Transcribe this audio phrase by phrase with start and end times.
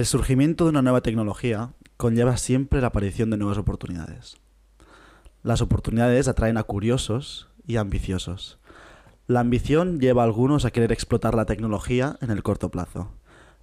[0.00, 4.38] El surgimiento de una nueva tecnología conlleva siempre la aparición de nuevas oportunidades.
[5.42, 8.58] Las oportunidades atraen a curiosos y ambiciosos.
[9.26, 13.12] La ambición lleva a algunos a querer explotar la tecnología en el corto plazo,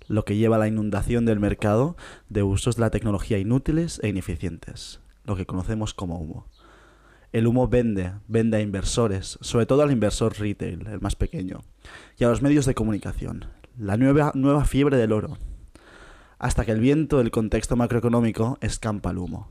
[0.07, 1.97] lo que lleva a la inundación del mercado
[2.29, 6.45] de usos de la tecnología inútiles e ineficientes, lo que conocemos como humo.
[7.31, 11.61] El humo vende, vende a inversores, sobre todo al inversor retail, el más pequeño,
[12.15, 13.45] y a los medios de comunicación,
[13.75, 15.39] la nueva, nueva fiebre del oro,
[16.39, 19.49] hasta que el viento del contexto macroeconómico escampa el humo.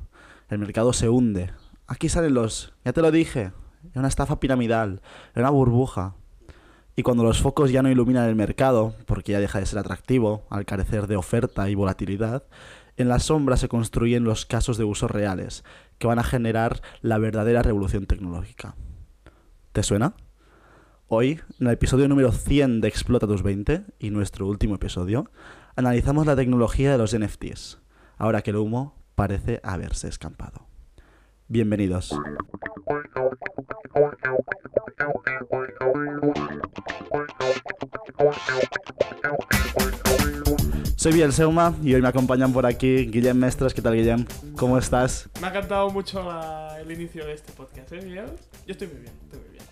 [0.49, 1.51] El mercado se hunde.
[1.87, 2.73] Aquí salen los...
[2.85, 3.53] Ya te lo dije,
[3.91, 5.03] es una estafa piramidal,
[5.35, 6.15] es una burbuja.
[6.95, 10.47] Y cuando los focos ya no iluminan el mercado, porque ya deja de ser atractivo,
[10.49, 12.45] al carecer de oferta y volatilidad,
[12.97, 15.65] en la sombra se construyen los casos de uso reales,
[15.99, 18.75] que van a generar la verdadera revolución tecnológica.
[19.73, 20.15] ¿Te suena?
[21.09, 25.31] Hoy, en el episodio número 100 de Explota tus 20, y nuestro último episodio,
[25.77, 27.79] analizamos la tecnología de los NFTs,
[28.19, 30.67] ahora que el humo parece haberse escampado.
[31.49, 32.13] Bienvenidos.
[40.97, 43.75] Soy Biel Seuma y hoy me acompañan por aquí Guillem Mestres.
[43.75, 44.25] ¿Qué tal, Guillem?
[44.57, 45.29] ¿Cómo estás?
[45.41, 48.27] Me ha encantado mucho la- el inicio de este podcast, ¿eh, Miguel?
[48.67, 49.65] Yo estoy muy bien, estoy muy bien.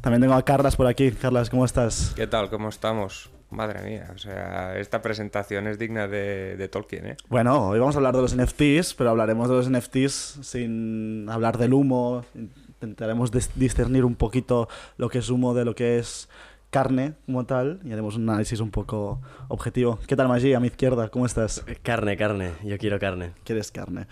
[0.00, 1.10] También tengo a Carlas por aquí.
[1.12, 2.12] Carlas, ¿cómo estás?
[2.16, 2.50] ¿Qué tal?
[2.50, 3.30] ¿Cómo estamos?
[3.54, 7.16] Madre mía, o sea, esta presentación es digna de, Tolkien, ¿eh?
[7.28, 11.56] Bueno, hoy vamos a hablar de los NFTs, pero hablaremos de los NFTs sin hablar
[11.58, 12.24] del humo.
[12.34, 16.28] Intentaremos dis- discernir un poquito lo que es humo de lo que es
[16.74, 20.00] carne como tal y haremos un análisis un poco objetivo.
[20.08, 20.54] ¿Qué tal, Maggi?
[20.54, 21.64] A mi izquierda, ¿cómo estás?
[21.84, 23.30] Carne, carne, yo quiero carne.
[23.44, 24.08] ¿Quieres carne?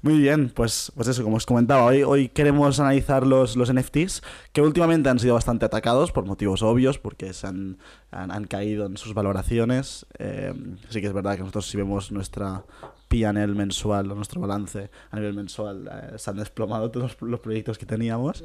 [0.00, 4.22] Muy bien, pues, pues eso, como os comentaba, hoy, hoy queremos analizar los, los NFTs
[4.54, 7.76] que últimamente han sido bastante atacados por motivos obvios, porque se han,
[8.10, 10.06] han, han caído en sus valoraciones.
[10.18, 10.54] Eh,
[10.88, 12.64] sí que es verdad que nosotros si vemos nuestra
[13.08, 17.86] PNL mensual nuestro balance a nivel mensual, eh, se han desplomado todos los, proyectos que
[17.86, 18.42] teníamos.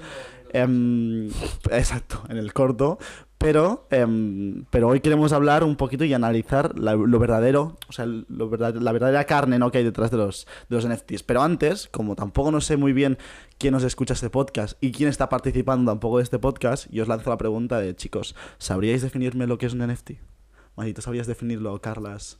[0.53, 1.29] Em,
[1.71, 2.97] exacto, en el corto.
[3.37, 8.05] Pero, em, pero hoy queremos hablar un poquito y analizar la- lo verdadero, o sea,
[8.05, 9.71] lo verdad- la verdadera carne ¿no?
[9.71, 11.23] que hay detrás de los, de los NFTs.
[11.23, 13.17] Pero antes, como tampoco no sé muy bien
[13.57, 17.09] quién nos escucha este podcast y quién está participando tampoco de este podcast, yo os
[17.09, 20.19] lanzo la pregunta de, chicos, ¿sabríais definirme lo que es un NFT?
[20.75, 22.37] Maggie, sabrías definirlo, Carlas?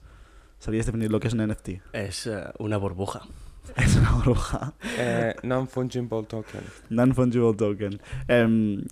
[0.62, 1.70] ¿Sabrías definir lo que es un NFT?
[1.92, 3.24] Es eh, una burbuja.
[3.76, 4.74] Es una bruja.
[4.98, 6.62] Eh, Non-fungible token.
[6.90, 8.00] Non-fungible token.
[8.28, 8.84] Em,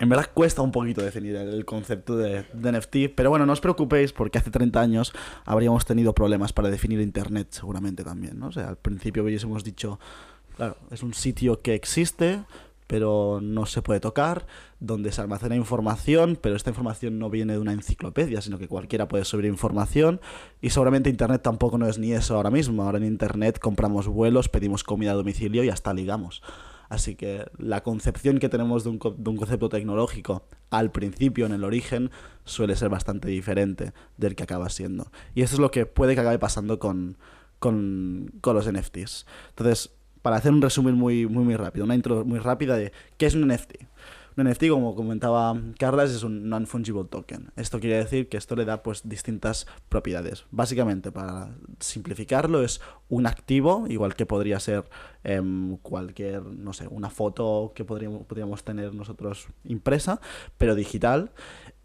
[0.00, 3.52] en verdad cuesta un poquito definir el, el concepto de, de NFT, pero bueno, no
[3.52, 5.12] os preocupéis porque hace 30 años
[5.44, 8.48] habríamos tenido problemas para definir Internet seguramente también, ¿no?
[8.48, 10.00] O sea, al principio hubiésemos dicho,
[10.56, 12.42] claro, es un sitio que existe,
[12.88, 14.46] pero no se puede tocar,
[14.80, 19.06] donde se almacena información, pero esta información no viene de una enciclopedia, sino que cualquiera
[19.06, 20.20] puede subir información
[20.60, 22.82] y seguramente Internet tampoco no es ni eso ahora mismo.
[22.82, 26.42] Ahora en Internet compramos vuelos, pedimos comida a domicilio y hasta ligamos.
[26.88, 31.52] Así que la concepción que tenemos de un, de un concepto tecnológico al principio, en
[31.52, 32.10] el origen,
[32.44, 35.10] suele ser bastante diferente del que acaba siendo.
[35.34, 37.18] Y eso es lo que puede que acabe pasando con,
[37.58, 39.26] con, con los NFTs.
[39.50, 39.90] Entonces,
[40.22, 43.34] para hacer un resumen muy, muy, muy rápido, una intro muy rápida de qué es
[43.34, 43.74] un NFT.
[44.38, 47.50] Un NFT, como comentaba Carlas, es un non-fungible token.
[47.56, 50.44] Esto quiere decir que esto le da pues distintas propiedades.
[50.52, 54.84] Básicamente, para simplificarlo, es un activo, igual que podría ser
[55.24, 60.20] em, cualquier, no sé, una foto que podríamos, podríamos tener nosotros impresa,
[60.56, 61.32] pero digital,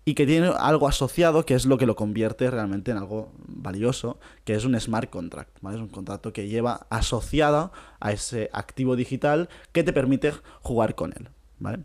[0.06, 4.20] y que tiene algo asociado que es lo que lo convierte realmente en algo valioso,
[4.44, 5.78] que es un smart contract, ¿vale?
[5.78, 11.14] Es un contrato que lleva asociado a ese activo digital que te permite jugar con
[11.14, 11.84] él, ¿vale?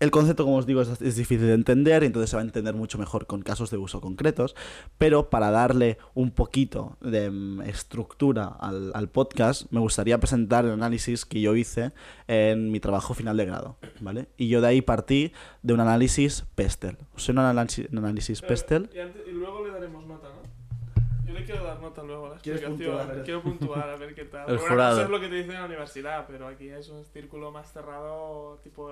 [0.00, 2.74] El concepto, como os digo, es, es difícil de entender, entonces se va a entender
[2.74, 4.54] mucho mejor con casos de uso concretos,
[4.96, 10.72] pero para darle un poquito de mm, estructura al, al podcast, me gustaría presentar el
[10.72, 11.92] análisis que yo hice
[12.28, 14.28] en mi trabajo final de grado, ¿vale?
[14.36, 15.32] Y yo de ahí partí
[15.62, 16.96] de un análisis Pestel.
[17.14, 18.90] ¿Os suena un análisis, un análisis Pestel?
[18.94, 20.37] Y, y luego le daremos nota, ¿no?
[21.38, 22.96] Yo le quiero dar nota luego a la ¿Quieres explicación.
[22.98, 23.24] puntuar?
[23.24, 24.40] Quiero puntuar a ver qué tal.
[24.50, 24.92] El Bueno, jurado.
[24.96, 27.72] Eso es lo que te dicen en la universidad, pero aquí es un círculo más
[27.72, 28.88] cerrado, tipo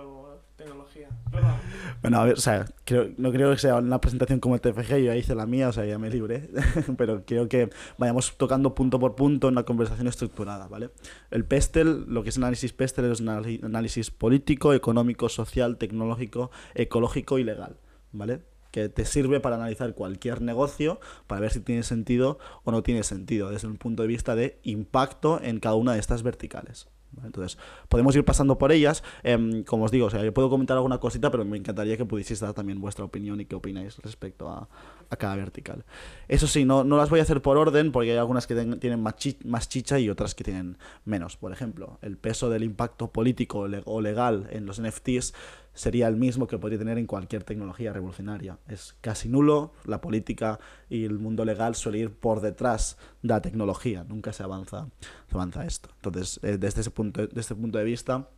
[0.57, 1.09] tecnología.
[1.31, 1.55] Perdón.
[2.03, 4.89] Bueno, a ver, o sea, creo- no creo que sea una presentación como el TFG,
[4.91, 6.49] yo ya hice la mía, o sea, ya me libré,
[6.97, 10.91] pero creo que vayamos tocando punto por punto en una conversación estructurada, ¿vale?
[11.31, 17.39] El PESTEL, lo que es análisis PESTEL es un análisis político, económico, social, tecnológico, ecológico
[17.39, 17.77] y legal,
[18.13, 18.41] ¿vale?
[18.77, 23.05] Que te sirve para analizar cualquier negocio, para ver si tiene sentido o no tiene
[23.05, 26.87] sentido, desde un punto de vista de impacto en cada una de estas verticales.
[27.25, 27.57] Entonces,
[27.89, 29.03] podemos ir pasando por ellas.
[29.23, 32.05] Em, como os digo, o sea, yo puedo comentar alguna cosita, pero me encantaría que
[32.05, 34.69] pudieseis dar también vuestra opinión y qué opináis respecto a,
[35.17, 35.87] cada vertical.
[36.29, 39.03] Eso sí, no, no las voy a hacer por orden porque hay algunas que tienen
[39.03, 39.15] más,
[39.47, 40.77] más chicha y otras que tienen
[41.07, 41.39] menos.
[41.39, 45.33] Por ejemplo, el peso del impacto político o legal en los NFTs
[45.77, 48.59] sería el mismo que podría tener en cualquier tecnología revolucionaria.
[48.67, 50.59] Es casi nulo, la política
[50.91, 54.89] y el mundo legal suele ir por detrás de la tecnología, nunca se avanza,
[55.29, 55.91] se avanza esto.
[55.97, 58.29] Entonces, eh, desde, ese punto, desde este punto de vista,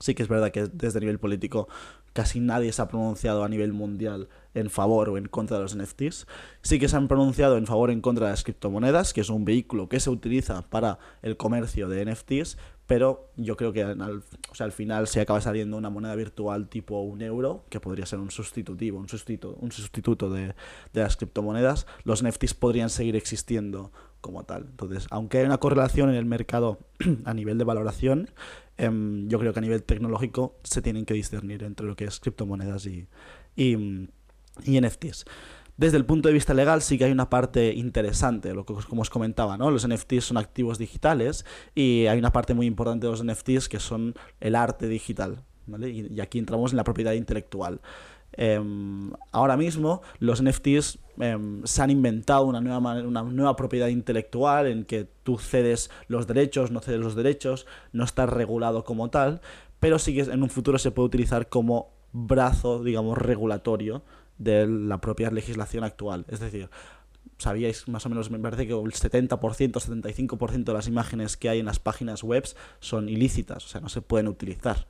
[0.00, 1.68] sí que es verdad que desde el nivel político
[2.12, 5.76] casi nadie se ha pronunciado a nivel mundial en favor o en contra de los
[5.76, 6.26] NFTs.
[6.62, 9.28] Sí que se han pronunciado en favor o en contra de las criptomonedas, que es
[9.28, 12.56] un vehículo que se utiliza para el comercio de NFTs,
[12.88, 16.70] pero yo creo que al, o sea, al final se acaba saliendo una moneda virtual
[16.70, 20.54] tipo un euro, que podría ser un sustitutivo, un sustituto, un sustituto de,
[20.94, 23.92] de las criptomonedas, los NFTs podrían seguir existiendo
[24.22, 24.68] como tal.
[24.70, 26.78] Entonces, aunque hay una correlación en el mercado
[27.26, 28.30] a nivel de valoración,
[28.78, 32.20] em, yo creo que a nivel tecnológico se tienen que discernir entre lo que es
[32.20, 33.06] criptomonedas y,
[33.54, 34.08] y, mm,
[34.64, 35.26] y NFTs.
[35.78, 39.02] Desde el punto de vista legal sí que hay una parte interesante, lo que como
[39.02, 39.70] os comentaba, ¿no?
[39.70, 43.78] Los NFTs son activos digitales y hay una parte muy importante de los NFTs que
[43.78, 45.44] son el arte digital.
[45.80, 47.80] Y, aquí entramos en la propiedad intelectual.
[48.32, 54.66] Em, ahora mismo los NFTs em, se han inventado una nueva, una nueva propiedad intelectual
[54.66, 59.42] en que tú cedes los derechos, no cedes los derechos, no está regulado como tal,
[59.78, 64.02] pero sí que en un futuro se puede utilizar como brazo, digamos, regulatorio
[64.38, 66.24] de la propia legislación actual.
[66.28, 66.70] Es decir,
[67.38, 71.60] sabíais más o menos, me parece que el 70%, 75% de las imágenes que hay
[71.60, 72.44] en las páginas web
[72.80, 74.86] son ilícitas, o sea, no se pueden utilizar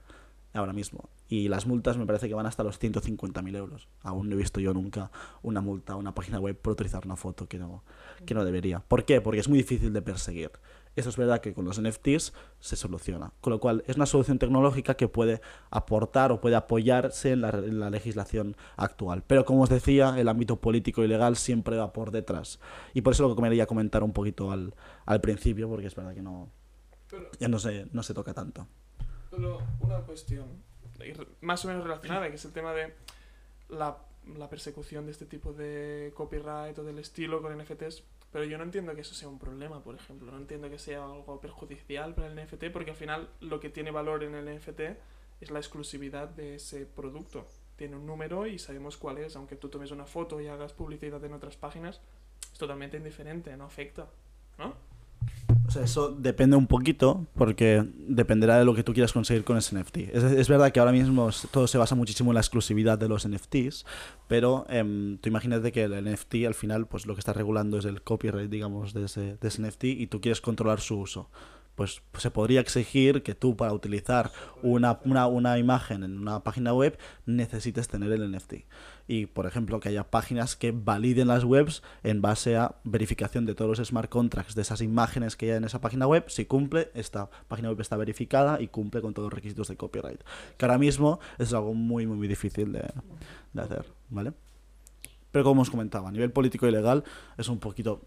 [0.55, 1.09] ahora mismo.
[1.29, 3.89] Y las multas me parece que van hasta los 150.000 euros.
[4.03, 5.11] Aún no he visto yo nunca
[5.43, 7.85] una multa a una página web por utilizar una foto que no,
[8.25, 8.81] que no debería.
[8.81, 9.21] ¿Por qué?
[9.21, 10.53] Porque es muy difícil de perseguir.
[10.99, 13.33] Eso es verdad que con los NFTs se soluciona.
[13.41, 15.41] Con lo cual es una solución tecnológica que puede
[15.71, 19.23] aportar o puede apoyarse en la, legislación actual.
[19.25, 22.59] Pero como os decía, el ámbito político y legal siempre va por detrás.
[22.95, 24.75] Y por eso lo que quería comentar un poquito al,
[25.21, 26.51] principio, porque es verdad que no,
[27.39, 28.67] ya no se, no se toca tanto.
[29.31, 30.47] pero una cuestión
[31.43, 32.93] más o menos relacionada, que es el tema de
[33.69, 38.03] la persecución de este tipo de copyright o del estilo con NFTs.
[38.33, 40.31] Pero yo no entiendo que eso sea un problema, por ejemplo.
[40.31, 43.91] No entiendo que sea algo perjudicial para el NFT, porque al final lo que tiene
[43.91, 44.81] valor en el NFT
[45.41, 47.47] es la exclusividad de ese producto.
[47.77, 49.37] Tiene un número y sabemos cuál es.
[49.37, 52.01] Aunque tú tomes una foto y hagas publicidad en otras páginas,
[52.53, 54.09] es totalmente indiferente, no afecta.
[54.59, 54.75] ¿No?
[55.69, 59.59] O sea, eso depende un poquito porque dependerá de lo que tú quieras conseguir con
[59.59, 59.99] ese NFT.
[59.99, 63.29] Es, es verdad que ahora mismo todo se basa muchísimo en la exclusividad de los
[63.29, 63.85] NFTs,
[64.29, 67.85] pero em, tú imagínate que el NFT al final pues lo que está regulando es
[67.85, 71.29] el copyright, digamos, de ese, de ese NFT y tú quieres controlar su uso.
[71.79, 74.33] Pues, pues se podría exigir que tú para utilizar
[74.65, 78.55] una, una, una imagen en una página web necesites tener el NFT.
[79.07, 83.55] Y, por ejemplo, que haya páginas que validen las webs en base a verificación de
[83.55, 86.25] todos los smart contracts de esas imágenes que hay en esa página web.
[86.27, 90.21] Si cumple, esta página web está verificada y cumple con todos los requisitos de copyright.
[90.57, 92.91] Que ahora mismo es algo muy, muy, muy difícil de,
[93.53, 94.33] de hacer, ¿vale?
[95.31, 97.05] Pero como os comentaba, a nivel político y legal
[97.37, 98.03] es un poquito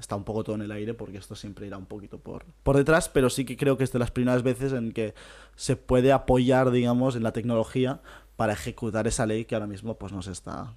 [0.00, 2.76] está un poco todo en el aire porque esto siempre irá un poquito por, por
[2.76, 5.14] detrás, pero sí que creo que es de las primeras veces en que
[5.54, 8.00] se puede apoyar, digamos, en la tecnología
[8.36, 10.74] para ejecutar esa ley que ahora mismo pues no se está,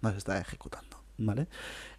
[0.00, 1.48] no se está ejecutando, ¿vale?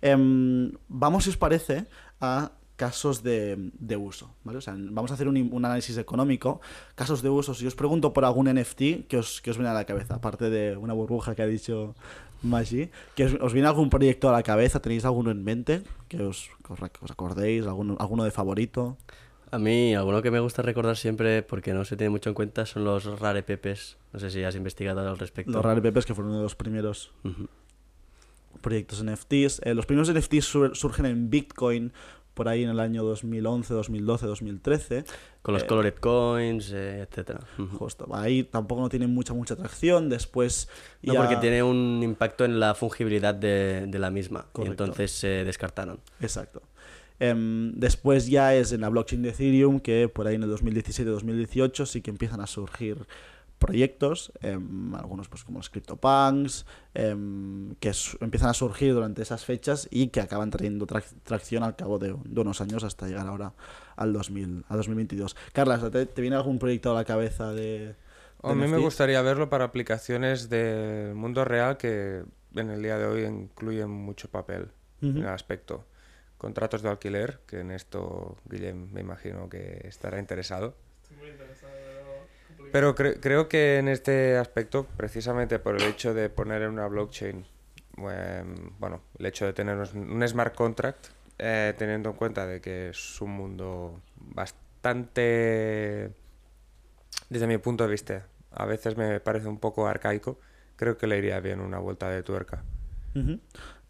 [0.02, 1.86] Em, vamos, si os parece,
[2.22, 4.60] a casos de, de uso, ¿vale?
[4.90, 6.62] Vamos a hacer un, un análisis económico,
[6.96, 7.54] casos de uso.
[7.54, 10.16] Si os pregunto por algún NFT, que os, que os viene a la cabeza?
[10.16, 11.94] Aparte de una burbuja que ha dicho
[12.43, 15.83] Maggi, que os, os viene algún proyecto a la cabeza, ¿tenéis alguno en mente?
[16.07, 18.98] Que os, que os, rec- os acordéis, alguno, alguno de favorito.
[19.51, 22.65] A mí, alguno que me gusta recordar siempre, porque no se tiene mucho en cuenta,
[22.65, 23.98] son los rare pepes.
[24.13, 25.51] No sé si has investigado al respecto.
[25.51, 27.12] Los Rare Pepes, que fueron uno de los primeros
[28.62, 29.62] proyectos NFTs.
[29.63, 31.91] Eh, los primeros NFTs sur- surgen en Bitcoin
[32.34, 35.04] por ahí en el año 2011, 2012, 2013.
[35.42, 37.42] Con los Eh, colored coins, eh, etcétera.
[37.78, 38.08] Justo.
[38.14, 40.10] Ahí tampoco no tienen mucha, mucha atracción.
[40.10, 40.70] Después.
[41.02, 44.46] No, ya- porque tiene un impacto en la fungibilidad de, de la misma.
[44.52, 44.62] Correcto.
[44.84, 46.00] Y entonces se descartaron.
[46.20, 46.62] Exacto.
[47.20, 51.86] Em, después ya es en la blockchain de Ethereum que por ahí en el 2017-2018
[51.86, 52.98] sí que empiezan a surgir
[53.62, 59.88] proyectos, em, algunos pues como los CryptoPunks, em, que empiezan a surgir durante esas fechas
[59.91, 63.53] y que acaban trayendo trac- tracción al cabo de, de unos años hasta llegar ahora
[63.96, 65.36] al 2000, a 2022.
[65.53, 67.96] Carla, ¿te, te viene algún proyecto a la cabeza de...
[68.44, 72.24] A mí me gustaría verlo para aplicaciones del mundo real que
[72.56, 74.70] en el día de hoy incluyen mucho papel
[75.01, 75.86] en el aspecto.
[76.39, 80.75] Contratos de alquiler, que en esto Guillem me imagino que estará interesado.
[81.03, 81.72] Estoy muy interesado,
[82.72, 86.88] pero cre- creo que en este aspecto, precisamente por el hecho de poner en una
[86.88, 87.46] blockchain,
[87.98, 92.90] em, bueno, el hecho de tener un smart contract, eh, teniendo en cuenta de que
[92.90, 96.12] es un mundo bastante,
[97.30, 100.40] desde mi punto de vista, a veces me parece un poco arcaico,
[100.75, 102.63] creo que le iría bien una vuelta de tuerca.
[103.16, 103.40] Ujú.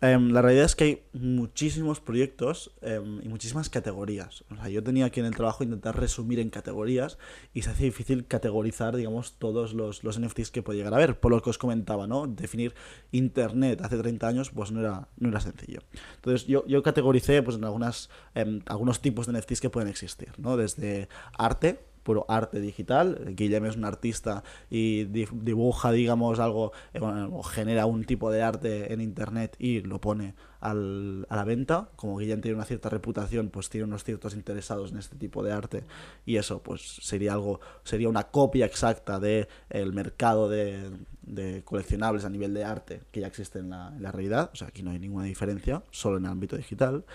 [0.04, 4.44] Em, la realidad es que hay muchísimos proyectos em, y muchísimas categorías.
[4.50, 7.20] O sea, yo tenía aquí en el trabajo intentar resumir en categorías
[7.54, 11.20] y se hace difícil categorizar, digamos, todos los, los NFTs que puede llegar a haber.
[11.20, 12.26] Por lo que os comentaba, ¿no?
[12.26, 12.74] Definir
[13.12, 15.82] Internet hace 30 años, pues no era, no era sencillo.
[16.16, 20.30] Entonces yo, yo categoricé pues, en algunas, em, algunos tipos de NFTs que pueden existir,
[20.40, 20.58] ¿no?
[20.58, 23.34] Desde arte, puro arte digital.
[23.36, 28.42] Guillem es un artista y di- dibuja, digamos, algo, eh, o genera un tipo de
[28.42, 31.90] arte en internet y lo pone al- a la venta.
[31.96, 35.52] Como Guillem tiene una cierta reputación, pues tiene unos ciertos interesados en este tipo de
[35.52, 35.84] arte
[36.26, 40.90] y eso, pues sería algo, sería una copia exacta del el mercado de,
[41.22, 44.50] de coleccionables a nivel de arte que ya existe en la, realidad.
[44.54, 47.06] O sea, aquí no hay ninguna diferencia, solo en el ámbito digital.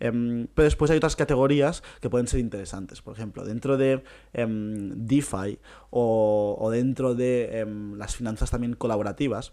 [0.00, 3.02] Em, pero después hay otras categorías que pueden ser interesantes.
[3.02, 4.02] Por ejemplo, dentro de
[4.32, 5.58] em, DeFi
[5.90, 9.52] o, dentro de em, las finanzas también colaborativas.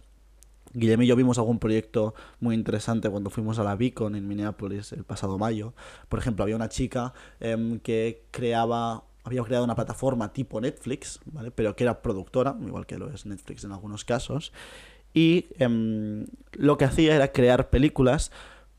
[0.74, 4.94] Guillem y yo vimos algún proyecto muy interesante cuando fuimos a la Beacon en Minneapolis
[4.94, 5.74] el pasado mayo.
[6.08, 7.14] Por ejemplo, había una chica
[7.84, 11.52] que creaba, había creado una plataforma tipo Netflix, ¿vale?
[11.52, 14.52] pero que era productora, igual que lo es Netflix en algunos casos.
[15.14, 18.32] Y em, lo que hacía era crear películas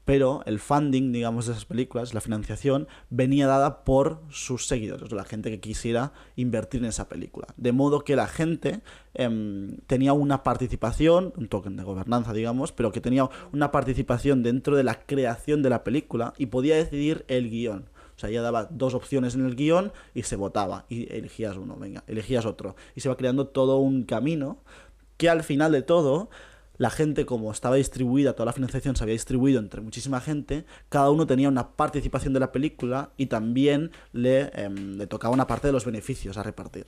[0.05, 5.25] pero el funding, digamos, de esas películas, la financiación, venía dada por sus seguidores, la
[5.25, 7.47] gente que quisiera invertir en esa película.
[7.57, 8.81] De modo que la gente
[9.15, 14.77] em, tenía una participación, un token de gobernanza, digamos, pero que tenía una participación dentro
[14.77, 17.89] de la creación de la película y podía decidir el guion.
[18.23, 20.87] Sea, ella daba dos opciones en el guion y se votaba.
[20.88, 22.76] Y elegías uno, venga, elegías otro.
[22.95, 24.59] Y se va creando todo un camino
[25.17, 26.31] que al final de todo
[26.79, 31.11] la gente, como estaba distribuida, toda la financiación se había distribuido entre muchísima gente, cada
[31.11, 35.73] uno tenía una participación de la película y también le, em, tocaba una parte de
[35.73, 36.87] los beneficios a repartir.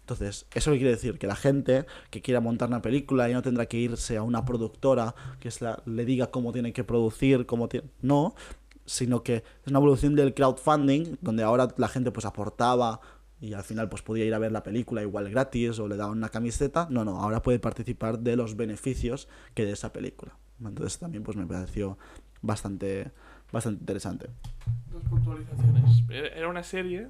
[0.00, 1.18] Entonces, ¿eso qué quiere decir?
[1.18, 4.44] Que la gente que quiera montar una película ya no tendrá que irse a una
[4.44, 5.48] productora que
[5.86, 7.88] le diga cómo tiene que producir, cómo tiene...
[8.02, 8.34] No,
[8.86, 13.00] sino que es una evolución del crowdfunding, donde ahora la gente pues aportaba
[13.40, 16.16] y al final pues podía ir a ver la película igual gratis o le daban
[16.18, 16.86] una camiseta.
[16.90, 20.36] No, no, ahora puede participar de los beneficios que de esa película.
[20.64, 21.98] Entonces también pues me pareció
[22.42, 23.10] bastante,
[23.52, 24.28] bastante interesante.
[24.92, 26.02] Dos puntualizaciones.
[26.10, 27.08] Era una serie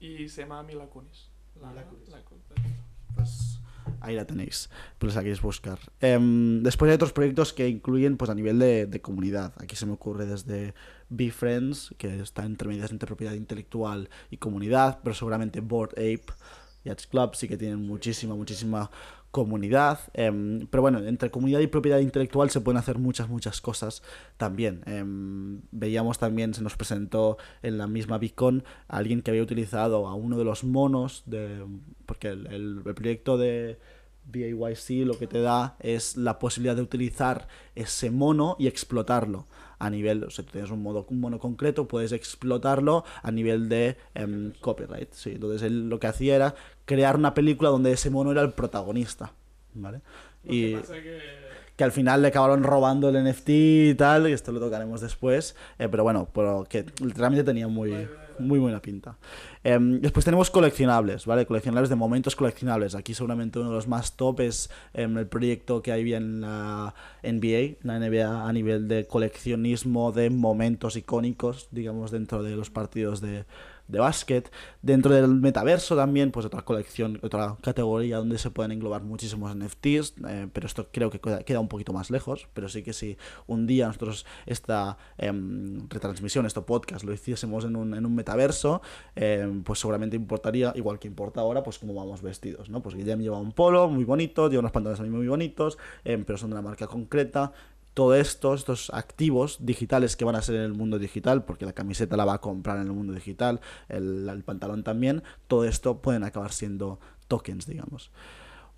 [0.00, 1.30] y se llama Mila Kunis.
[1.60, 2.08] La, Mila Kunis.
[2.08, 2.22] la-
[3.14, 3.51] Pues
[4.00, 5.78] ahí la tenéis, pues la queréis buscar.
[6.00, 9.52] Em, después hay otros proyectos que incluyen pues a nivel de, de comunidad.
[9.58, 10.74] Aquí se me ocurre desde
[11.08, 16.32] BeFriends, que está entre medias entre propiedad intelectual y comunidad, pero seguramente Board Ape
[16.84, 18.90] y Club sí que tienen muchísima, muchísima
[19.32, 19.98] comunidad.
[20.14, 24.02] em, pero bueno, entre comunidad y propiedad intelectual se pueden hacer muchas, muchas cosas
[24.36, 24.82] también.
[24.86, 28.20] Em, veíamos también, se nos presentó en la misma
[28.88, 31.64] a alguien que había utilizado a uno de los monos, de,
[32.06, 33.78] porque el, el- el proyecto de
[34.24, 39.46] BAYC lo que te da es la posibilidad de utilizar ese mono y explotarlo
[39.82, 43.68] a nivel, o sea, tú tienes un, modo, un mono concreto, puedes explotarlo a nivel
[43.68, 45.12] de em, copyright.
[45.12, 48.52] Sí, entonces él lo que hacía era crear una película donde ese mono era el
[48.52, 49.32] protagonista.
[49.74, 50.02] ¿Vale?
[50.44, 51.42] Lo Y que pasa que
[51.76, 55.56] que al final le acabaron robando el NFT y tal, y esto lo tocaremos después,
[55.78, 58.08] eh, pero bueno, pero que realmente tenía muy,
[58.46, 59.16] muy buena pinta.
[59.64, 61.46] Em, después tenemos coleccionables, ¿vale?
[61.46, 62.94] Coleccionables de momentos coleccionables.
[62.94, 66.94] Aquí seguramente uno de los más top es em, el proyecto que hay en la
[67.22, 73.20] NBA, la NBA a nivel de coleccionismo de momentos icónicos, digamos, dentro de los partidos
[73.20, 73.44] de,
[73.88, 74.50] de básquet.
[74.80, 80.14] Dentro del metaverso también, pues otra colección, otra categoría donde se pueden englobar muchísimos NFTs,
[80.28, 82.48] eh, pero esto creo que queda, un poquito más lejos.
[82.54, 87.76] Pero sí que si un día nosotros esta em, retransmisión, este podcast, lo hiciésemos en
[87.76, 88.82] un, en un metaverso,
[89.14, 92.82] em, pues seguramente importaría, igual que importa ahora, pues cómo vamos vestidos, ¿no?
[92.82, 96.38] Pues Guillem lleva un polo muy bonito, lleva unos pantalones también muy bonitos, em, pero
[96.38, 97.52] son de una marca concreta
[97.94, 101.72] todo esto, estos activos digitales que van a ser en el mundo digital, porque la
[101.72, 106.00] camiseta la va a comprar en el mundo digital, el, el pantalón también, todo esto
[106.00, 108.10] pueden acabar siendo tokens, digamos.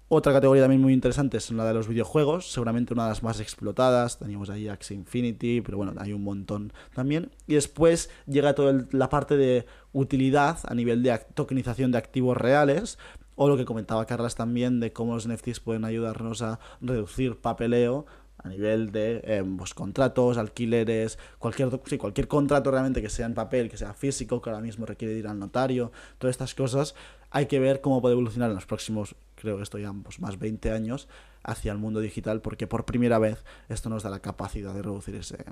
[0.09, 3.40] Otra categoría también muy interesante es la de los videojuegos, seguramente una de las más
[3.40, 4.18] explotadas.
[4.18, 7.30] Teníamos ahí Axie Infinity, pero bueno, hay un montón también.
[7.47, 12.37] Y después llega toda la parte de utilidad a nivel de ac- tokenización de activos
[12.37, 12.99] reales,
[13.35, 18.04] o lo que comentaba Carlas también de cómo los NFTs pueden ayudarnos a reducir papeleo
[18.44, 23.70] a nivel de pues, contratos, alquileres, cualquier, sí, cualquier contrato realmente que sea en papel,
[23.70, 26.94] que sea físico, que ahora mismo requiere ir al notario, todas estas cosas,
[27.30, 30.38] hay que ver cómo puede evolucionar en los próximos, creo que esto ya pues, más
[30.38, 31.08] 20 años,
[31.42, 35.14] hacia el mundo digital, porque por primera vez esto nos da la capacidad de reducir
[35.14, 35.44] ese,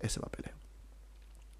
[0.00, 0.54] ese papeleo.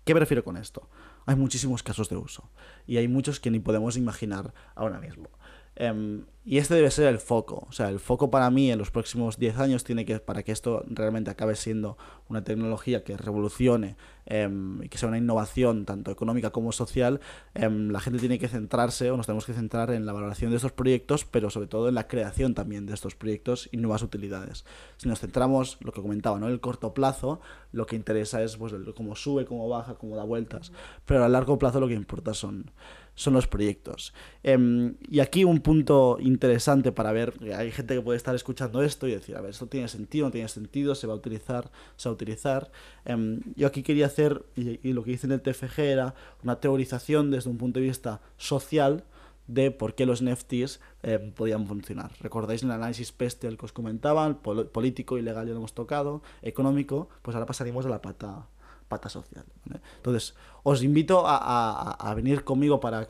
[0.05, 0.89] ¿Qué prefiero con esto?
[1.27, 2.51] Hay muchísimos casos de uso
[2.89, 5.31] y hay muchos que ni podemos imaginar ahora mismo.
[5.75, 7.67] Em, y este debe ser el foco.
[7.69, 10.53] O sea, el foco para mí en los próximos 10 años tiene que, para que
[10.53, 11.97] esto realmente acabe siendo
[12.29, 17.21] una tecnología que revolucione em, y que sea una innovación tanto económica como social,
[17.55, 20.57] em, la gente tiene que centrarse o nos tenemos que centrar en la valoración de
[20.57, 24.65] estos proyectos, pero sobre todo en la creación también de estos proyectos y nuevas utilidades.
[24.97, 26.47] Si nos centramos, lo que comentaba, ¿no?
[26.49, 30.25] En el corto plazo, lo que interesa es pues, cómo sube, cómo baja, cómo da
[30.25, 30.73] vueltas,
[31.07, 32.71] pero a largo plazo lo que importa son
[33.15, 34.13] son los proyectos.
[34.43, 39.07] Em, y aquí un punto interesante para ver, hay gente que puede estar escuchando esto
[39.07, 42.09] y decir, a ver, esto tiene sentido, no tiene sentido, se va a utilizar, se
[42.09, 42.73] va a utilizar.
[43.05, 47.31] Em, yo aquí quería hacer, y, lo que hice en el TFG era una teorización
[47.31, 49.05] desde un punto de vista social
[49.47, 52.13] de por qué los NFTs em, podían funcionar.
[52.21, 54.41] ¿Recordáis el análisis PESTEL que os comentaba?
[54.43, 58.47] político y legal ya lo hemos tocado, económico, pues ahora pasaríamos a la pata
[58.93, 59.47] pata social.
[59.97, 63.09] Entonces, os invito a, venir conmigo para,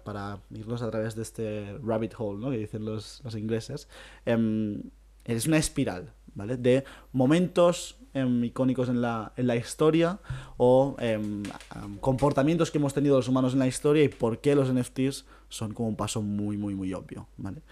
[0.50, 2.50] irnos a través de este rabbit hole, ¿no?
[2.50, 3.88] que dicen los, ingleses.
[4.24, 4.82] Em,
[5.24, 6.56] es una espiral, ¿vale?
[6.56, 10.20] De momentos em, icónicos en la, en la, historia
[10.56, 11.42] o em,
[12.00, 15.74] comportamientos que hemos tenido los humanos en la historia y por qué los NFTs son
[15.74, 17.62] como un paso muy, muy, muy obvio, ¿vale?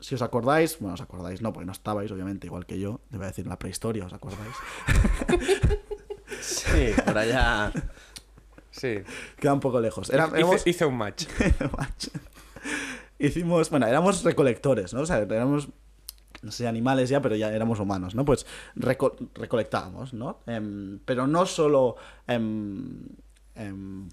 [0.00, 3.24] si os acordáis, bueno, os acordáis, no, porque no estabais, obviamente, igual que yo, debo
[3.24, 4.56] decir en la prehistoria, ¿os acordáis?
[6.40, 7.72] Sí, por allá.
[8.70, 8.98] Sí.
[9.38, 10.10] Queda un poco lejos.
[10.64, 11.26] hice, un match.
[13.18, 15.00] Hicimos, bueno, éramos recolectores, ¿no?
[15.00, 15.68] O sea, éramos,
[16.42, 18.24] no sé, animales ya, pero ya éramos humanos, ¿no?
[18.24, 20.40] Pues recolectábamos, ¿no?
[20.46, 21.96] Em, pero no solo...
[22.26, 23.06] Em,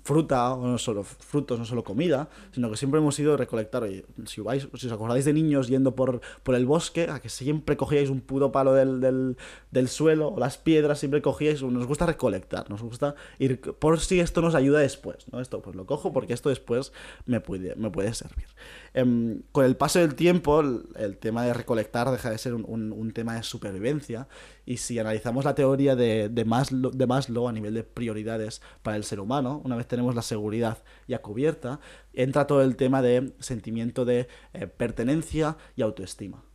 [0.03, 3.83] fruta, no solo frutos, no solo comida, sino que siempre hemos ido a recolectar.
[3.83, 7.29] Oye, si, vais, si os acordáis de niños yendo por, por el bosque, a que
[7.29, 9.37] siempre cogíais un puto palo del, del,
[9.71, 11.61] del, suelo o las piedras, siempre cogíais.
[11.61, 15.27] Nos gusta recolectar, nos gusta ir por si esto nos ayuda después.
[15.31, 15.39] ¿no?
[15.39, 16.91] Esto pues lo cojo porque esto después
[17.25, 18.47] me puede, me puede servir.
[18.97, 23.35] Em, con el paso del tiempo, el, tema de recolectar deja de ser un, tema
[23.35, 24.29] de supervivencia.
[24.65, 28.95] Y si analizamos la teoría de, de, Maslow, de Maslow a nivel de prioridades para
[28.95, 30.77] el ser humano, una vez tenemos la seguridad
[31.09, 31.81] ya cubierta,
[32.13, 36.45] entra todo el tema de sentimiento de eh, pertenencia y autoestima.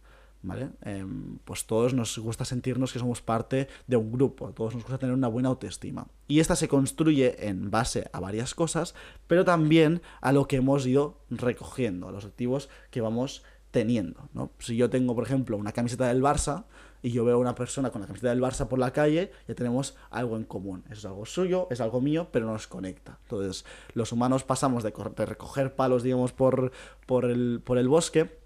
[0.43, 0.71] ¿Vale?
[0.83, 4.99] Em, pues todos nos gusta sentirnos que somos parte de un grupo, todos nos gusta
[4.99, 6.07] tener una buena autoestima.
[6.29, 8.95] Y esta se construye en base a varias cosas,
[9.27, 14.29] pero también a lo que hemos ido recogiendo, a los activos que vamos teniendo.
[14.33, 14.51] ¿no?
[14.59, 16.65] Si yo tengo, por ejemplo, una camiseta del Barça
[17.03, 19.55] y yo veo a una persona con la camiseta del Barça por la calle, ya
[19.55, 20.85] tenemos algo en común.
[20.87, 23.19] Eso es algo suyo, es algo mío, pero nos conecta.
[23.23, 26.73] Entonces, los humanos pasamos de, recoger palos, digamos, por,
[27.07, 28.40] por, el, por el bosque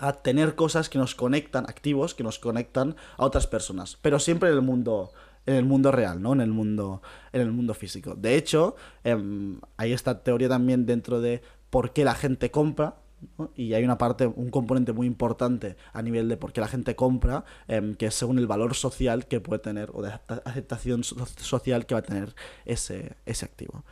[0.00, 4.48] a tener cosas que nos conectan, activos, que nos conectan a otras personas, pero siempre
[4.48, 5.12] en el mundo
[5.46, 6.32] en el mundo real, ¿no?
[6.34, 8.14] En el mundo en el mundo físico.
[8.14, 12.96] De hecho, em, hay esta teoría también dentro de por qué la gente compra,
[13.54, 16.96] y hay una parte, un componente muy importante a nivel de por qué la gente
[16.96, 20.12] compra, em, que es según el valor social que puede tener o de
[20.44, 22.34] aceptación social que va a tener
[22.64, 23.84] ese, ese activo.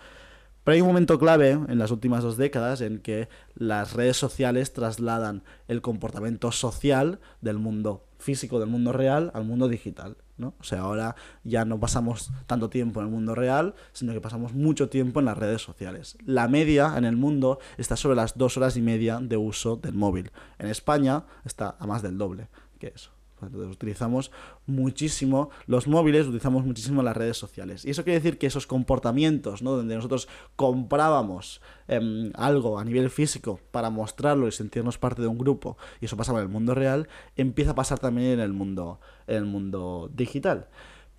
[0.68, 4.74] Pero hay un momento clave en las últimas dos décadas en que las redes sociales
[4.74, 10.18] trasladan el comportamiento social del mundo físico, del mundo real, al mundo digital.
[10.38, 14.52] O sea, ahora ya no pasamos tanto tiempo en el mundo real, sino que pasamos
[14.52, 16.18] mucho tiempo en las redes sociales.
[16.26, 19.94] La media en el mundo está sobre las dos horas y media de uso del
[19.94, 20.32] móvil.
[20.58, 23.17] En España está a más del doble que eso.
[23.42, 24.30] Entonces utilizamos
[24.66, 27.84] muchísimo los móviles, utilizamos muchísimo las redes sociales.
[27.84, 29.72] Y eso quiere decir que esos comportamientos, ¿no?
[29.72, 35.38] Donde nosotros comprábamos em, algo a nivel físico para mostrarlo y sentirnos parte de un
[35.38, 39.00] grupo, y eso pasaba en el mundo real, empieza a pasar también en el mundo,
[39.26, 40.68] en el mundo digital.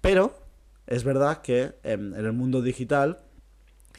[0.01, 0.34] Pero
[0.88, 3.19] es verdad que em, en el mundo digital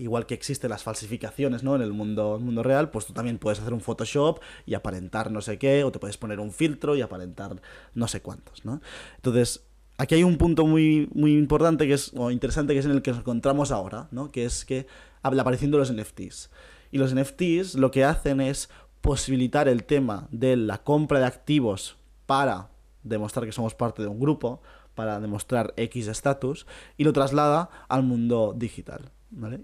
[0.00, 1.76] igual que existen las falsificaciones ¿no?
[1.76, 5.40] en el mundo, mundo real, pues tú también puedes hacer un Photoshop y aparentar no
[5.40, 7.60] sé qué, o te puedes poner un filtro y aparentar
[7.94, 8.64] no sé cuántos.
[8.64, 8.80] ¿no?
[9.16, 9.64] Entonces,
[9.98, 13.02] aquí hay un punto muy, muy importante que es, o interesante que es en el
[13.02, 14.30] que nos encontramos ahora, ¿no?
[14.30, 14.86] que es que
[15.22, 16.50] la aparición de los NFTs.
[16.90, 18.68] Y los NFTs lo que hacen es
[19.00, 22.70] posibilitar el tema de la compra de activos para
[23.02, 24.62] demostrar que somos parte de un grupo,
[24.94, 29.10] para demostrar X estatus, y lo traslada al mundo digital.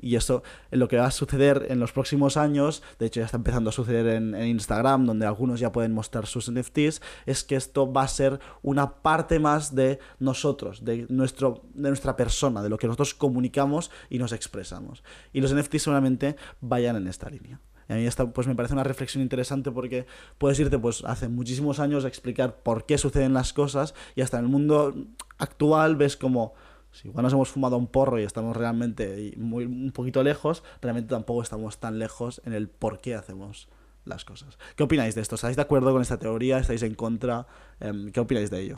[0.00, 3.26] Y eso es lo que va a suceder en los próximos años, de hecho ya
[3.26, 7.56] está empezando a suceder en, Instagram, donde algunos ya pueden mostrar sus NFTs, es que
[7.56, 12.68] esto va a ser una parte más de nosotros, de, nuestro, de nuestra persona, de
[12.68, 15.02] lo que nosotros comunicamos y nos expresamos.
[15.32, 17.60] Y los NFTs seguramente vayan en esta línea.
[17.88, 20.06] Y a mí pues me parece una reflexión interesante porque
[20.38, 24.38] puedes irte pues hace muchísimos años a explicar por qué suceden las cosas y hasta
[24.38, 24.94] en el mundo
[25.38, 26.54] actual ves como
[26.96, 31.10] si igual nos hemos fumado un porro y estamos realmente muy, un poquito lejos, realmente
[31.10, 33.68] tampoco estamos tan lejos en el por qué hacemos
[34.06, 34.58] las cosas.
[34.76, 35.34] ¿Qué opináis de esto?
[35.34, 36.58] ¿Estáis de acuerdo con esta teoría?
[36.58, 37.46] ¿Estáis en contra?
[37.80, 38.76] Um, ¿Qué opináis de ello?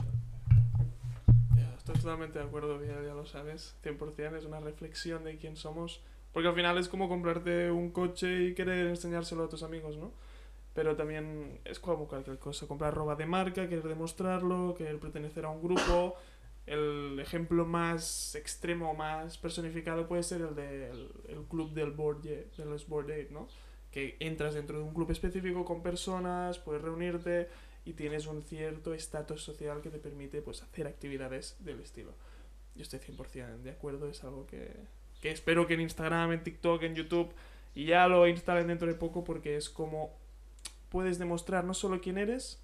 [1.77, 6.01] Estoy totalmente de acuerdo, ya, ya lo sabes, 100%, es una reflexión de quién somos,
[6.33, 10.11] porque al final es como comprarte un coche y querer enseñárselo a tus amigos, ¿no?
[10.73, 15.49] Pero también es como cualquier cosa, comprar ropa de marca, querer demostrarlo, querer pertenecer a
[15.49, 16.15] un grupo,
[16.69, 22.21] el ejemplo más extremo, más personificado puede ser el del de el club del board,
[22.21, 23.47] de los board aid, ¿no?
[23.91, 27.49] Que entras dentro de un club específico con personas, puedes reunirte
[27.85, 32.13] y tienes un cierto estatus social que te permite pues hacer actividades del estilo.
[32.75, 34.71] Yo estoy 100% de acuerdo, es algo que,
[35.21, 37.33] que espero que en Instagram, en TikTok, en YouTube
[37.73, 40.13] y ya lo instalen dentro de poco porque es como
[40.89, 42.59] puedes demostrar no solo quién eres,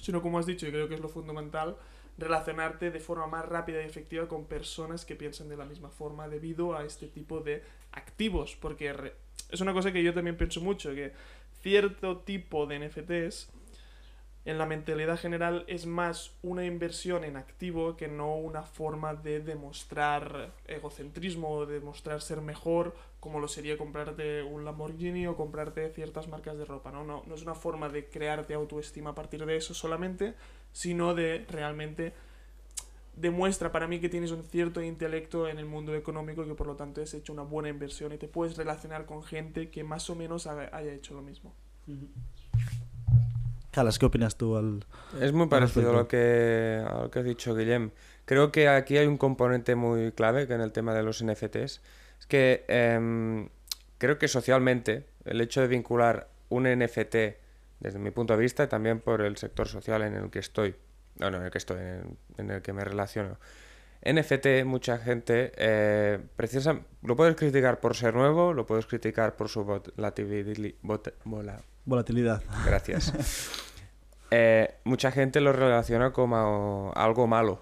[0.00, 1.76] sino como has dicho, y creo que es lo fundamental,
[2.22, 6.28] relacionarte de forma más rápida y efectiva con personas que piensan de la misma forma
[6.28, 9.12] debido a este tipo de activos, porque
[9.50, 11.12] es una cosa que yo también pienso mucho, que
[11.62, 13.50] cierto tipo de NFTs
[14.44, 19.38] en la mentalidad general es más una inversión en activo que no una forma de
[19.38, 25.88] demostrar egocentrismo o de demostrar ser mejor como lo sería comprarte un Lamborghini o comprarte
[25.90, 27.04] ciertas marcas de ropa, ¿no?
[27.04, 30.34] No, no es una forma de crearte autoestima a partir de eso solamente,
[30.72, 32.12] sino de realmente
[33.16, 36.66] demuestra para mí que tienes un cierto intelecto en el mundo económico y que por
[36.66, 40.08] lo tanto has hecho una buena inversión y te puedes relacionar con gente que más
[40.08, 41.54] o menos haya hecho lo mismo.
[43.70, 44.84] Carlos, ¿qué opinas tú al
[45.20, 47.90] Es muy parecido a lo, que, a lo que has dicho, Guillem.
[48.24, 51.80] Creo que aquí hay un componente muy clave que en el tema de los NFTs.
[52.20, 53.48] Es que eh,
[53.98, 57.16] creo que socialmente el hecho de vincular un NFT
[57.82, 60.76] desde mi punto de vista y también por el sector social en el que estoy,
[61.18, 63.38] no, no en el que estoy, en, en el que me relaciono.
[64.04, 69.48] NFT, mucha gente, eh, precisa, lo puedes criticar por ser nuevo, lo puedes criticar por
[69.48, 70.74] su volatilidad.
[71.84, 72.42] volatilidad.
[72.66, 73.12] Gracias.
[74.30, 77.60] eh, mucha gente lo relaciona como algo malo,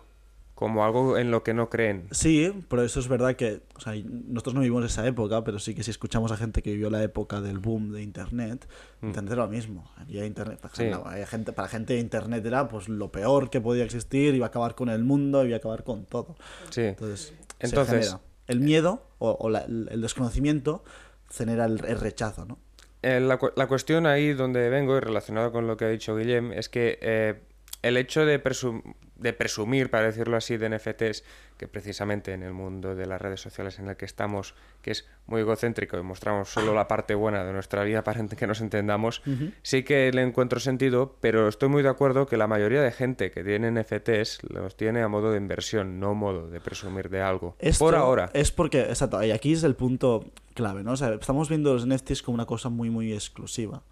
[0.60, 2.06] como algo en lo que no creen.
[2.10, 5.74] Sí, pero eso es verdad que o sea, nosotros no vivimos esa época, pero sí
[5.74, 8.68] que si escuchamos a gente que vivió la época del boom de Internet,
[9.00, 9.06] mm.
[9.06, 9.90] Internet era lo mismo.
[9.96, 10.90] Había internet, para, sí.
[10.92, 14.74] había gente, para gente Internet era pues lo peor que podía existir, iba a acabar
[14.74, 16.36] con el mundo, iba a acabar con todo.
[16.68, 16.82] Sí.
[16.82, 20.84] Entonces, Entonces el miedo o, o la, el desconocimiento
[21.30, 22.58] genera el, el rechazo, ¿no?
[23.00, 26.52] Eh, la, la, cuestión ahí donde vengo y relacionado con lo que ha dicho Guillem
[26.52, 27.40] es que eh,
[27.80, 28.82] el hecho de, presum
[29.20, 31.24] de presumir, para decirlo así, de NFTs,
[31.56, 35.08] que precisamente en el mundo de las redes sociales en el que estamos, que es
[35.26, 39.22] muy egocéntrico y mostramos solo la parte buena de nuestra vida para que nos entendamos,
[39.26, 39.52] uh -huh.
[39.62, 43.30] sí que le encuentro sentido, pero estoy muy de acuerdo que la mayoría de gente
[43.30, 47.56] que tiene NFTs los tiene a modo de inversión, no modo de presumir de algo.
[47.58, 48.30] Esto Por ahora.
[48.32, 50.92] Es porque, exacto, y aquí es el punto clave, ¿no?
[50.92, 53.82] O sea, estamos viendo los NFTs como una cosa muy, muy exclusiva.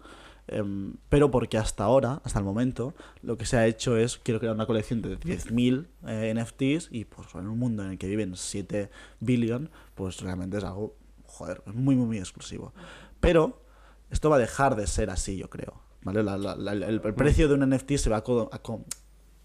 [0.51, 4.39] Um, pero porque hasta ahora, hasta el momento, lo que se ha hecho es, quiero
[4.39, 8.07] crear una colección de 10.000 eh, NFTs y pues en un mundo en el que
[8.07, 12.73] viven 7 billion, pues realmente es algo, joder, muy, muy, muy exclusivo.
[13.19, 13.61] Pero
[14.09, 15.81] esto va a dejar de ser así, yo creo.
[16.01, 16.23] ¿vale?
[16.23, 18.23] La, la, la, el, el, precio de un NFT se va a...
[18.23, 18.85] Co a co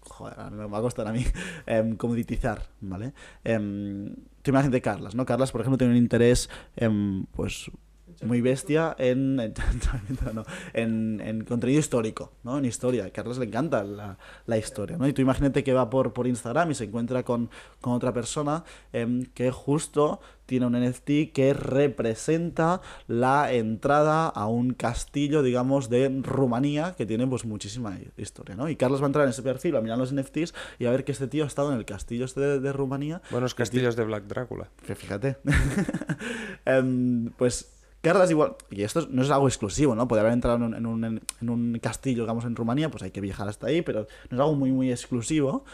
[0.07, 1.25] joder, me va a costar a mí
[1.67, 3.13] um, comoditizar, ¿vale?
[3.43, 5.25] Um, tú imagínate Carlas, ¿no?
[5.25, 6.49] Carlas, por ejemplo, tiene un interés,
[7.31, 7.71] pues
[8.23, 9.51] muy bestia en, en,
[10.73, 12.57] en, en, contenido histórico, ¿no?
[12.57, 13.05] En historia.
[13.05, 15.07] A Carlos le encanta la, la, historia, ¿no?
[15.07, 17.49] Y tú imagínate que va por, por Instagram y se encuentra con,
[17.81, 24.73] con otra persona eh, que justo tiene un NFT que representa la entrada a un
[24.73, 28.69] castillo, digamos, de Rumanía que tiene pues muchísima historia, ¿no?
[28.69, 31.03] Y Carlos va a entrar en ese perfil, a mirar los NFTs y a ver
[31.03, 33.21] que este tío ha estado en el castillo este de, de Rumanía.
[33.31, 34.69] Buenos castillos de Black Drácula.
[34.83, 35.37] Fíjate.
[36.67, 37.74] um, pues
[38.29, 40.07] Igual, y esto no es algo exclusivo, ¿no?
[40.07, 43.11] Puede haber entrado en un, en, un, en un, castillo, digamos, en Rumanía, pues hay
[43.11, 45.65] que viajar hasta ahí, pero no es algo muy, muy exclusivo,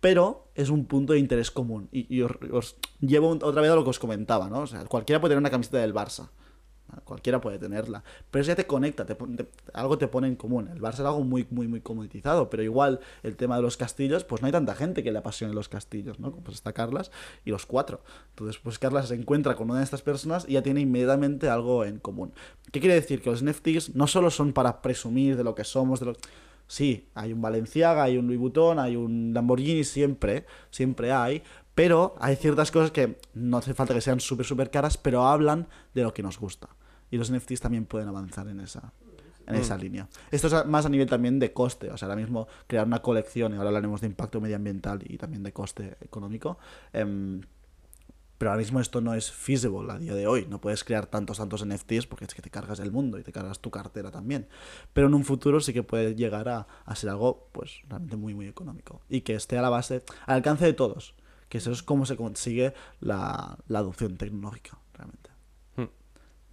[0.00, 1.88] pero es un punto de interés común.
[1.90, 4.60] Y, y os, os, llevo otra vez a lo que os comentaba, ¿no?
[4.60, 6.28] O sea, cualquiera puede tener una camiseta del Barça,
[7.04, 8.02] Cualquiera puede tenerla.
[8.30, 10.68] Pero eso ya te conecta, te, te- algo te pone en común.
[10.68, 14.24] El Barça es algo muy, muy, muy comoditizado, pero igual el tema de los castillos,
[14.24, 16.32] pues no hay tanta gente que le apasione los castillos, ¿no?
[16.32, 17.10] Pues está Carlas
[17.44, 18.00] y los cuatro.
[18.30, 21.84] Entonces, pues Carlas se encuentra con una de estas personas y ya tiene inmediatamente algo
[21.84, 22.32] en común.
[22.72, 23.22] ¿Qué quiere decir?
[23.22, 26.12] Que los NFTs no solo son para presumir de lo que somos, de lo
[26.66, 31.42] Sí, hay un Valenciaga, hay un Louis Vuitton, hay un Lamborghini, siempre, siempre hay,
[31.80, 35.66] pero hay ciertas cosas que no hace falta que sean súper, súper caras, pero hablan
[35.94, 36.68] de lo que nos gusta.
[37.10, 38.92] Y los NFTs también pueden avanzar en esa,
[39.46, 40.06] en esa línea.
[40.30, 43.54] Esto es más a nivel también de coste, o sea, ahora mismo crear una colección,
[43.54, 46.58] y ahora hablaremos de impacto medioambiental y también de coste económico,
[46.92, 47.40] em,
[48.36, 50.46] pero ahora mismo esto no es feasible a día de hoy.
[50.50, 53.32] No puedes crear tantos, tantos NFTs porque es que te cargas el mundo y te
[53.32, 54.48] cargas tu cartera también.
[54.92, 58.34] Pero en un futuro sí que puede llegar a, a ser algo, pues, realmente muy,
[58.34, 59.00] muy económico.
[59.08, 61.14] Y que esté a la base, al alcance de todos.
[61.50, 65.30] Que eso es cómo se consigue la, la adopción tecnológica, realmente.
[65.76, 65.88] Hmm.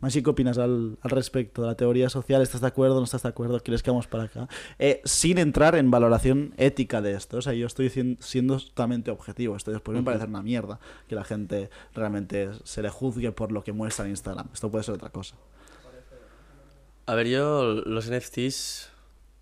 [0.01, 2.41] Maxi, ¿qué opinas al, al respecto de la teoría social?
[2.41, 2.97] ¿Estás de acuerdo?
[2.97, 3.61] ¿No estás de acuerdo?
[3.61, 4.49] ¿Quieres que vamos para acá?
[4.79, 7.37] Eh, sin entrar en valoración ética de esto.
[7.37, 9.55] O sea, yo estoy siendo totalmente objetivo.
[9.55, 13.63] Esto después me parece una mierda que la gente realmente se le juzgue por lo
[13.63, 14.49] que muestra en Instagram.
[14.51, 15.37] Esto puede ser otra cosa.
[17.09, 18.89] A ver, yo los NFTs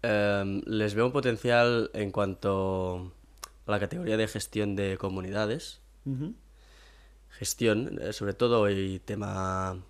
[0.04, 3.12] em, les veo un potencial en cuanto
[3.66, 5.82] a la categoría de gestión de comunidades.
[7.30, 9.84] Gestión, eh, sobre todo, y tema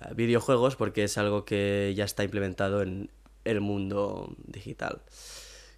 [0.00, 3.10] eh, videojuegos, porque es algo que ya está implementado en
[3.44, 5.02] el mundo digital.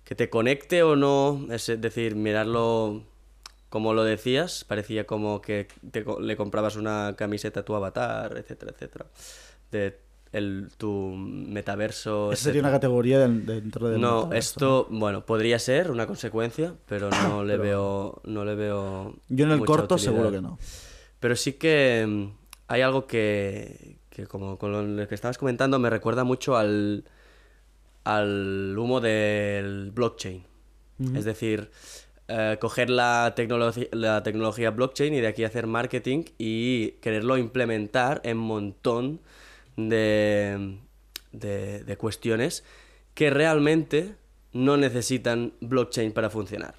[0.05, 3.05] Que te conecte o no, es decir, mirarlo
[3.69, 8.73] como lo decías, parecía como que te le comprabas una camiseta a tu avatar, etcétera,
[8.75, 9.07] etcétera.
[9.71, 9.99] De
[10.33, 12.33] el, tu metaverso.
[12.33, 14.01] Esa sería una categoría dentro del.
[14.01, 18.55] No, metaverso, esto, bueno, podría ser una consecuencia, pero no le Pero- veo, no le
[18.55, 19.15] veo.
[19.29, 20.13] Yo en el corto utilidad.
[20.13, 20.59] seguro que no.
[21.21, 22.25] Pero sí que mm,
[22.69, 27.05] hay algo que, que como con lo que estabas comentando, me recuerda mucho al,
[28.05, 30.45] al humo del blockchain.
[31.15, 31.71] Es decir,
[32.27, 38.21] eh, coger la, tecnologi- la tecnología blockchain y de aquí hacer marketing y quererlo implementar
[38.25, 39.21] en montón
[39.79, 40.79] de,
[41.33, 42.65] de, de cuestiones
[43.15, 44.17] que realmente
[44.53, 46.75] no necesitan blockchain para funcionar.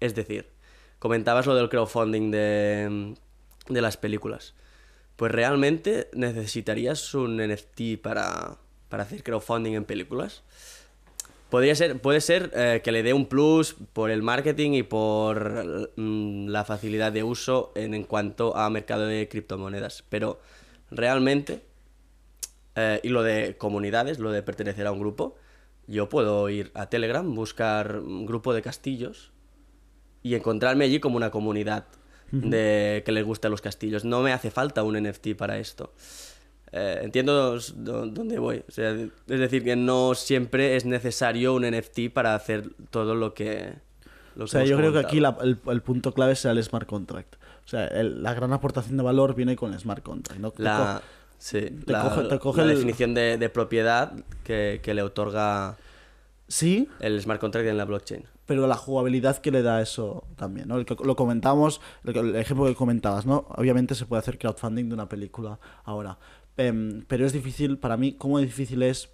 [0.00, 0.50] Es decir,
[0.98, 3.14] comentabas lo del crowdfunding de,
[3.68, 4.54] de las películas.
[5.16, 8.58] Pues realmente necesitarías un NFT para,
[8.88, 10.42] para hacer crowdfunding en películas.
[11.48, 15.92] Podría ser, puede ser eh, que le dé un plus por el marketing y por
[15.96, 20.04] mm, la facilidad de uso en, en cuanto a mercado de criptomonedas.
[20.08, 20.40] Pero
[20.90, 21.62] realmente,
[22.76, 25.34] eh, y lo de comunidades, lo de pertenecer a un grupo,
[25.88, 29.32] yo puedo ir a Telegram, buscar un grupo de castillos
[30.22, 31.86] y encontrarme allí como una comunidad
[32.32, 34.04] de que les gustan los castillos.
[34.04, 35.92] No me hace falta un NFT para esto.
[36.72, 38.64] Eh, entiendo dónde voy.
[38.68, 43.32] O sea, es decir, que no siempre es necesario un NFT para hacer todo lo
[43.32, 43.74] que.
[44.34, 45.06] Lo O sea, yo creo que comentado.
[45.06, 47.36] aquí la- el, el punto clave será el smart contract.
[47.64, 50.40] O sea, el- la gran aportación de valor viene con el smart contract.
[50.40, 50.52] ¿no?
[50.58, 51.06] La, co-
[51.38, 54.12] sí, te la, coge- te coge la el- definición de, de propiedad
[54.44, 55.76] que, que le otorga
[56.48, 58.24] Sí, el smart contract en la blockchain.
[58.46, 60.76] pero la jugabilidad que le da eso también, ¿no?
[60.76, 63.46] El que- Lo comentamos, el ejemplo que comentabas, ¿no?
[63.56, 66.18] Obviamente se puede hacer crowdfunding de una película ahora,
[66.58, 69.10] Em, pero es difícil, para mí, ¿cómo difícil es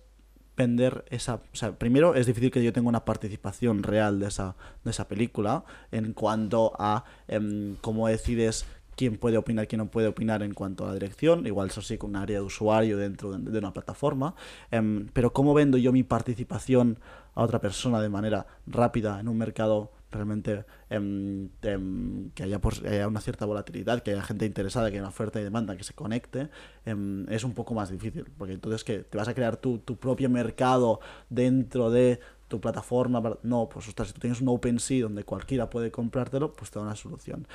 [0.57, 1.37] vender esa...
[1.37, 4.55] O sea, primero es difícil que yo tenga una participación real de esa,
[4.85, 8.65] de esa película en cuanto a em, cómo decides
[8.97, 11.99] quién puede opinar, quién no puede opinar en cuanto a la dirección, igual eso sí
[11.99, 14.35] con un área de usuario dentro de, de una plataforma,
[14.71, 16.99] Em, pero cómo vendo yo mi participación
[17.35, 22.83] a otra persona de manera rápida en un mercado realmente em, em, que haya, pues,
[22.85, 25.85] haya una cierta volatilidad, que haya gente interesada, que haya una oferta y demanda, que
[25.85, 26.51] se conecte,
[26.85, 30.29] es un poco más difícil, porque entonces que te vas a crear tu, tu propio
[30.29, 31.01] mercado
[31.31, 35.91] dentro de tu plataforma, no, pues ostras, si tú tienes un OpenSea donde cualquiera puede
[35.91, 37.47] comprártelo, pues te da una solución.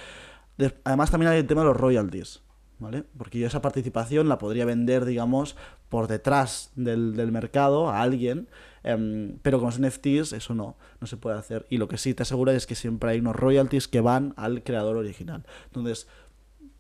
[0.58, 2.42] De- además también hay el tema de los royalties,
[2.80, 3.04] ¿vale?
[3.18, 5.56] Porque yo esa participación la podría vender, digamos,
[5.90, 8.48] por detrás del, del mercado a alguien,
[8.84, 11.66] em, pero con los NFTs eso no, no se puede hacer.
[11.70, 14.64] Y lo que sí te asegura es que siempre hay unos royalties que van al
[14.64, 15.46] creador original.
[15.68, 16.08] Entonces,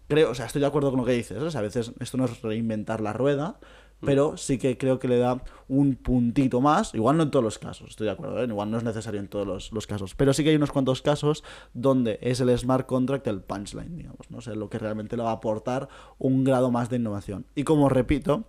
[0.07, 1.51] creo, o sea, estoy de acuerdo con lo que dices, ¿eh?
[1.51, 3.59] Sea, a veces esto no es reinventar la rueda,
[4.01, 7.57] pero sí que creo que le da un puntito más, igual no en todos los
[7.57, 8.45] casos, estoy de acuerdo, ¿eh?
[8.47, 11.01] igual no es necesario en todos los, los casos, pero sí que hay unos cuantos
[11.01, 14.41] casos donde es el smart contract el punchline, digamos, ¿no?
[14.41, 17.45] Sea, lo que realmente le va a aportar un grado más de innovación.
[17.55, 18.45] Y como repito,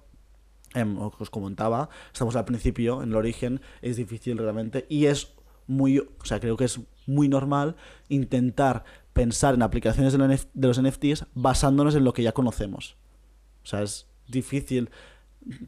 [0.75, 5.35] em, os comentaba, estamos al principio, en el origen, es difícil realmente y es
[5.67, 7.77] muy, o sea, creo que es muy normal
[8.09, 12.97] intentar pensar en aplicaciones de los NFTs basándonos en lo que ya conocemos.
[13.63, 14.91] O sea, es difícil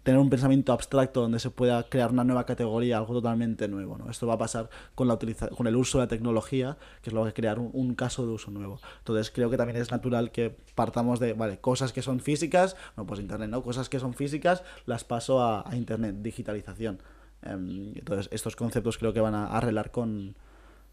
[0.03, 3.99] tener un pensamiento abstracto donde se pueda crear una nueva categoría, algo totalmente nuevo.
[3.99, 4.11] ¿no?
[4.11, 7.15] Esto va a pasar con, la utiliza con el uso de la tecnología, que es
[7.15, 8.81] lo que va a crear un, un, caso de uso nuevo.
[8.99, 13.07] Entonces creo que también es natural que partamos de, vale, cosas que son físicas, no,
[13.07, 13.63] pues Internet, ¿no?
[13.63, 16.99] Cosas que son físicas las paso a, a Internet, digitalización.
[17.43, 20.35] Um, entonces estos conceptos creo que van a arreglar con,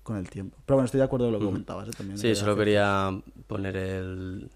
[0.04, 0.58] con el tiempo.
[0.65, 1.89] Pero bueno, estoy de acuerdo con lo que comentabas.
[1.89, 1.91] ¿eh?
[1.97, 3.12] También sí, solo quería
[3.47, 4.50] poner el,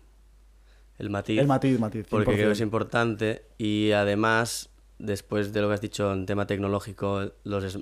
[1.01, 1.39] el matiz.
[1.39, 2.05] El matiz, matiz.
[2.05, 2.09] 100%.
[2.09, 6.45] Porque creo que es importante y además, después de lo que has dicho en tema
[6.45, 7.79] tecnológico, los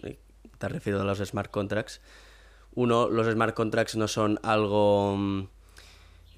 [0.57, 2.01] te has referido a los smart contracts.
[2.75, 5.47] Uno, los smart contracts no son algo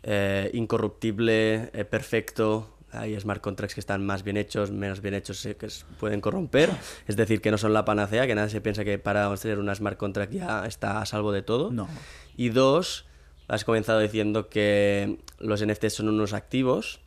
[0.01, 2.77] eh, incorruptible, eh, perfecto.
[2.93, 6.71] Hay smart contracts que están más bien hechos, menos bien hechos, que se pueden corromper.
[7.07, 9.75] Es decir, que no son la panacea, que nadie se piensa que para tener una
[9.75, 11.71] smart contract ya está a salvo de todo.
[11.71, 11.87] No.
[12.35, 13.05] Y dos,
[13.51, 17.01] has comenzado diciendo que los NFTs son unos activos.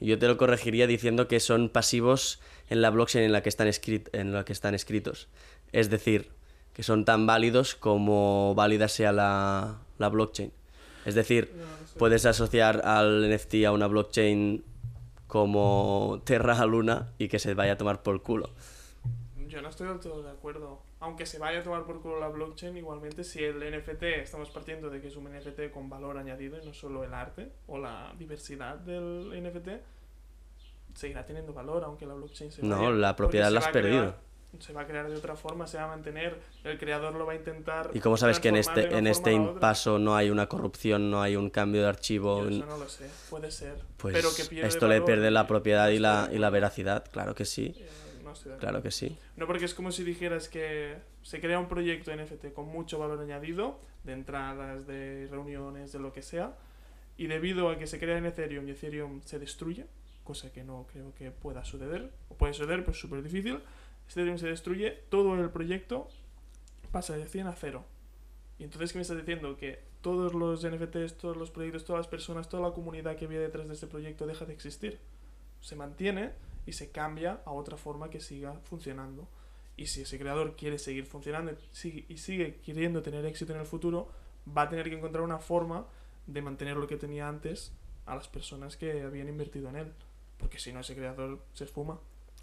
[0.00, 3.70] Yo te lo corregiría diciendo que son pasivos en la blockchain en la que están,
[4.12, 5.28] en la que están escritos.
[5.72, 6.28] Es decir,
[6.74, 10.52] que son tan válidos como válida sea la, la blockchain.
[11.06, 11.50] Es decir,
[11.96, 14.62] puedes asociar al NFT a una blockchain
[15.26, 18.50] como Terra a Luna y que se vaya a tomar por culo.
[19.48, 20.82] Yo no estoy del todo de acuerdo.
[21.06, 24.90] Aunque se vaya a tomar por culo la blockchain, igualmente si el NFT, estamos partiendo
[24.90, 28.12] de que es un NFT con valor añadido y no solo el arte o la
[28.18, 29.68] diversidad del NFT,
[30.94, 32.74] seguirá teniendo valor aunque la blockchain se vaya.
[32.74, 34.16] No, la propiedad la has perdido.
[34.58, 37.34] Se va a crear de otra forma, se va a mantener, el creador lo va
[37.34, 37.90] a intentar.
[37.94, 41.36] ¿Y cómo sabes que en este, en este paso no hay una corrupción, no hay
[41.36, 42.42] un cambio de archivo?
[42.42, 43.76] Yo eso no lo sé, puede ser.
[43.96, 47.04] Pues pero que pierde esto valor, le pierde la propiedad y la, y la veracidad,
[47.12, 47.76] claro que sí.
[47.78, 47.88] Eh,
[48.36, 49.16] estoy de Claro que sí.
[49.36, 53.20] No, porque es como si dijeras que se crea un proyecto NFT con mucho valor
[53.20, 56.56] añadido, de entradas, de reuniones, de lo que sea,
[57.16, 59.86] y debido a que se crea en Ethereum y Ethereum se destruye,
[60.24, 63.60] cosa que no creo que pueda suceder, o puede suceder, pero es súper difícil,
[64.10, 66.08] Ethereum se destruye, todo el proyecto
[66.92, 67.84] pasa de 100 a 0.
[68.58, 69.56] Y entonces, ¿qué me estás diciendo?
[69.56, 73.40] Que todos los NFTs, todos los proyectos, todas las personas, toda la comunidad que había
[73.40, 74.98] detrás de este proyecto deja de existir.
[75.60, 76.32] Se mantiene
[76.66, 79.26] y se cambia a otra forma que siga funcionando.
[79.76, 81.52] Y si ese creador quiere seguir funcionando
[82.08, 84.08] y sigue, queriendo tener éxito en el futuro,
[84.56, 85.86] va a tener que encontrar una forma
[86.26, 87.72] de mantener lo que tenía antes
[88.06, 89.92] a las personas que habían invertido en él.
[90.38, 91.98] Porque si no, ese creador se esfuma.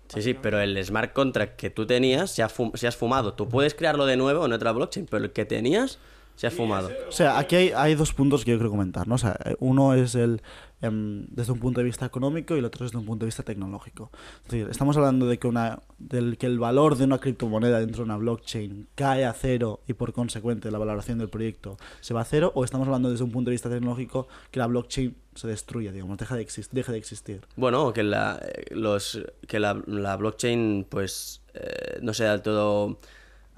[0.10, 3.34] Sí, sí, pero el smart contract que tú tenías se ha, fum- se has fumado.
[3.34, 5.98] Tú puedes crearlo de nuevo en otra blockchain, pero el que tenías
[6.36, 6.90] se ha Y fumado.
[6.90, 9.16] ese- O sea, aquí hay, hay dos puntos que yo quiero comentar, ¿no?
[9.16, 10.42] O sea, eh, uno es el
[10.84, 13.42] em, desde un punto de vista económico y el otro desde un punto de vista
[13.42, 14.12] tecnológico.
[14.46, 18.00] Es decir, estamos hablando de que una del que el valor de una criptomoneda dentro
[18.00, 22.22] de una blockchain cae a cero y por consecuente la valoración del proyecto se va
[22.22, 25.48] a cero, o estamos hablando desde un punto de vista tecnológico que la blockchain se
[25.48, 27.42] destruye, digamos, deja de, exis- deje de existir.
[27.56, 33.00] Bueno, que la, eh, los, que la, la blockchain pues eh, no sea del todo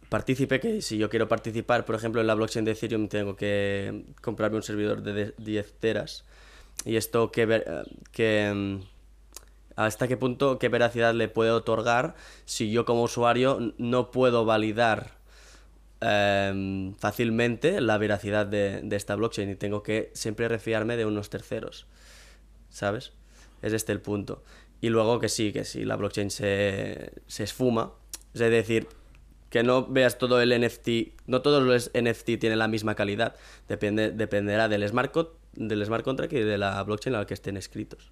[0.09, 4.05] partícipe, que si yo quiero participar, por ejemplo, en la blockchain de Ethereum tengo que
[4.21, 6.23] comprarme un servidor de- 10 teras.
[6.83, 8.79] Y esto que, ver- eh, que mm,
[9.75, 15.11] hasta qué punto, qué veracidad le puede otorgar si yo como usuario no puedo validar
[16.01, 21.29] em, fácilmente la veracidad de, de esta blockchain y tengo que siempre refiarme de unos
[21.29, 21.87] terceros.
[22.69, 23.13] ¿Sabes?
[23.61, 24.43] Es este el punto.
[24.81, 27.93] Y luego que sí, que si la blockchain se, se esfuma,
[28.33, 28.87] es decir,
[29.49, 33.35] que no veas todo el NFT, no todos los NFT tienen la misma calidad,
[33.69, 35.13] depende, dependerá del smart,
[35.55, 38.11] del smart contract y de la blockchain a la que estén escritos.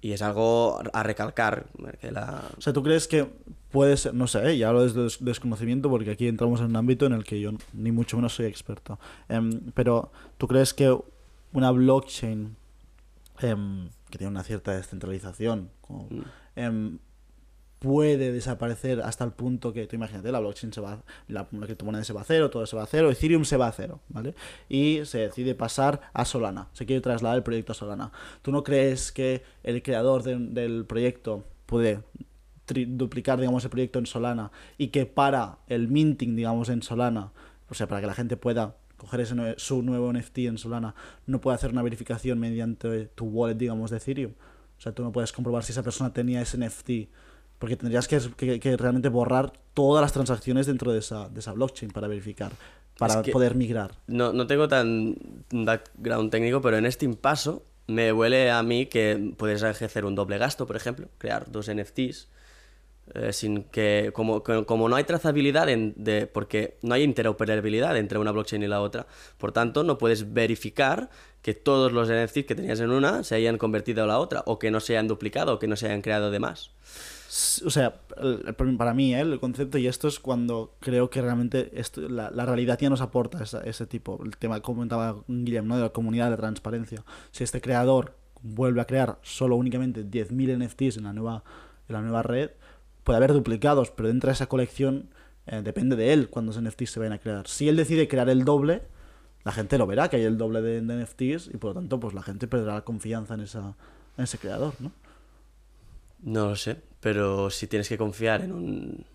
[0.00, 1.66] Y es algo a recalcar,
[1.98, 2.42] que la...
[2.58, 3.26] O sea, ¿tú crees que
[3.70, 4.58] puede ser, no sé, ¿eh?
[4.58, 7.52] ya hablo desde des- desconocimiento porque aquí entramos en un ámbito en el que yo
[7.72, 8.98] ni mucho menos soy experto,
[9.30, 10.94] Em, pero ¿tú crees que
[11.54, 12.54] una blockchain
[13.40, 16.22] em, que tiene una cierta descentralización como, Mm.
[16.56, 16.98] em,
[17.78, 22.12] puede desaparecer hasta el punto que, tú imagínate, la blockchain se va, la, criptomoneda se
[22.14, 24.34] va a cero, todo se va a cero, Ethereum se va a cero, ¿vale?
[24.68, 28.10] Y se decide pasar a Solana, se quiere trasladar el proyecto a Solana.
[28.42, 32.00] ¿Tú no crees que el creador de- del proyecto puede
[32.66, 37.32] duplicar, digamos, el proyecto en Solana y que para el minting, digamos, en Solana,
[37.68, 40.94] o sea, para que la gente pueda coger ese su nuevo NFT en Solana,
[41.26, 44.32] no puede hacer una verificación mediante tu wallet, digamos, de Ethereum?
[44.78, 47.10] O sea, tú no puedes comprobar si esa persona tenía ese NFT
[47.58, 51.52] porque tendrías que, que- que realmente borrar todas las transacciones dentro de esa, de esa
[51.52, 52.52] blockchain para verificar,
[52.98, 53.92] para Es que- poder migrar.
[54.06, 55.16] No, no tengo tan
[55.50, 60.38] background técnico, pero en este impaso me huele a mí que puedes ejercer un doble
[60.38, 62.28] gasto, por ejemplo, crear dos NFTs
[63.14, 68.18] eh, sin que como, como no hay trazabilidad en- de porque no hay interoperabilidad entre
[68.18, 71.10] una blockchain y la otra por tanto no puedes verificar
[71.42, 74.58] que todos los NFTs que tenías en una se hayan convertido a la otra o
[74.58, 76.70] que no se hayan duplicado o que no se hayan creado de más
[77.66, 78.00] O sea,
[78.76, 79.20] para mí, ¿eh?
[79.20, 83.00] el concepto, y esto es cuando creo que realmente esto, la, la realidad ya nos
[83.00, 85.76] aporta esa- ese tipo, el tema que comentaba Guillem, ¿no?
[85.76, 87.02] de la comunidad de transparencia.
[87.32, 91.42] Si este creador vuelve a crear solo únicamente 10.000 NFTs en la nueva,
[91.88, 92.50] en la nueva red,
[93.02, 95.08] puede haber duplicados, pero dentro de esa colección
[95.46, 97.48] eh, depende de él cuántos NFTs se vayan a crear.
[97.48, 98.82] Si él decide crear el doble,
[99.44, 101.98] la gente lo verá que hay el doble de, de NFTs y por lo tanto
[101.98, 103.74] pues la gente perderá la confianza en, esa,
[104.16, 104.92] en ese creador, ¿no?
[106.24, 109.06] No lo sé, pero si tienes que confiar en un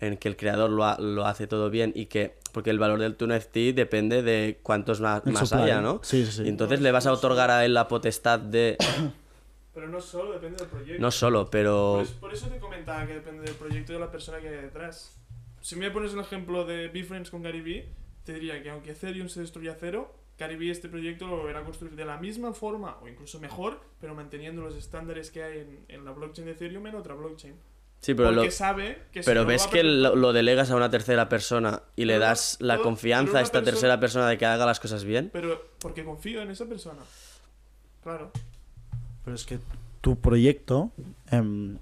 [0.00, 3.00] en que el creador lo, ha- lo hace todo bien y que porque el valor
[3.00, 6.00] del tu NFT depende de cuántos más supply, haya, ¿no?
[6.04, 6.42] sí, sí, sí.
[6.44, 8.76] Y entonces le vas a otorgar a él la potestad de
[9.74, 11.00] Pero no solo depende del proyecto.
[11.02, 14.00] no solo, pero Por, es- por eso te comentaba que depende del proyecto y de
[14.00, 15.16] la persona que hay detrás.
[15.60, 17.88] Si me pones el ejemplo de Befriends con Gary Vee,
[18.24, 21.64] te diría que aunque Ethereum se destruya a cero, Vee este proyecto lo volverá a
[21.64, 25.78] construir de la misma forma o incluso mejor, pero manteniendo los estándares que hay en,
[25.88, 27.54] en la blockchain de Ethereum en otra blockchain.
[28.00, 31.28] sí, pero Porque lo, sabe que pero ves que lo, lo delegas a una tercera
[31.28, 34.64] persona y le Pero- das la confianza a esta persona- tercera persona de que haga
[34.64, 35.30] las cosas bien.
[35.32, 37.02] Pero porque confío en esa persona.
[38.02, 38.30] Claro.
[39.24, 39.58] Pero es que
[40.00, 40.92] tu proyecto,
[41.30, 41.76] em,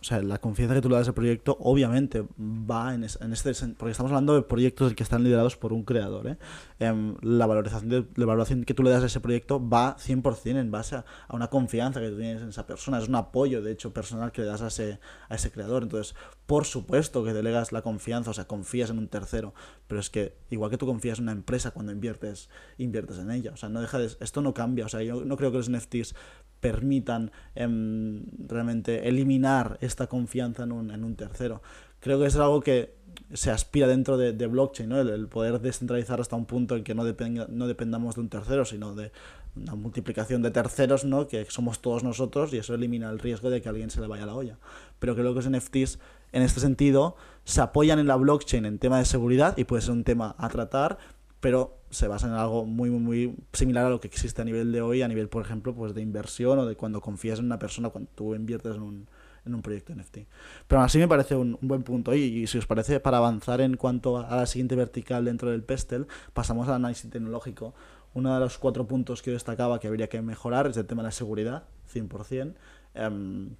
[0.00, 3.32] o sea, la confianza que tú le das al proyecto, obviamente va en, es- en
[3.32, 6.26] este porque estamos hablando de proyectos que están liderados por un creador.
[6.28, 6.36] ¿eh?
[6.84, 10.58] Em, la, valorización de- la valoración que tú le das a ese proyecto va 100%
[10.60, 12.98] en base a, a una confianza que tú tienes en esa persona.
[12.98, 15.82] Es un apoyo, de hecho, personal que le das a ese, a ese creador.
[15.84, 16.14] Entonces,
[16.46, 19.54] por supuesto que delegas la confianza, o sea, confías en un tercero.
[19.86, 23.52] Pero es que, igual que tú confías en una empresa cuando inviertes, inviertes en ella.
[23.52, 24.84] O sea, no deja de, esto no cambia.
[24.86, 26.14] O sea, yo no creo que los NFTs
[26.60, 31.62] permitan em, realmente eliminar esta confianza en un, en un tercero.
[32.00, 32.94] Creo que es algo que
[33.32, 35.00] se aspira dentro de, de blockchain, ¿no?
[35.00, 38.64] El, poder descentralizar hasta un punto en que no, depenga- no dependamos de un tercero,
[38.64, 39.12] sino de
[39.56, 41.28] una multiplicación de terceros, ¿no?
[41.28, 44.26] Que somos todos nosotros y eso elimina el riesgo de que alguien se le vaya
[44.26, 44.58] la olla.
[44.98, 45.98] Pero creo que los NFTs,
[46.32, 49.92] en este sentido, se apoyan en la blockchain en tema de seguridad y puede ser
[49.92, 50.98] un tema a tratar,
[51.40, 54.72] pero se basa en algo muy, muy, muy similar a lo que existe a nivel
[54.72, 57.58] de hoy, a nivel, por ejemplo, pues de inversión o de cuando confías en una
[57.58, 59.06] persona, cuando tú inviertes en un,
[59.46, 60.18] en un proyecto NFT.
[60.66, 62.14] Pero así me parece un, un buen punto.
[62.14, 65.62] Y, y si os parece, para avanzar en cuanto a la siguiente vertical dentro del
[65.62, 67.74] PESTEL, pasamos al análisis tecnológico.
[68.14, 71.02] Uno de los cuatro puntos que yo destacaba que habría que mejorar es el tema
[71.02, 72.54] de la seguridad, 100%.
[72.94, 73.56] Em,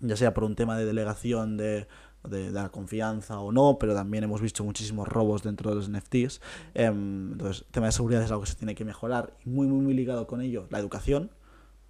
[0.00, 1.86] ya sea por un tema de delegación de,
[2.24, 5.88] de, de la confianza o no, pero también hemos visto muchísimos robos dentro de los
[5.88, 6.40] NFTs.
[6.74, 9.66] Em, entonces, el tema de seguridad es algo que se tiene que mejorar y muy,
[9.66, 11.30] muy, muy ligado con ello, la educación.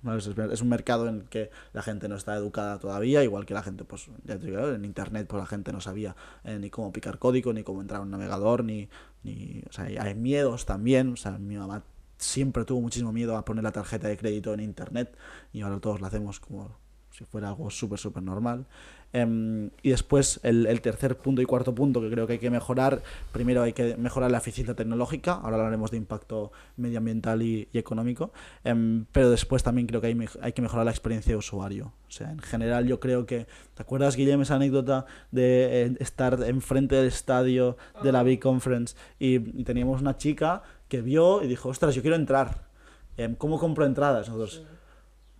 [0.04, 3.62] Es, un mercado en el que la gente no está educada todavía, igual que la
[3.62, 6.92] gente, pues, ya te digo, en internet, pues la gente no sabía eh, ni cómo
[6.92, 8.88] picar código, ni cómo entrar a un navegador, ni,
[9.22, 11.84] ni o sea, hay, miedos también, o sea, mi mamá
[12.18, 15.16] siempre tuvo muchísimo miedo a poner la tarjeta de crédito en internet
[15.52, 16.76] y ahora todos lo hacemos como
[17.10, 18.66] si fuera algo súper, súper normal.
[19.12, 22.50] Em, y después el, el tercer punto y cuarto punto que creo que hay que
[22.50, 23.02] mejorar,
[23.32, 28.32] primero hay que mejorar la eficiencia tecnológica, ahora hablaremos de impacto medioambiental y, y económico,
[28.64, 31.92] Em, pero después también creo que hay, hay que mejorar la experiencia de usuario.
[32.08, 36.42] O sea, en general yo creo que, ¿te acuerdas Guillem esa anécdota de eh, estar
[36.44, 41.48] enfrente del estadio de la Big Conference y, y teníamos una chica que vio y
[41.48, 42.68] dijo, ostras, yo quiero entrar.
[43.16, 44.28] Em, ¿Cómo compro entradas?
[44.28, 44.62] Nosotros,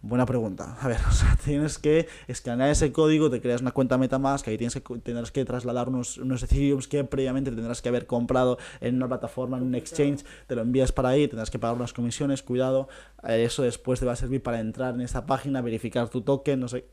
[0.05, 0.77] Buena pregunta.
[0.81, 4.59] A ver, o sea, tienes que escanear ese código, te creas una cuenta MetaMask, ahí
[4.59, 6.45] tienes que, tendrás que trasladar unos, unos
[6.89, 10.91] que previamente tendrás que haber comprado en una plataforma, en un exchange, te lo envías
[10.91, 12.89] para ahí, tendrás que pagar unas comisiones, cuidado.
[13.23, 16.59] eh, Eso después te va a servir para entrar en esta página, verificar tu token,
[16.59, 16.85] no sé.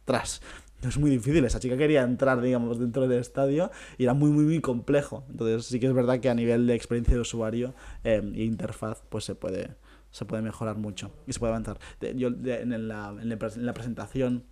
[0.00, 0.40] Ostras,
[0.82, 1.44] es muy difícil.
[1.44, 5.24] Esa chica quería entrar, digamos, dentro del estadio y era muy, muy, muy complejo.
[5.30, 9.02] Entonces, sí que es verdad que a nivel de experiencia de usuario eh, e interfaz,
[9.10, 9.74] pues se puede,
[10.10, 11.78] se puede mejorar mucho y se puede avanzar.
[12.16, 14.44] Yo en, la, en la presentación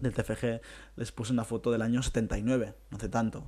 [0.00, 0.60] del TFG
[0.96, 3.46] les puse una foto del año 79, no hace tanto,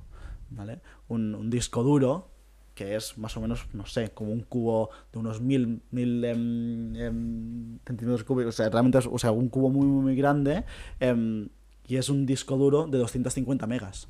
[0.49, 0.81] ¿vale?
[1.07, 2.31] Un, un disco duro
[2.79, 6.95] que es más o menos, no sé, como un cubo de unos mil, mil em,
[6.95, 10.63] em, centímetros cúbicos, o sea, realmente es o sea, un cubo muy, muy, muy grande
[11.01, 11.49] em,
[11.85, 14.07] y es un disco duro de 250 megas.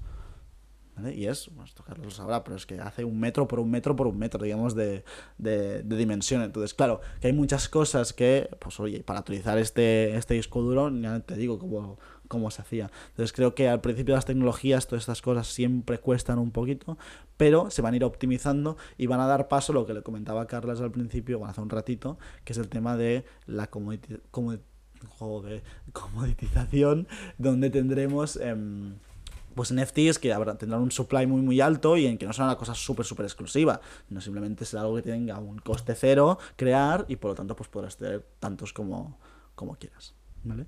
[1.08, 3.70] Y es, bueno, esto Carlos lo sabrá, pero es que hace un metro por un
[3.70, 5.04] metro por un metro, digamos, de,
[5.38, 6.42] de, de dimensión.
[6.42, 10.90] Entonces, claro, que hay muchas cosas que, pues oye, para utilizar este, este disco duro,
[10.90, 12.92] ya te digo cómo, cómo se hacía.
[13.10, 16.98] Entonces, creo que al principio las tecnologías, todas estas cosas siempre cuestan un poquito,
[17.38, 20.04] pero se van a ir optimizando y van a dar paso a lo que le
[20.04, 23.70] comentaba Carlos al principio, bueno, hace un ratito, que es el tema de la
[25.94, 28.96] comoditización, donde tendremos em,
[29.60, 32.56] pues NFTs que tendrán un supply muy muy alto y en que no será una
[32.56, 37.18] cosa súper súper exclusiva, no simplemente será algo que tenga un coste cero crear y
[37.18, 39.20] por lo tanto pues podrás tener tantos como,
[39.56, 40.16] como quieras.
[40.46, 40.66] ¿vale?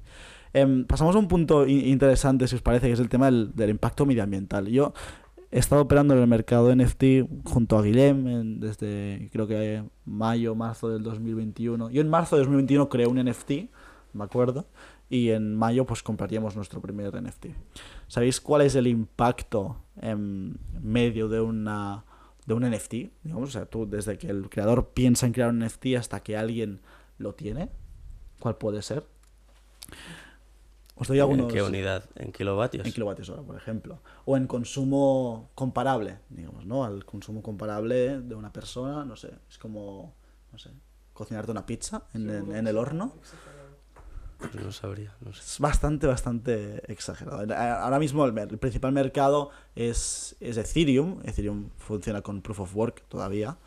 [0.51, 4.05] Em, pasamos a un punto interesante, si os parece, que es el tema del, impacto
[4.05, 4.67] medioambiental.
[4.67, 4.91] Yo
[5.51, 10.89] he estado operando en el mercado NFT junto a Guillem desde creo que mayo, marzo
[10.89, 11.91] del 2021.
[11.91, 13.51] Yo en marzo de 2021 creé un NFT,
[14.11, 14.65] me acuerdo,
[15.09, 17.45] y en mayo pues compraríamos nuestro primer NFT.
[18.11, 22.03] ¿Sabéis cuál es el impacto em, medio de una
[22.45, 22.93] de un NFT?
[23.23, 26.35] Digamos, o sea, tú desde que el creador piensa en crear un NFT hasta que
[26.35, 26.81] alguien
[27.19, 27.69] lo tiene,
[28.39, 29.05] ¿cuál puede ser?
[30.95, 32.03] Os doy ¿En algunos qué unidad?
[32.15, 32.85] ¿En kilovatios?
[32.85, 34.01] en kilovatios hora, por ejemplo.
[34.25, 36.83] O en consumo comparable, digamos, ¿no?
[36.83, 40.13] Al consumo comparable de una persona, no sé, es como,
[40.51, 40.69] no sé,
[41.13, 43.13] cocinarte una pizza en, en- en el horno.
[44.41, 45.13] Pues no sabría.
[45.29, 47.39] Es bastante, bastante exagerado.
[47.55, 51.19] Ahora mismo el principal mercado es, es Ethereum.
[51.23, 53.57] Ethereum funciona con Proof of Work todavía.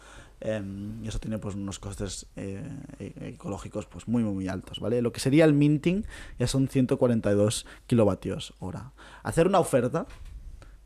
[0.40, 2.62] em, y eso tiene pues unos costes eh,
[2.98, 5.00] e- ecológicos pues muy, muy, muy altos, ¿vale?
[5.00, 6.04] Lo que sería el minting
[6.38, 8.92] ya son 142 kilovatios hora.
[9.22, 10.06] Hacer una oferta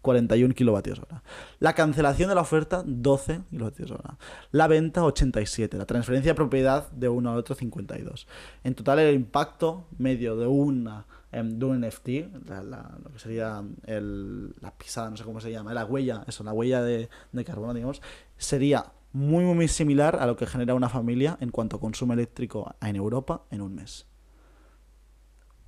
[0.02, 1.22] 41 kilovatios hora.
[1.58, 4.16] La cancelación de la oferta, 12 kilovatios hora.
[4.52, 5.76] La venta, 87.
[5.76, 8.26] La transferencia de propiedad de uno al otro, 52.
[8.64, 12.08] En total, el impacto medio de una em, de un NFT,
[12.48, 16.54] lo que sería el- la pisada, no sé cómo se llama, la huella, eso, la
[16.54, 18.00] huella de, de carbono, digamos,
[18.38, 22.74] sería muy, muy, similar a lo que genera una familia en cuanto a consumo eléctrico
[22.80, 24.06] en Europa en un mes.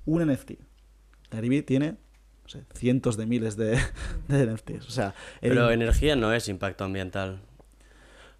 [0.05, 0.53] Un NFT.
[1.29, 1.97] Derivi tiene
[2.51, 3.77] sé, cientos de miles de,
[4.27, 4.87] de NFTs.
[4.87, 7.39] O sea, el- Pero energía no es impacto ambiental,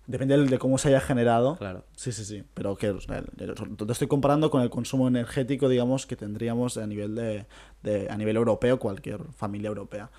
[0.07, 1.55] depende de cómo se haya generado.
[1.57, 1.85] claro.
[1.95, 2.43] Sí, sí, sí.
[2.53, 7.45] Pero que te estoy comparando con el consumo energético, digamos, que tendríamos a nivel de,
[7.83, 10.09] de- a nivel europeo, cualquier familia europea.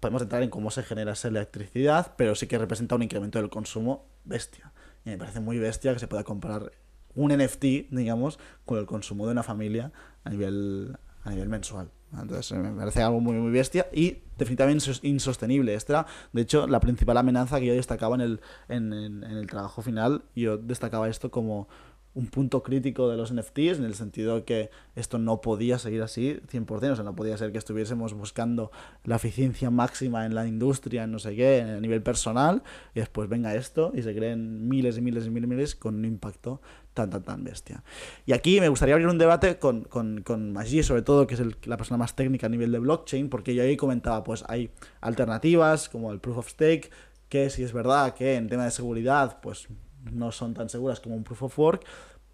[0.00, 3.50] Podemos entrar en cómo se genera esa electricidad, pero sí que representa un incremento del
[3.50, 4.72] consumo bestia.
[5.04, 6.72] Y me parece muy bestia que se pueda comparar
[7.14, 9.92] un NFT, digamos, con el consumo de una familia
[10.24, 11.90] a nivel, a nivel mensual.
[12.12, 15.74] Entonces me parece algo muy, muy bestia y definitivamente insos- insostenible.
[15.74, 19.36] Esta era, de hecho, la principal amenaza que yo destacaba en el, en, en- en
[19.36, 20.22] el trabajo final.
[20.34, 21.68] Yo destacaba esto como
[22.14, 26.40] un punto crítico de los NFTs, en el sentido que esto no podía seguir así
[26.50, 28.72] 100%, o sea, no podía ser que estuviésemos buscando
[29.04, 32.62] la eficiencia máxima en la industria, en no sé qué, a nivel personal,
[32.94, 35.94] y después venga esto y se creen miles y miles y miles y miles con
[35.94, 36.60] un impacto
[36.94, 37.84] tan, tan, tan bestia.
[38.26, 41.42] Y aquí me gustaría abrir un debate con, con, con Maggi, sobre todo, que es
[41.66, 45.88] la persona más técnica a nivel de blockchain, porque yo ahí comentaba, pues hay alternativas
[45.88, 46.90] como el proof of stake,
[47.28, 49.68] que si es verdad que en tema de seguridad, pues
[50.04, 51.84] no son tan seguras como un proof of work,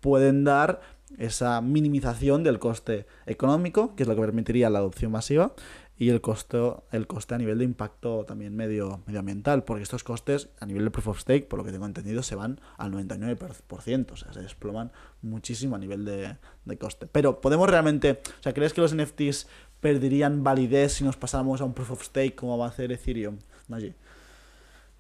[0.01, 0.81] pueden dar
[1.19, 5.55] esa minimización del coste económico, que es lo que permitiría la adopción masiva,
[5.99, 10.51] y el costo, el coste a nivel de impacto también medio, medioambiental, porque estos costes
[10.61, 14.13] a nivel de proof of stake, por lo que tengo entendido, se van al 99%,
[14.13, 14.93] o sea, se desploman
[15.23, 16.37] muchísimo a nivel de,
[16.67, 17.07] de coste.
[17.07, 19.47] Pero podemos realmente, o sea, ¿crees que los NFTs
[19.81, 23.39] perderían validez si nos pasáramos a un proof of stake como va a hacer Ethereum?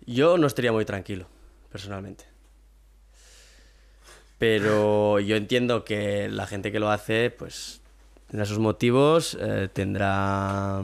[0.06, 1.26] Yo no estaría muy tranquilo,
[1.70, 2.35] personalmente.
[4.38, 7.80] Pero yo entiendo que la gente que lo hace, pues,
[8.28, 10.82] tendrá sus motivos, eh, tendrá...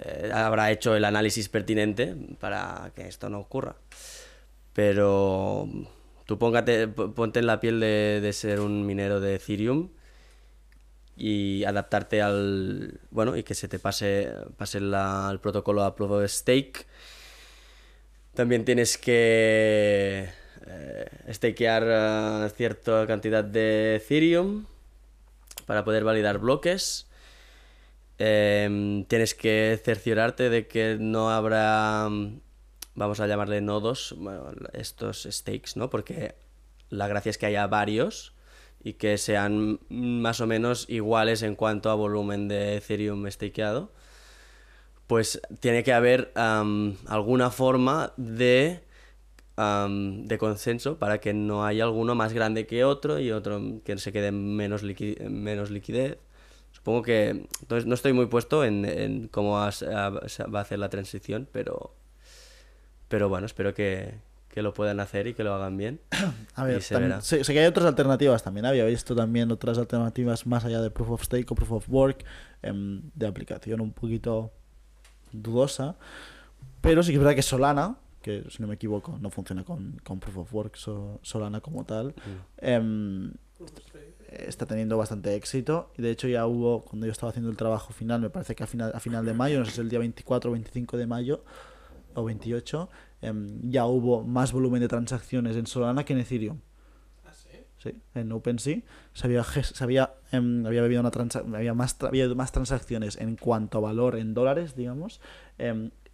[0.00, 3.76] eh, habrá hecho el análisis pertinente para que esto no ocurra.
[4.72, 5.68] Pero
[6.26, 9.90] tú póngate, ponte en la piel de, de ser un minero de Ethereum
[11.16, 13.00] y adaptarte al...
[13.10, 16.86] Bueno, y que se te pase, pase la- el protocolo a Proof of Stake.
[18.34, 20.28] También tienes que
[21.32, 24.66] stakear eh, cierta cantidad de Ethereum
[25.66, 27.06] para poder validar bloques.
[28.18, 32.40] Em, tienes que cerciorarte de que no habrá, mm,
[32.94, 34.14] vamos a llamarle nodos,
[34.72, 35.88] estos stakes, ¿no?
[35.90, 36.34] Porque
[36.90, 38.34] la gracia es que haya varios
[38.82, 43.92] y que sean más o menos iguales en cuanto a volumen de Ethereum stakeado
[45.08, 48.84] pues tiene que haber alguna forma de,
[49.58, 53.98] am, de consenso para que no haya alguno más grande que otro y otro que
[53.98, 56.18] se quede menos, liqui- menos liquidez.
[56.70, 57.30] Supongo que
[57.60, 61.48] entonces no estoy muy puesto en, en cómo va a va a hacer la transición,
[61.50, 61.94] pero,
[63.08, 64.14] pero bueno, espero que,
[64.48, 66.00] que lo puedan hacer y que lo hagan bien.
[66.54, 67.20] A ver, se también- verá.
[67.22, 68.66] sé, sé que hay otras alternativas también.
[68.66, 72.24] Había visto también otras alternativas más allá de Proof of Stake o Proof of Work,
[72.62, 74.52] em, de aplicación un poquito
[75.32, 75.96] dudosa.
[76.80, 79.98] Pero sí que es verdad que Solana, que si no me equivoco, no funciona con,
[80.04, 82.14] con Proof of Work, so- Solana como tal.
[82.58, 83.32] em,
[84.30, 85.90] está teniendo bastante éxito.
[85.96, 88.62] Y de hecho ya hubo, cuando yo estaba haciendo el trabajo final, me parece que
[88.64, 90.96] a final, a final de mayo, no sé si es el día 24 o 25
[90.96, 91.44] de mayo,
[92.14, 92.88] o 28,
[93.22, 96.58] em, ya hubo más volumen de transacciones en Solana que en Ethereum.
[97.24, 97.48] ¿Ah, sí?
[97.78, 98.80] Sí, en OpenSea
[99.12, 103.16] se había, se había, em, había habido una transa- había más, tra- había más transacciones
[103.16, 105.20] en cuanto a valor en dólares, digamos,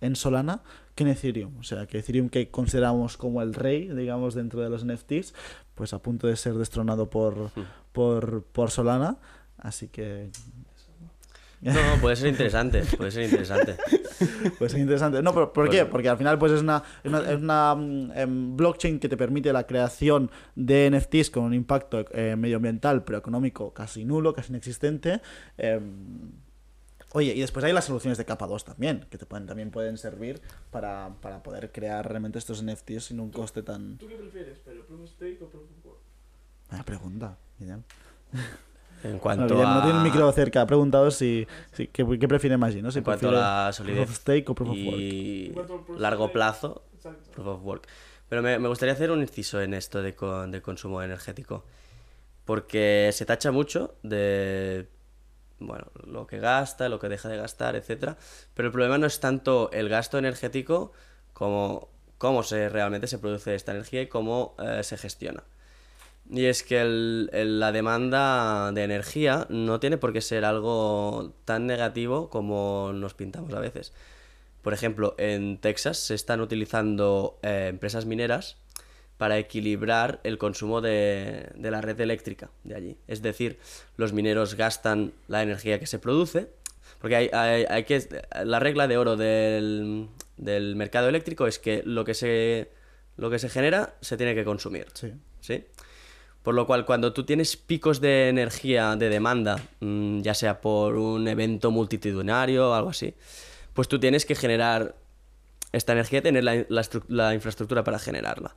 [0.05, 0.63] en Solana
[0.95, 1.59] que en Ethereum.
[1.59, 5.35] O sea, que Ethereum que consideramos como el rey, digamos, dentro de los NFTs,
[5.75, 7.51] pues a punto de ser destronado por,
[7.93, 9.17] por, por Solana.
[9.59, 10.31] Así que
[11.63, 13.77] No, puede ser interesante, puede ser interesante.
[14.59, 15.21] Pues es interesante.
[15.23, 15.85] No, pero ¿por Pues- qué?
[15.87, 19.17] Porque al final pues es una, es una, es una, mm, em, blockchain que te
[19.17, 24.53] permite la creación de NFTs con un impacto eh, medioambiental, pero económico casi nulo, casi
[24.53, 25.21] inexistente.
[25.59, 26.31] Em,
[27.15, 29.97] oye, y después hay las soluciones de capa 2 también, que te pueden, también pueden
[29.97, 33.97] servir para, para poder crear realmente estos NFTs sin un coste tan...
[33.97, 35.99] ¿Tú qué prefieres, pero proof of stake o proof of work?
[36.69, 37.83] Buena pregunta, Guillem.
[39.05, 39.75] En No, cuanto Guillem a...
[39.75, 42.91] no tiene el micro cerca, ha preguntado si, si qué, qué prefiere Maggi, ¿no?
[42.91, 44.99] Si En cuanto a la Proof solidez of stake o proof of work.
[44.99, 47.31] y proof largo plazo, Exacto.
[47.33, 47.87] proof of work.
[48.31, 51.65] Pero me, me gustaría hacer un inciso en esto de, con- de consumo energético.
[52.47, 54.89] Porque se tacha mucho de
[55.59, 58.17] bueno, lo que gasta, lo que deja de gastar, etcétera.
[58.55, 60.93] Pero el problema no es tanto el gasto energético
[61.33, 61.89] como
[62.19, 65.43] cómo se, realmente se produce esta energía y cómo eh, se gestiona.
[66.31, 71.67] Y es que el- la demanda de energía no tiene por qué ser algo tan
[71.67, 73.93] negativo como nos pintamos a veces.
[74.63, 78.57] Por ejemplo, en Texas se están utilizando eh, empresas mineras
[79.25, 82.99] para equilibrar el consumo de, de la red eléctrica de allí.
[83.09, 83.59] Es decir,
[83.97, 86.51] los mineros gastan la energía que se produce,
[87.01, 88.07] porque hay, hay- hay que,
[88.45, 92.69] la regla de oro del, del mercado eléctrico es que lo que, se,
[93.17, 94.89] lo que se genera se tiene que consumir.
[94.93, 95.15] Sí.
[95.41, 95.65] ¿sí?
[96.43, 100.97] Por lo cual, cuando tú tienes picos de energía, de demanda, mm, ya sea por
[100.97, 103.15] un evento multitudinario o algo así,
[103.73, 104.97] pues tú tienes que generar
[105.73, 108.55] esta energía y tener la, la estru- la infraestructura para generarla.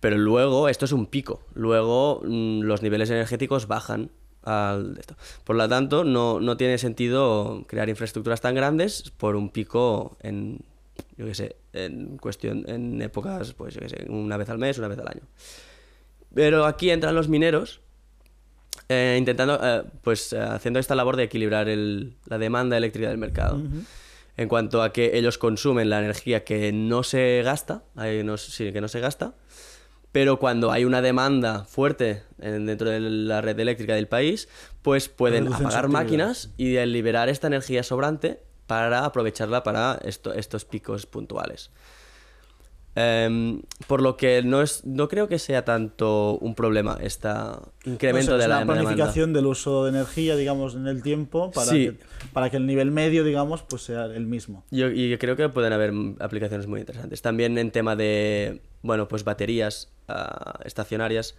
[0.00, 1.42] Pero luego, esto es un pico.
[1.54, 4.10] Luego, mm, los niveles energéticos bajan
[4.44, 5.16] al esto.
[5.44, 10.60] Por lo tanto, no, no tiene sentido crear infraestructuras tan grandes por un pico en,
[11.16, 14.78] yo qué sé, en cuestión, en épocas, pues yo qué sé, una vez al mes,
[14.78, 15.22] una vez al año.
[16.34, 17.80] Pero aquí entran los mineros
[18.88, 23.18] eh, intentando, eh, pues eh, haciendo esta labor de equilibrar el- la demanda eléctrica del
[23.18, 23.60] mercado.
[24.36, 28.72] En cuanto a que ellos consumen la energía que no se gasta, ahí no- sí,
[28.72, 29.34] que no se gasta,
[30.12, 34.48] pero cuando hay una demanda fuerte en- dentro de la red eléctrica del país,
[34.82, 40.64] pues pueden Reducen apagar máquinas y liberar esta energía sobrante para aprovecharla para esto- estos
[40.64, 41.70] picos puntuales.
[43.00, 47.28] Em, por lo que no, es, no creo que sea tanto un problema este
[47.84, 48.82] incremento No sé, de es la una demanda.
[48.82, 51.90] planificación del uso de energía, digamos, en el tiempo para, Sí.
[51.90, 51.96] que,
[52.32, 54.64] para que el nivel medio, digamos, pues sea el mismo.
[54.72, 57.22] Yo, y creo que pueden haber aplicaciones muy interesantes.
[57.22, 61.36] También en tema de, bueno, pues baterías ah, estacionarias.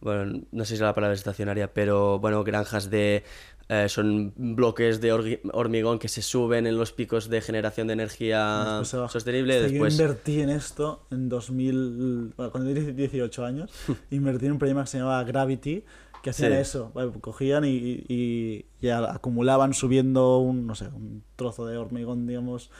[0.00, 3.24] Bueno, no sé si la palabra es estacionaria, pero bueno, granjas de...
[3.68, 5.12] eh, son bloques de
[5.52, 9.60] hormigón que se suben en los picos de generación de energía Después sostenible.
[9.60, 9.96] Después...
[9.96, 13.70] Yo invertí en esto en 2000, bueno, cuando tenía 18 años,
[14.10, 15.84] invertí en un programa que se llamaba Gravity,
[16.22, 16.58] que hacían Sí.
[16.58, 22.26] eso, bueno, cogían y, y, y acumulaban subiendo un, no sé, un trozo de hormigón,
[22.28, 22.70] digamos,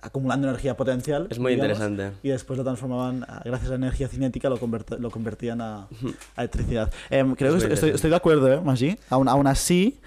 [0.00, 1.26] acumulando energía potencial.
[1.30, 2.16] Es muy digamos, interesante.
[2.22, 4.58] Y después lo transformaban, a- gracias a la energía cinética, lo,
[4.98, 5.88] lo convertían a,
[6.36, 6.92] a electricidad.
[7.10, 8.96] Em, creo Es que estoy, estoy de acuerdo, ¿eh, Maggi?
[9.10, 10.00] Aún, aún así,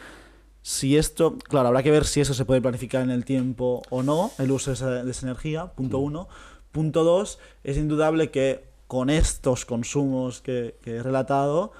[0.61, 4.01] si esto, claro, habrá que ver si eso se puede planificar en el tiempo o
[4.03, 6.27] no, el uso de esa, de esa energía, punto uno.
[6.71, 11.71] Punto dos, es indudable que con estos consumos que, que he relatado,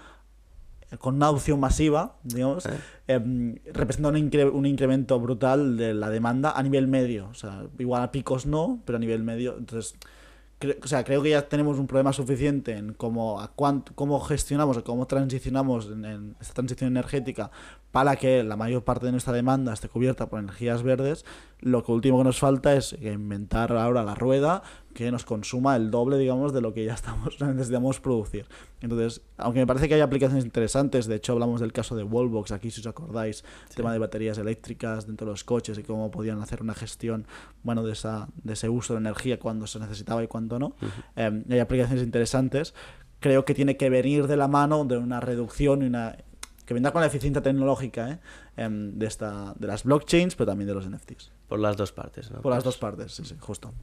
[0.99, 2.65] con una adopción masiva, digamos,
[3.07, 7.27] em, representa un, incre- un incremento brutal de la demanda a nivel medio.
[7.29, 9.55] O sea, igual a picos no, pero a nivel medio.
[9.57, 9.95] Entonces,
[10.81, 14.77] o sea, creo que ya tenemos un problema suficiente en cómo, a cuánto, cómo gestionamos
[14.77, 17.51] o cómo transicionamos en, en esta transición energética
[17.95, 21.23] para que la mayor parte de nuestra demanda esté cubierta por energías verdes.
[21.61, 25.91] Lo que último que nos falta es inventar ahora la rueda que nos consuma el
[25.91, 28.47] doble, digamos, de lo que ya estamos necesitamos producir.
[28.81, 32.51] Entonces, aunque me parece que hay aplicaciones interesantes, de hecho hablamos del caso de Wallbox
[32.51, 36.41] aquí, si os acordáis, tema de baterías eléctricas dentro de los coches y cómo podían
[36.41, 37.25] hacer una gestión,
[37.63, 40.75] bueno, de, esa, de ese uso de energía cuando se necesitaba y cuando no.
[41.15, 42.73] Eh, hay aplicaciones interesantes.
[43.21, 46.17] Creo que tiene que venir de la mano de una reducción y una
[46.65, 48.19] que vendrá con la eficiencia tecnológica ¿eh?
[48.57, 51.31] Em, de esta de las blockchains, pero también de los NFTs.
[51.47, 52.41] Por las dos partes, ¿no?
[52.41, 53.73] Por las dos partes, sí, sí, justo.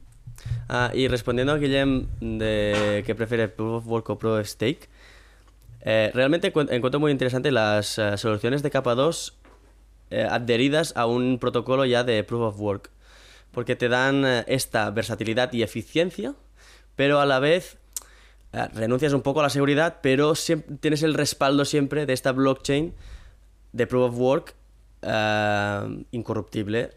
[0.67, 4.89] Ah, y respondiendo a Guillem de que prefiere Proof of Work o Proof of Stake,
[5.85, 9.33] Eh, realmente encuent- encuentro muy interesante las eh, soluciones de capa 2
[10.11, 12.89] eh, adheridas a un protocolo ya de Proof of Work.
[13.51, 16.35] Porque te dan eh, esta versatilidad y eficiencia,
[16.95, 17.79] pero a la vez
[18.73, 22.93] renuncias un poco a la seguridad, pero siem- tienes el respaldo siempre de esta blockchain
[23.71, 24.55] de Proof of Work
[25.01, 26.91] eh, incorruptible,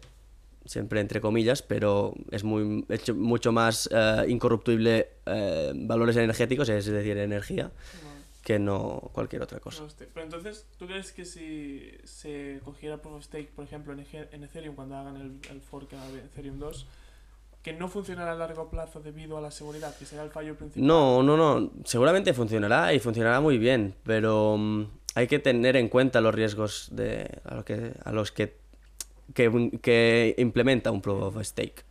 [0.65, 6.85] siempre entre comillas, pero es muy, hecho mucho más eh, incorruptible eh, valores energéticos, es
[6.85, 7.71] decir, energía,
[8.43, 9.83] que no cualquier otra cosa.
[9.83, 14.43] Hostia, Pero entonces, ¿tú crees que si se cogiera Proof of Stake, por ejemplo, en
[14.43, 16.85] Ethereum, cuando hagan el, el fork a Ethereum 2,
[17.67, 20.87] que no funcionará a largo plazo debido a la seguridad, que será el fallo principal?
[20.87, 21.69] No, no, no.
[21.83, 26.87] Seguramente funcionará y funcionará muy bien, pero mm, hay que tener en cuenta los riesgos
[26.93, 28.55] de, a, lo que, a los que,
[29.33, 31.83] que, implementa un Proof of Stake.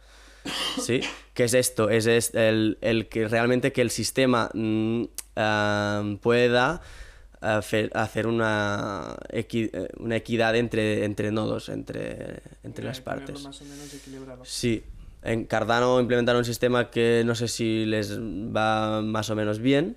[0.81, 1.03] ¿Sí?
[1.35, 1.91] ¿Qué es esto?
[1.91, 5.03] Es, es el, el que realmente que el sistema mm,
[5.37, 6.81] ah, pueda
[7.43, 13.43] hacer, hacer una, equi- eh, una equidad entre, entre nodos, entre, entre las partes.
[13.43, 14.43] más o menos equilibrado.
[14.47, 14.83] Sí,
[15.27, 19.97] en Cardano implementaron un sistema que no sé si les va más o menos bien.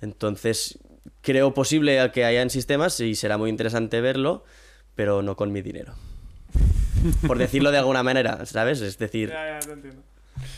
[0.00, 0.78] Entonces,
[1.20, 4.44] creo posible que hayan sistemas y será muy interesante verlo,
[4.96, 5.94] pero no con mi dinero.
[7.26, 8.80] Por decirlo de alguna manera, ¿sabes?
[8.80, 10.02] Es decir, Ya, ya, te entiendo.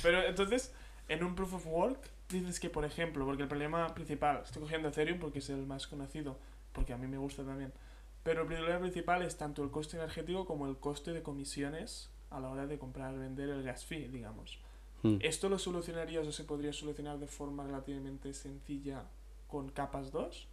[0.03, 0.73] Pero entonces,
[1.09, 1.99] en un Proof of Work,
[2.31, 5.87] dices que, por ejemplo, porque el problema principal, estoy cogiendo Ethereum porque es el más
[5.87, 6.39] conocido,
[6.73, 7.73] porque a mí me gusta también,
[8.23, 12.41] pero el problema principal es tanto el coste energético como el coste de comisiones a
[12.41, 14.59] la hora de comprar vender el gas fee, digamos.
[15.03, 19.05] mm, ¿Esto lo solucionarías o se podría solucionar de forma relativamente sencilla
[19.49, 20.49] con capas 2?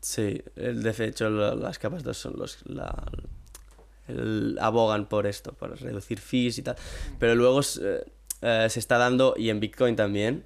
[0.00, 3.10] sí, el- de hecho las capas 2 son los la-
[4.08, 6.76] el- abogan por esto, por reducir fees y tal.
[7.18, 8.04] Pero luego se,
[8.42, 10.44] eh, se está dando, y en Bitcoin también,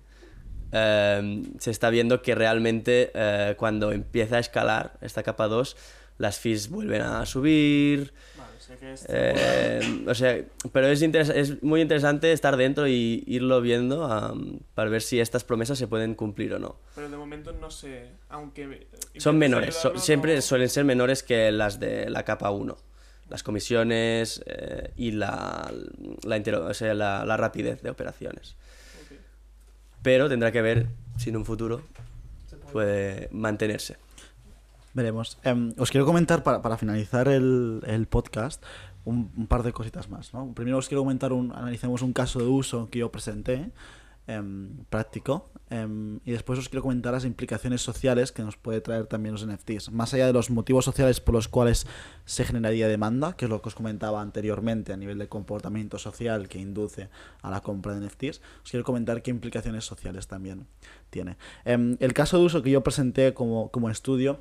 [0.70, 5.76] eh, se está viendo que realmente eh, cuando empieza a escalar esta capa 2,
[6.18, 8.12] las fees vuelven a subir.
[9.08, 14.90] Eh, o sea, pero es, es muy interesante estar dentro y irlo viendo am, para
[14.90, 16.76] ver si estas promesas se pueden cumplir o no.
[16.94, 18.86] Pero de momento no sé, aunque...
[19.16, 22.76] Son menores, so- siempre no- suelen ser menores que las de la capa 1.
[23.30, 25.70] Las comisiones eh, y la,
[26.24, 28.56] la, o sea, la, la rapidez de operaciones.
[30.02, 30.86] Pero tendrá que ver
[31.18, 31.82] si en un futuro
[32.72, 33.96] puede mantenerse.
[34.98, 35.38] Veremos.
[35.44, 38.64] Em, os quiero comentar para, para finalizar el, el podcast
[39.04, 40.34] un, un par de cositas más.
[40.34, 40.52] ¿no?
[40.54, 43.70] Primero os quiero comentar, un, analicemos un caso de uso que yo presenté,
[44.26, 49.06] em, práctico, em, y después os quiero comentar las implicaciones sociales que nos puede traer
[49.06, 49.92] también los NFTs.
[49.92, 51.86] Más allá de los motivos sociales por los cuales
[52.24, 56.48] se generaría demanda, que es lo que os comentaba anteriormente a nivel de comportamiento social
[56.48, 57.08] que induce
[57.40, 60.66] a la compra de NFTs, os quiero comentar qué implicaciones sociales también
[61.10, 61.36] tiene.
[61.64, 64.40] El caso de uso que yo presenté como, como estudio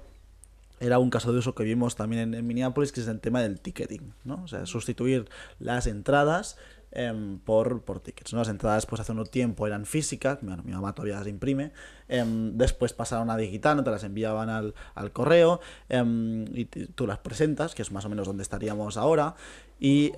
[0.79, 3.41] era un caso de uso que vimos también en, en Minneapolis, que es el tema
[3.41, 4.43] del ticketing, ¿no?
[4.43, 6.57] O sea, sustituir las entradas
[6.91, 8.39] em, por, por tickets, ¿no?
[8.39, 11.71] Las entradas, pues hace un tiempo eran físicas, bueno, mi mamá todavía las imprime,
[12.07, 15.59] em, después pasaron a digital, no te las enviaban al, al correo,
[15.89, 19.35] em, y tú las presentas, que es más o menos donde estaríamos ahora,
[19.79, 20.13] y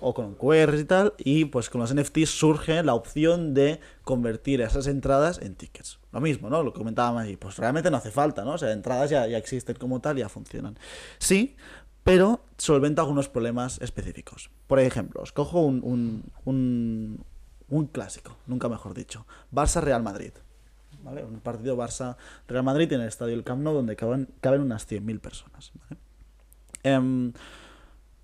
[0.00, 4.62] o con QRs y tal, y pues con los NFTs surge la opción de convertir
[4.62, 5.99] esas entradas en tickets.
[6.12, 6.62] Lo mismo, ¿no?
[6.62, 8.52] Lo comentábamos ahí, pues realmente no hace falta, ¿no?
[8.54, 10.76] O sea, entradas ya, ya existen como tal, ya funcionan.
[11.18, 11.56] Sí,
[12.02, 14.50] pero solventa algunos problemas específicos.
[14.66, 17.24] Por ejemplo, os cojo un, un, un,
[17.68, 19.26] un clásico, nunca mejor dicho.
[19.52, 20.32] Barça-Real Madrid.
[21.02, 21.24] ¿Vale?
[21.24, 25.20] Un partido Barça-Real Madrid en el estadio El Camp Nou donde caben, caben unas 100.000
[25.20, 25.72] personas.
[26.82, 27.32] Em,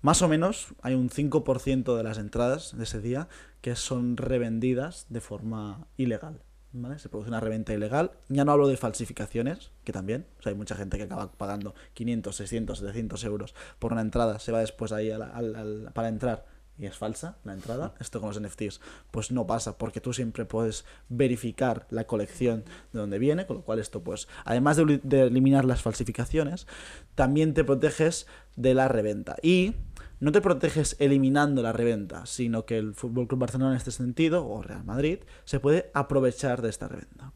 [0.01, 3.27] más o menos hay un 5% de las entradas de ese día
[3.61, 6.41] que son revendidas de forma ilegal.
[6.73, 6.99] ¿Vale?
[6.99, 8.11] Se produce una reventa ilegal.
[8.29, 10.25] Ya no hablo de falsificaciones, que también.
[10.39, 14.39] O sea, hay mucha gente que acaba pagando 500, 600, 700 euros por una entrada.
[14.39, 16.45] Se va después ahí a la- para entrar
[16.79, 17.95] y es falsa la entrada.
[17.99, 22.63] Esto con los NFTs pues no pasa porque tú siempre puedes verificar la colección
[22.93, 26.67] de donde viene, con lo cual esto pues además de, de eliminar las falsificaciones,
[27.15, 29.73] también te proteges de la reventa y
[30.19, 34.47] no te proteges eliminando la reventa, sino que el Fútbol Club Barcelona en este sentido
[34.47, 37.33] o Real Madrid se puede aprovechar de esta reventa.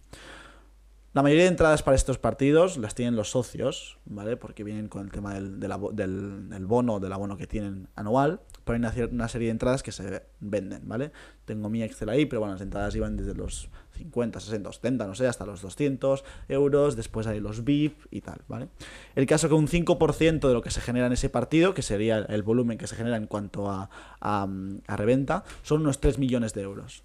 [1.14, 4.38] La mayoría de entradas para estos partidos las tienen los socios, ¿vale?
[4.38, 8.40] Porque vienen con el tema del, del bono, del abono que tienen anual.
[8.64, 11.12] Pero hay una, una serie de entradas que se venden, ¿vale?
[11.44, 13.70] Tengo mi Excel ahí, pero bueno, las entradas iban desde los
[14.02, 16.96] 50, 60, 70, no sé, hasta los 200 euros.
[16.96, 18.70] Después hay los VIP y tal, ¿vale?
[19.16, 22.18] El caso que un 5% de lo que se genera en ese partido, que sería
[22.18, 23.90] el volumen que se genera en cuanto a,
[24.20, 24.48] a,
[24.98, 27.04] reventa, son unos 3 millones de euros,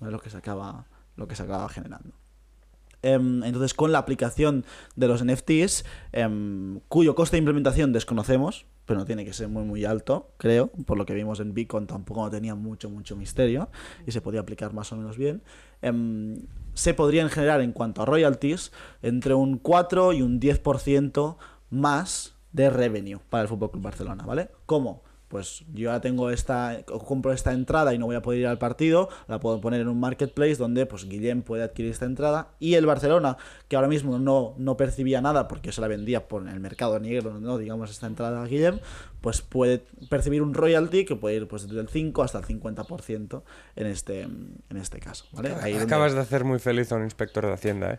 [0.00, 0.12] ¿vale?
[0.12, 0.86] Lo que se acaba,
[1.16, 2.12] lo que se acaba generando.
[3.02, 4.64] Em, entonces, con la aplicación
[4.96, 9.64] de los NFTs, em, cuyo coste de implementación desconocemos, pero no tiene que ser muy
[9.64, 13.68] muy alto, creo, por lo que vimos en Bitcoin tampoco tenía mucho mucho misterio
[14.06, 15.42] y se podía aplicar más o menos bien,
[15.82, 16.36] em,
[16.74, 18.72] se podrían generar en cuanto a royalties
[19.02, 21.36] entre un 4 y un 10%
[21.70, 24.50] más de revenue para el Fútbol Club Barcelona, ¿vale?
[24.66, 25.02] ¿Cómo?
[25.28, 28.58] Pues yo ya tengo esta, compro esta entrada y no voy a poder ir al
[28.58, 32.74] partido, la puedo poner en un marketplace donde pues Guillem puede adquirir esta entrada y
[32.74, 33.36] el Barcelona,
[33.68, 37.38] que ahora mismo no, no percibía nada porque se la vendía por el mercado negro,
[37.40, 38.78] no digamos esta entrada a Guillem,
[39.20, 43.42] pues puede percibir un royalty que puede ir pues desde el 5 hasta el 50%
[43.76, 45.50] en este, en este caso, ¿vale?
[45.60, 47.98] Ahí donde- Acabas de hacer muy feliz a un inspector de Hacienda, ¿eh?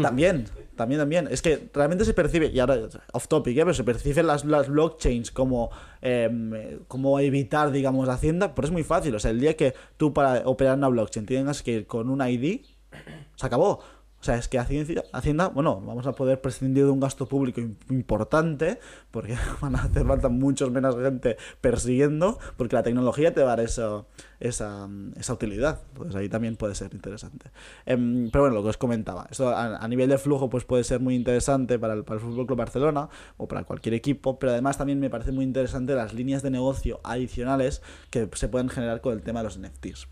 [0.00, 1.28] También, también, también.
[1.30, 3.60] Es que realmente se percibe, y ahora off topic, ¿eh?
[3.60, 5.70] pero se perciben las, las blockchains como,
[6.00, 9.14] em, como evitar, digamos, hacienda, pero es muy fácil.
[9.14, 12.20] O sea, el día que tú para operar una blockchain tengas que ir con un
[12.20, 12.60] ID,
[13.36, 13.80] se acabó.
[14.22, 14.56] O sea, es que
[15.12, 18.78] Hacienda, bueno, vamos a poder prescindir de un gasto público im- importante,
[19.10, 23.56] porque van a hacer falta muchos menos gente persiguiendo, porque la tecnología te va a
[23.56, 24.06] dar eso,
[24.38, 25.80] esa, esa utilidad.
[25.88, 27.50] Entonces ahí también puede ser interesante.
[27.84, 30.84] Em, pero bueno, lo que os comentaba, esto a, a nivel de flujo pues puede
[30.84, 33.08] ser muy interesante para el, para el Fútbol Club Barcelona
[33.38, 37.00] o para cualquier equipo, pero además también me parece muy interesante las líneas de negocio
[37.02, 40.06] adicionales que se pueden generar con el tema de los NFTs.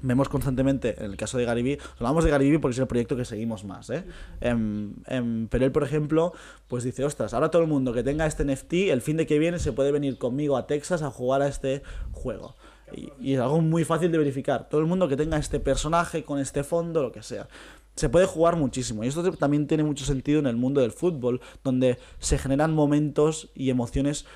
[0.00, 3.24] Vemos constantemente, en el caso de Gary hablamos de Gary porque es el proyecto que
[3.24, 4.04] seguimos más, ¿eh?
[4.40, 6.32] Em, em, pero él, por ejemplo,
[6.68, 9.38] pues dice, ostras, ahora todo el mundo que tenga este NFT, el fin de que
[9.38, 11.82] viene se puede venir conmigo a Texas a jugar a este
[12.12, 12.54] juego.
[12.92, 14.68] Y, y es algo muy fácil de verificar.
[14.68, 17.48] Todo el mundo que tenga este personaje con este fondo, lo que sea.
[17.96, 19.02] Se puede jugar muchísimo.
[19.02, 23.50] Y esto también tiene mucho sentido en el mundo del fútbol, donde se generan momentos
[23.54, 24.26] y emociones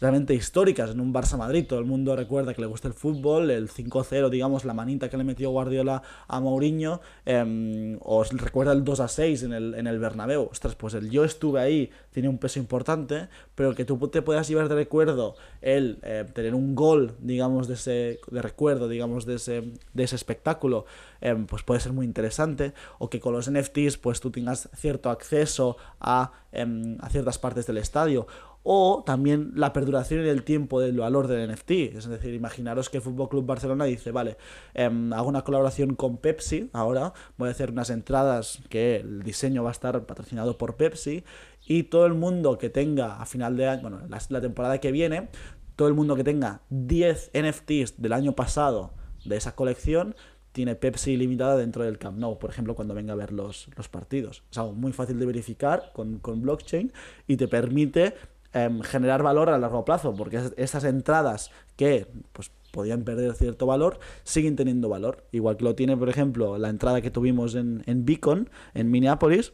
[0.00, 1.66] realmente históricas en un Barça Madrid.
[1.66, 5.16] Todo el mundo recuerda que le gusta el fútbol, el 5-0, digamos, la manita que
[5.16, 10.48] le metió Guardiola a Mourinho, eh, os recuerda el 2-6 en el, en el Bernabéu.
[10.50, 14.48] Ostras, pues el yo estuve ahí tiene un peso importante, pero que tú te puedas
[14.48, 19.34] llevar de recuerdo el eh, tener un gol, digamos, de ese de recuerdo, digamos, de
[19.34, 20.86] ese, de ese espectáculo,
[21.20, 25.10] eh, pues puede ser muy interesante, o que con los NFTs pues tú tengas cierto
[25.10, 28.26] acceso a, em, a ciertas partes del estadio,
[28.62, 31.70] o también la perduración en el tiempo del valor del NFT.
[31.96, 34.36] Es decir, imaginaros que el Fútbol Club Barcelona dice, vale,
[34.74, 39.62] em, hago una colaboración con Pepsi, ahora voy a hacer unas entradas que el diseño
[39.62, 41.24] va a estar patrocinado por Pepsi
[41.66, 44.92] y todo el mundo que tenga a final de año, bueno, la, la temporada que
[44.92, 45.28] viene,
[45.76, 48.92] todo el mundo que tenga 10 NFTs del año pasado
[49.24, 50.14] de esa colección
[50.52, 53.88] tiene Pepsi ilimitada dentro del Camp Nou, por ejemplo, cuando venga a ver los, los
[53.88, 54.42] partidos.
[54.50, 56.92] Es algo muy fácil de verificar con, con blockchain
[57.28, 58.14] y te permite
[58.52, 63.66] em, generar valor a largo plazo, porque es- estas entradas que pues, podían perder cierto
[63.66, 65.24] valor, siguen teniendo valor.
[65.32, 69.52] Igual que lo tiene, por ejemplo, la entrada que tuvimos en, en Beacon, en Minneapolis,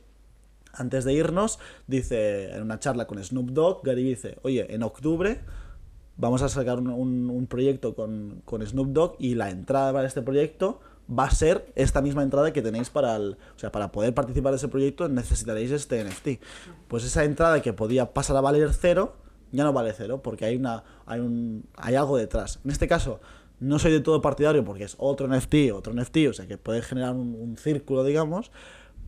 [0.72, 5.40] antes de irnos, dice en una charla con Snoop Dogg, Gary dice, oye, en octubre
[6.18, 10.06] vamos a sacar un, un- un proyecto con, con Snoop Dogg y la entrada para
[10.06, 13.92] este proyecto va a ser esta misma entrada que tenéis para el, o sea, para
[13.92, 16.42] poder participar de ese proyecto necesitaréis este NFT.
[16.88, 19.16] Pues esa entrada que podía pasar a valer cero,
[19.52, 22.60] ya no vale cero, porque hay una, hay un, hay algo detrás.
[22.64, 23.20] En este caso,
[23.60, 26.82] no soy de todo partidario porque es otro NFT, otro NFT, o sea que puede
[26.82, 28.50] generar un, círculo, digamos,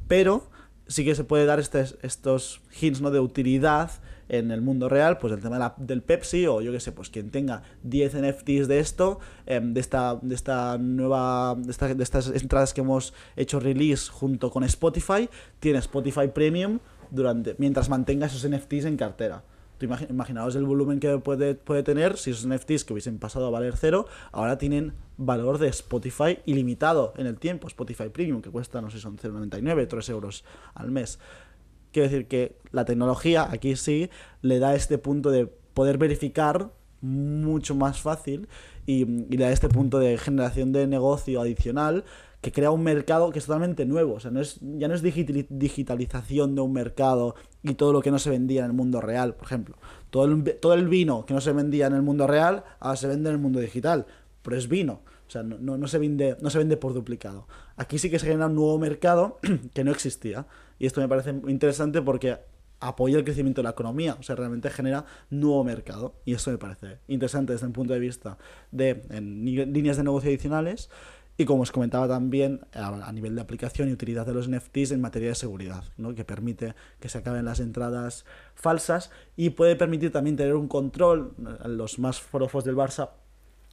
[0.06, 0.48] pero
[0.86, 3.10] sí que se puede dar estos hints ¿no?
[3.10, 3.90] de utilidad
[4.28, 6.92] en el mundo real, pues el tema de la- del Pepsi o yo que sé,
[6.92, 11.94] pues quien tenga 10 NFTs de esto, em, de esta de esta nueva de, esta-
[11.94, 15.28] de estas entradas que hemos hecho release junto con Spotify,
[15.60, 16.78] tiene Spotify Premium
[17.10, 19.42] durante mientras mantenga esos NFTs en cartera.
[19.78, 23.46] Tú imagi- imaginaos el volumen que puede, puede tener si esos NFTs que hubiesen pasado
[23.46, 27.68] a valer cero, ahora tienen valor de Spotify ilimitado en el tiempo.
[27.68, 31.20] Spotify Premium, que cuesta, no sé, son 0,99, 3 euros al mes.
[31.92, 34.10] Quiero decir que la tecnología aquí sí
[34.42, 36.70] le da este punto de poder verificar
[37.00, 38.48] mucho más fácil
[38.86, 42.04] y, y le da este punto de generación de negocio adicional
[42.40, 44.14] que crea un mercado que es totalmente nuevo.
[44.14, 48.00] O sea, no es, ya no es digitali- digitalización de un mercado y todo lo
[48.00, 49.76] que no se vendía en el mundo real, por ejemplo.
[50.10, 53.08] Todo el, todo el vino que no se vendía en el mundo real ahora se
[53.08, 54.06] vende en el mundo digital,
[54.42, 55.00] pero es vino.
[55.26, 57.46] O sea, no, no, no se vende, no se vende por duplicado.
[57.76, 59.38] Aquí sí que se genera un nuevo mercado
[59.74, 60.46] que no existía.
[60.78, 62.38] Y esto me parece interesante porque
[62.80, 66.14] apoya el crecimiento de la economía, o sea, realmente genera nuevo mercado.
[66.24, 68.38] Y eso me parece interesante desde un punto de vista
[68.70, 70.90] de en líneas de negocio adicionales
[71.40, 74.90] y como os comentaba también a, a nivel de aplicación y utilidad de los NFTs
[74.90, 76.14] en materia de seguridad, ¿no?
[76.14, 78.24] que permite que se acaben las entradas
[78.56, 83.10] falsas y puede permitir también tener un control, los más forofos del Barça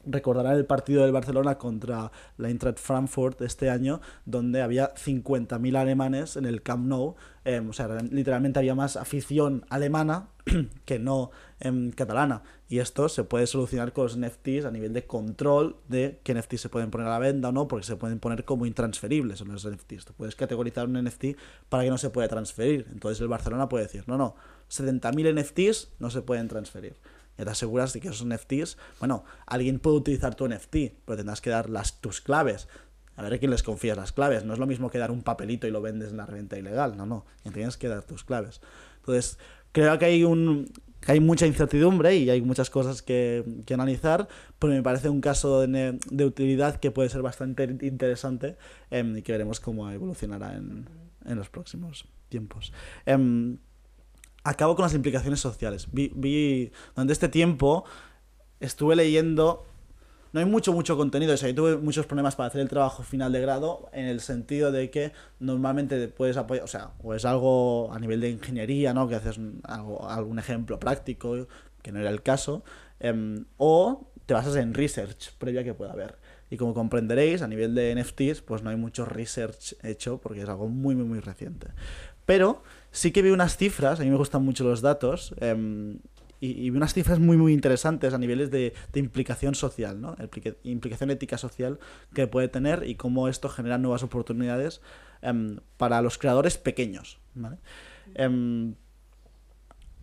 [0.06, 6.38] recordarán el partido del Barcelona contra la Eintracht Frankfurt este año, donde había 50.000 alemanes
[6.38, 7.16] en el Camp Nou.
[7.44, 10.30] em, o sea, literalmente había más afición alemana
[10.86, 12.42] que no em, catalana.
[12.68, 16.62] Y esto se puede solucionar con los NFTs a nivel de control de qué NFTs
[16.62, 19.52] se pueden poner a la venta o no, porque se pueden poner como intransferibles en
[19.52, 20.06] los NFTs.
[20.06, 21.38] Tú puedes categorizar un NFT
[21.70, 22.88] para que no se pueda transferir.
[22.92, 24.36] Entonces el Barcelona puede decir, no, no,
[24.70, 26.96] 70.000 NFTs no se pueden transferir.
[27.38, 30.76] Ya te aseguras de que esos NFTs, bueno, alguien puede utilizar tu NFT,
[31.06, 32.68] pero tendrás que dar las, tus claves.
[33.18, 34.44] A ver a quién les confías las claves.
[34.44, 36.98] No es lo mismo que dar un papelito y lo vendes en la reventa ilegal.
[36.98, 37.26] No, no.
[37.54, 38.62] Tienes que dar tus claves.
[38.98, 39.38] Entonces,
[39.72, 40.70] creo que hay un
[41.06, 44.28] que hay mucha incertidumbre y hay muchas cosas que, que analizar,
[44.58, 48.58] pero me parece un caso de, de utilidad que puede ser bastante interesante
[48.90, 50.90] em, y que veremos cómo evolucionará en,
[51.26, 52.74] en los próximos tiempos.
[53.06, 53.60] Em,
[54.46, 55.88] acabo con las implicaciones sociales.
[55.92, 57.84] Vi, vi durante este tiempo
[58.62, 59.66] estuve leyendo
[60.36, 61.34] no hay mucho, mucho contenido.
[61.34, 64.20] O sea, yo tuve muchos problemas para hacer el trabajo final de grado en el
[64.20, 68.94] sentido de que normalmente puedes apoyar, o sea, o es algo a nivel de ingeniería,
[68.94, 69.08] ¿no?
[69.08, 71.48] Que haces algo, algún ejemplo práctico,
[71.82, 72.66] que no era el caso,
[73.00, 76.18] em, o te basas en research previa que pueda haber.
[76.50, 80.50] Y como comprenderéis, a nivel de NFTs, pues no hay mucho research hecho porque es
[80.50, 81.68] algo muy, muy, muy reciente.
[82.26, 82.62] Pero
[82.96, 86.00] sí que vi unas cifras, a mí me gustan mucho los datos, em,
[86.40, 90.16] y, vi unas cifras muy, muy interesantes a niveles de, implicación social, ¿no?
[90.20, 91.80] Implica- implicación ética social
[92.14, 94.82] que puede tener y cómo esto genera nuevas oportunidades
[95.22, 97.20] em, para los creadores pequeños.
[98.14, 98.76] Em,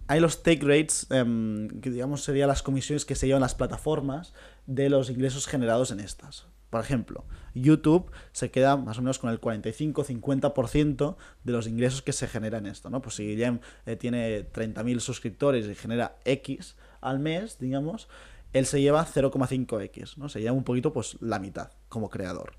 [0.09, 4.34] hay los take rates, que digamos serían las comisiones que se llevan las plataformas
[4.66, 6.47] de los ingresos generados en estas.
[6.73, 12.14] Por ejemplo, YouTube se queda más o menos con el 45-50% de los ingresos que
[12.14, 13.03] se generan en esto, ¿no?
[13.03, 18.09] Pues si Guillem eh, tiene 30.000 suscriptores y genera X al mes, digamos,
[18.55, 20.31] él se lleva 0,5X, ¿no?
[20.31, 22.55] Se lleva un poquito, pues, la mitad como creador.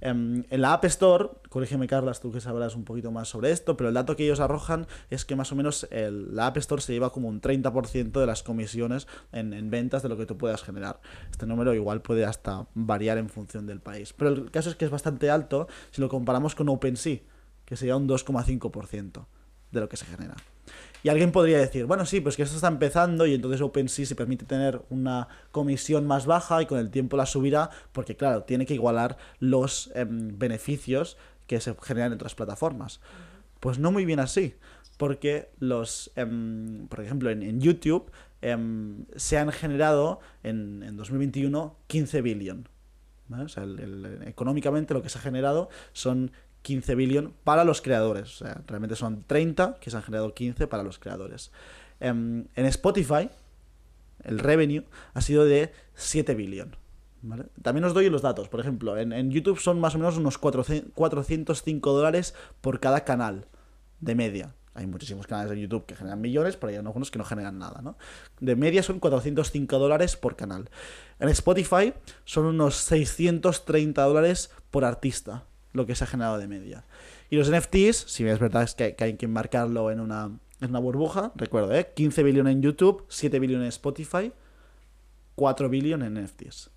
[0.00, 3.76] Em, en la App Store, corrígeme Carlas, tú que sabrás un poquito más sobre esto,
[3.76, 6.82] pero el dato que ellos arrojan es que más o menos el- la App Store
[6.82, 10.36] se lleva como un 30% de las comisiones en, en ventas de lo que tú
[10.36, 11.00] puedas generar.
[11.30, 14.12] Este número igual puede hasta variar en función del país.
[14.12, 17.20] Pero el caso es que es bastante alto si lo comparamos con OpenSea,
[17.64, 19.26] que sería un 2,5%
[19.72, 20.34] de lo que se genera.
[21.06, 24.16] Y alguien podría decir, bueno, sí, pues que esto está empezando y entonces OpenSea se
[24.16, 28.66] permite tener una comisión más baja y con el tiempo la subirá porque, claro, tiene
[28.66, 32.98] que igualar los em, beneficios que se generan en otras plataformas.
[33.60, 34.54] Pues no muy bien así,
[34.96, 38.10] porque los, em, por ejemplo, en, en YouTube
[38.42, 42.68] em, se han generado en, en 2021 15 billion.
[43.28, 43.44] ¿vale?
[43.44, 46.32] O sea, el- el- económicamente lo que se ha generado son
[46.66, 48.24] 15 billion para los creadores.
[48.24, 51.52] O sea, realmente son 30 que se han generado 15 para los creadores.
[52.00, 53.30] Em, en Spotify,
[54.24, 54.82] el revenue
[55.14, 56.74] ha sido de 7 billion.
[57.22, 57.44] ¿vale?
[57.62, 58.48] También os doy los datos.
[58.48, 63.46] Por ejemplo, en, YouTube son más o menos unos 400 405 dólares por cada canal
[64.00, 64.52] de media.
[64.74, 67.80] Hay muchísimos canales de YouTube que generan millones, pero hay algunos que no generan nada,
[67.80, 67.96] ¿no?
[68.40, 70.68] De media son 405 dólares por canal.
[71.20, 71.94] En Spotify
[72.24, 75.44] son unos 630 dólares por artista,
[75.76, 76.84] lo que se ha generado de media.
[77.30, 80.78] Y los NFTs, si es verdad es que, hay que marcarlo en una, en una
[80.78, 81.92] burbuja, recuerdo, ¿eh?
[81.94, 84.32] 15 billones en YouTube, 7 billones en Spotify,
[85.34, 86.70] 4 billones en NFTs.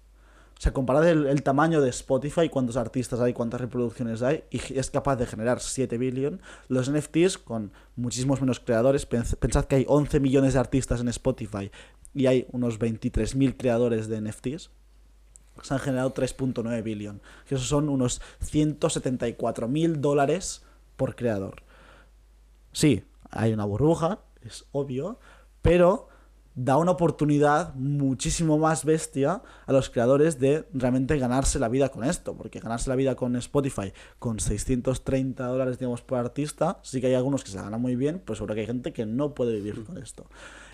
[0.58, 4.92] O sea, comparad el, tamaño de Spotify, cuántos artistas hay, cuántas reproducciones hay, y es
[4.92, 6.42] capaz de generar 7 billion.
[6.68, 11.08] Los NFTs, con muchísimos menos creadores, pens- pensad que hay 11 millones de artistas en
[11.08, 11.72] Spotify
[12.14, 14.70] y hay unos 23.000 creadores de NFTs.
[15.64, 17.22] Se han generado 3.9 billion.
[17.48, 20.64] Que esos son unos 174.000 dólares
[20.96, 21.64] por creador.
[22.72, 25.20] Sí, hay una burbuja, es obvio,
[25.62, 26.10] pero
[26.56, 32.04] da una oportunidad muchísimo más bestia a los creadores de realmente ganarse la vida con
[32.04, 37.08] esto, porque ganarse la vida con Spotify con 630 dólares, digamos, por artista, sí que
[37.08, 39.54] hay algunos que se ganan muy bien, pero seguro que hay gente que no puede
[39.54, 40.26] vivir con esto.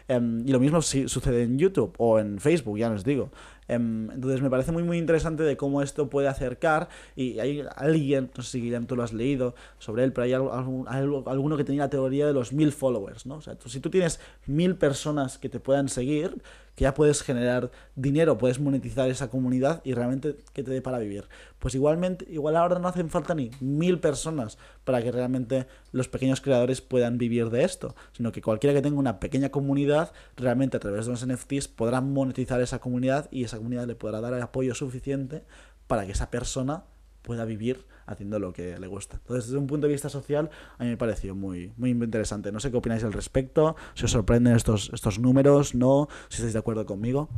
[0.07, 3.29] Em, y lo mismo si sucede en YouTube o en Facebook, ya os digo.
[3.67, 8.29] Em, entonces me parece muy muy interesante de cómo esto puede acercar y hay alguien,
[8.35, 11.63] no sé si Guillermo tú lo has leído sobre él, pero hay algún- alguno que
[11.63, 13.35] tenía la teoría de los mil followers, ¿no?
[13.35, 16.41] O sea, tú- si tú tienes mil personas que te puedan seguir,
[16.75, 20.99] que ya puedes generar dinero, puedes monetizar esa comunidad y realmente que te dé para
[20.99, 21.23] vivir.
[21.57, 26.41] Pues igualmente, igual ahora no hacen falta ni mil personas para que realmente los pequeños
[26.41, 30.81] creadores puedan vivir de esto, sino que cualquiera que tenga una pequeña comunidad, realmente a
[30.81, 34.41] través de los NFTs podrá monetizar esa comunidad y esa comunidad le podrá dar el
[34.41, 35.43] apoyo suficiente
[35.87, 36.85] para que esa persona
[37.21, 39.17] pueda vivir haciendo lo que le gusta.
[39.17, 42.51] Entonces, desde un punto de vista social, a mí me pareció muy, muy interesante.
[42.51, 46.53] No sé qué opináis al respecto, si os sorprenden estos, estos números, no, si estáis
[46.53, 47.29] de acuerdo conmigo.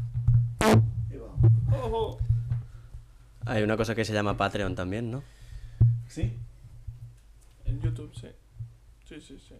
[3.45, 5.23] Hay una cosa que se llama Patreon también, ¿no?
[6.07, 6.33] ¿Sí?
[7.63, 8.27] En YouTube, sí.
[9.05, 9.55] Sí, sí, sí.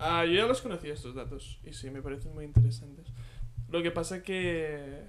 [0.00, 3.06] Ah, yo ya los conocía estos datos y sí, me parecen muy interesantes.
[3.68, 5.04] Lo que pasa que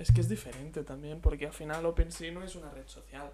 [0.00, 3.30] es que es diferente también, porque al final OpenSea no es una red social.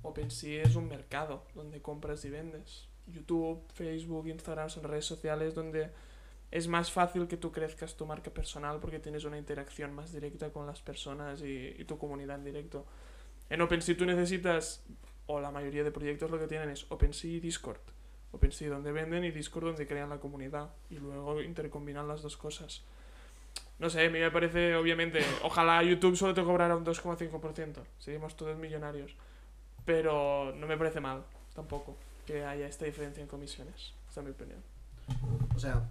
[0.00, 2.88] OpenSea es un mercado donde compras y vendes.
[3.06, 5.90] YouTube, Facebook, Instagram son redes sociales donde
[6.50, 10.50] es más fácil que tú crezcas tu marca personal porque tienes una interacción más directa
[10.50, 12.86] con las personas y, tu comunidad en directo.
[13.50, 14.82] En OpenSea tú necesitas,
[15.26, 17.80] o la mayoría de proyectos lo que tienen es OpenSea y Discord.
[18.30, 22.82] OpenSea donde venden y Discord donde crean la comunidad y luego intercombinan las dos cosas.
[23.82, 28.36] No sé, a mí me parece, obviamente, ojalá YouTube solo te cobrara un 2,5%, seríamos
[28.36, 29.16] todos millonarios.
[29.84, 34.30] Pero no me parece mal, tampoco, que haya esta diferencia en comisiones, esa es mi
[34.30, 34.60] opinión.
[35.56, 35.82] O sea,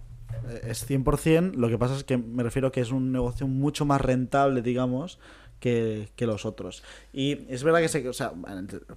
[0.48, 3.84] eh, es 100%, lo que pasa es que me refiero que es un negocio mucho
[3.84, 5.18] más rentable, digamos,
[5.62, 6.82] que, que los otros.
[7.12, 8.32] Y es verdad que, se, o sea,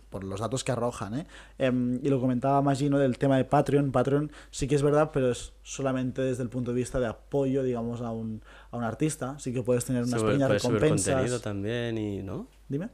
[0.10, 1.28] por los datos que arrojan, ¿eh?
[1.60, 5.30] Em, y lo comentaba Magino del tema de Patreon, Patreon sí que es verdad, pero
[5.30, 8.42] es solamente desde el punto de vista de apoyo, digamos, a un,
[8.72, 9.38] a un artista.
[9.38, 11.14] Sí que puedes tener unas Sube- pequeñas puedes subir recompensas.
[11.14, 12.48] contenido también y, ¿no?
[12.68, 12.90] Dime.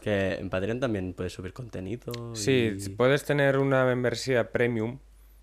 [0.00, 2.34] Que en Patreon también puedes subir contenido.
[2.34, 4.98] Sí, y- puedes tener una membresía premium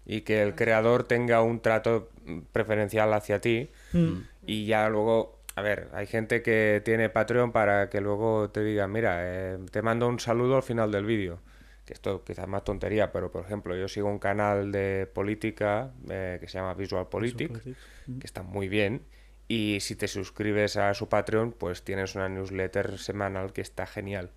[0.05, 2.09] y que el creador tenga un trato
[2.51, 4.13] preferencial hacia ti Mm.
[4.45, 8.87] y ya luego, a ver, hay gente que tiene Patreon para que luego te diga,
[8.87, 11.39] mira, eh, te mando un saludo al final del vídeo.
[11.85, 16.37] Que esto quizás más tontería, pero por ejemplo, yo sigo un canal de política eh,
[16.39, 19.01] que se llama Visual Politics, que está muy bien.
[19.47, 24.29] Y si te suscribes a su Patreon, pues tienes una newsletter semanal que está genial.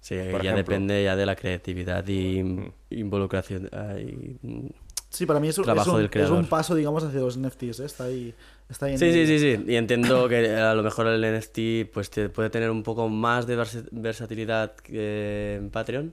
[0.00, 0.74] Sí, por ya ejemplo.
[0.74, 2.72] depende ya de la creatividad y Mm.
[2.90, 3.70] involucración.
[3.98, 4.68] y- mm.
[5.10, 6.38] Sí, para mí es un, Trabajo es un- del es creador.
[6.38, 7.80] un paso, digamos, hacia los NFTs.
[7.80, 7.84] ¿eh?
[7.86, 8.34] Está ahí.
[8.68, 9.64] Está ahí en Sí, el- sí, sí, sí.
[9.72, 13.46] Y entiendo que a lo mejor el NFT pues te puede tener un poco más
[13.46, 13.56] de
[13.90, 16.12] versatilidad que en Patreon,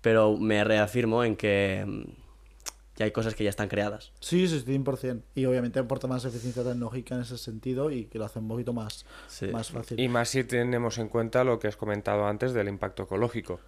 [0.00, 2.02] pero me reafirmo en que mm,
[2.96, 4.12] ya hay cosas que ya están creadas.
[4.20, 5.22] Sí, sí, 100%.
[5.34, 8.72] Y obviamente aporta más eficiencia tecnológica en ese sentido y que lo hace un poquito
[8.72, 9.46] más, Sí.
[9.48, 9.98] más fácil.
[9.98, 13.58] Y más si tenemos en cuenta lo que has comentado antes del impacto ecológico.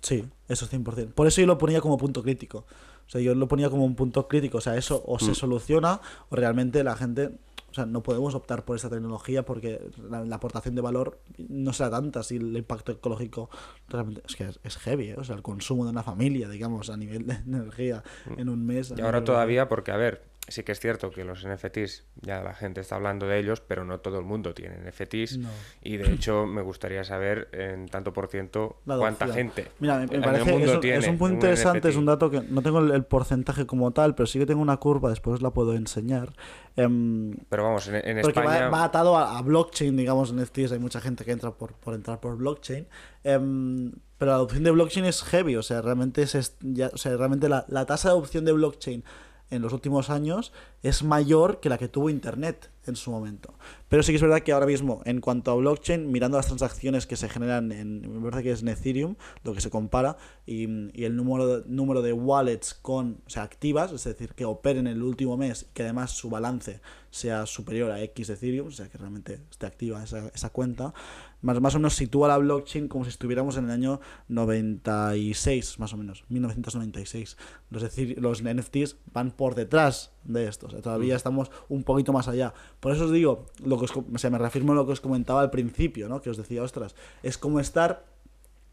[0.00, 1.12] Sí, eso es 100%.
[1.12, 2.64] Por eso yo lo ponía como punto crítico.
[3.10, 4.58] O sea, yo lo ponía como un punto crítico.
[4.58, 7.32] O sea, eso o se soluciona o realmente la gente...
[7.68, 11.72] O sea, no podemos optar por esta tecnología porque la, la aportación de valor no
[11.72, 13.50] será tanta si el impacto ecológico
[13.88, 14.22] realmente...
[14.28, 15.16] Es que es, es heavy, ¿eh?
[15.18, 18.04] O sea, el consumo de una familia, digamos, a nivel de energía
[18.36, 18.92] en un mes.
[18.96, 22.42] Y ahora nivel- todavía, porque a ver, sí que es cierto que los NFTs, ya
[22.42, 25.38] la gente está hablando de ellos, pero no todo el mundo tiene NFTs.
[25.38, 25.48] No.
[25.80, 30.50] Y de hecho me gustaría saber en tanto por ciento cuánta gente Mira, me, parece
[30.50, 32.80] mundo es un, tiene es un punto un interesante, es un dato que no tengo
[32.80, 36.32] el, el porcentaje como tal, pero sí que tengo una curva, después la puedo enseñar.
[36.74, 38.68] Em, Pero vamos, en, en porque va- España...
[38.70, 42.18] va, atado a, a blockchain, digamos, NFTs, hay mucha gente que entra por, por entrar
[42.18, 42.86] por blockchain.
[43.22, 47.16] Em, pero la adopción de blockchain es heavy, o sea, realmente, es, ya- o sea,
[47.16, 49.04] realmente la, la tasa de adopción de blockchain
[49.50, 53.54] en los últimos años es mayor que la que tuvo Internet en su momento.
[53.88, 57.06] Pero sí que es verdad que ahora mismo, en cuanto a blockchain, mirando las transacciones
[57.06, 60.66] que se generan en, me parece que es en Ethereum, lo que se compara, y,
[60.98, 65.02] y el número, número de wallets con, o sea, activas, es decir, que operen el
[65.02, 66.80] último mes y que además su balance
[67.10, 70.94] sea superior a X Ethereum, o sea, que realmente esté activa esa, esa cuenta,
[71.42, 75.92] más, más o menos sitúa la blockchain como si estuviéramos en el año 96, más
[75.92, 77.36] o menos, 1996.
[77.70, 82.12] Los, decir, los NFTs van por detrás de esto, o sea, todavía estamos un poquito
[82.12, 82.54] más allá.
[82.80, 85.00] Por eso os digo, lo que os, o sea, me reafirmo en lo que os
[85.00, 86.20] comentaba al principio, ¿no?
[86.20, 88.04] Que os decía, ostras, es como estar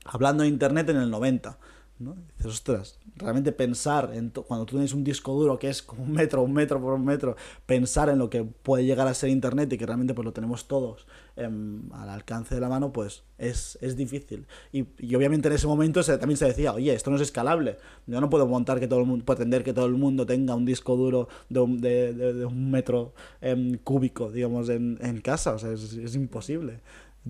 [0.06, 1.58] hablando de internet en el 90.
[2.00, 2.12] ¿No?
[2.16, 6.04] Y dices, ostras, realmente pensar en cuando tú tienes un disco duro que es como
[6.04, 7.36] un metro, un metro por un metro,
[7.66, 10.68] pensar en lo que puede llegar a ser internet y que realmente pues lo tenemos
[10.68, 14.46] todos em, al alcance de la mano, pues es, es difícil.
[14.72, 17.78] Y, y obviamente en ese momento se- también se decía, oye, esto no es escalable.
[18.06, 20.66] Yo no puedo montar que todo el mundo, pretender que todo el mundo tenga un
[20.66, 25.54] disco duro de un, de, de- de un metro em, cúbico, digamos, en, en casa.
[25.54, 26.80] O sea, es, es imposible.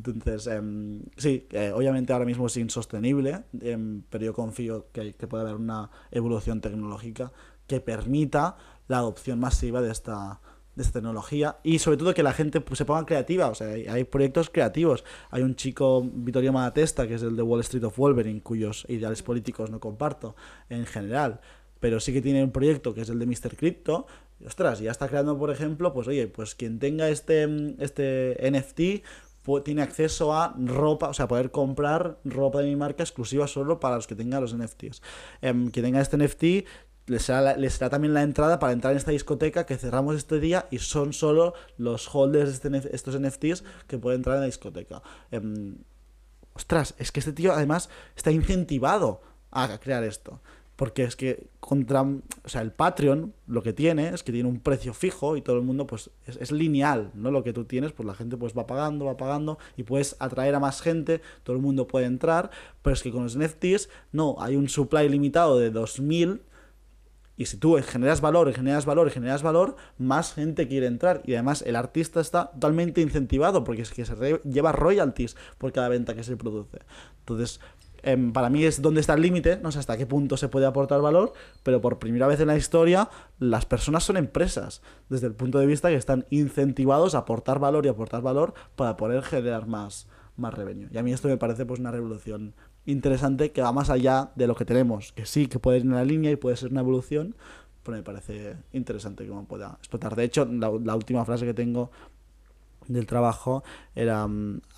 [0.06, 5.28] Entonces, em, sí, eh, obviamente ahora mismo es insostenible, em, pero yo confío que, que
[5.28, 7.32] puede haber una evolución tecnológica
[7.68, 10.40] que permita la adopción masiva de esta,
[10.76, 13.48] de esta tecnología y sobre todo que la gente pues, se ponga creativa.
[13.50, 15.04] O sea, hay, hay proyectos creativos.
[15.32, 19.24] Hay un chico, Vittorio Malatesta, que es el de Wall Street of Wolverine, cuyos ideales
[19.24, 20.36] políticos no comparto
[20.70, 21.42] en general,
[21.80, 23.58] pero sí que tiene un proyecto que es el de Mr.
[23.58, 24.08] Crypto.
[24.40, 29.04] Y, ostras, ya está creando, por ejemplo, pues oye, pues quien tenga este, este NFT
[29.64, 33.96] tiene acceso a ropa, o sea, poder comprar ropa de mi marca exclusiva solo para
[33.96, 35.02] los que tengan los NFTs.
[35.42, 36.66] Em, quien tenga este NFT
[37.08, 40.68] les será, será también la entrada para entrar en esta discoteca que cerramos este día
[40.72, 45.02] y son solo los holders de este estos NFTs que pueden entrar en la discoteca.
[45.32, 45.78] Em,
[46.54, 49.22] ostras, es que este tío además está incentivado
[49.52, 50.42] a crear esto.
[50.78, 54.62] Porque es que contra, o sea, el Patreon lo que tiene es que tiene un
[54.62, 57.32] precio fijo y todo el mundo pues es, lineal, ¿no?
[57.32, 60.56] Lo que tú tienes, pues la gente pues va pagando, va pagando y puedes atraer
[60.56, 62.52] a más gente, todo el mundo puede entrar,
[62.82, 66.42] pero es que con los NFTs no, hay un supply limitado de 2000
[67.40, 71.22] y si tú generas valor, generas valor, generas valor, más gente quiere entrar.
[71.24, 75.88] Y además el artista está totalmente incentivado porque es que se lleva royalties por cada
[75.88, 76.80] venta que se produce.
[77.20, 77.62] Entonces,
[78.04, 80.66] em, para mí es donde está el límite, no sé hasta qué punto se puede
[80.66, 81.34] aportar valor,
[81.64, 83.10] pero por primera vez en la historia
[83.40, 87.86] las personas son empresas, desde el punto de vista que están incentivados a aportar valor
[87.86, 90.90] y aportar valor para poder generar más, más revenue.
[90.92, 92.54] Y a mí esto me parece pues una revolución
[92.86, 95.92] interesante que va más allá de lo que tenemos, que sí, que puede ir en
[95.92, 97.36] la línea y puede ser una evolución,
[97.84, 100.16] pero me parece interesante que uno pueda explotar.
[100.16, 101.92] De hecho, la última frase que tengo
[102.88, 103.64] del trabajo
[103.96, 104.28] era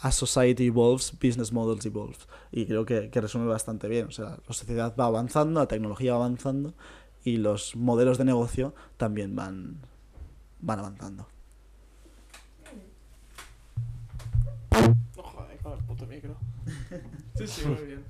[0.02, 2.18] As society evolves, business models evolve.
[2.52, 4.07] Y creo que, que resume bastante bien.
[4.07, 6.73] O sea, la sociedad va avanzando, la tecnología va avanzando
[7.23, 9.77] y los modelos de negocio también van,
[10.60, 11.27] van avanzando.
[15.18, 16.36] No joder, con el puto micro.
[17.36, 18.03] Sí, sí, muy bien.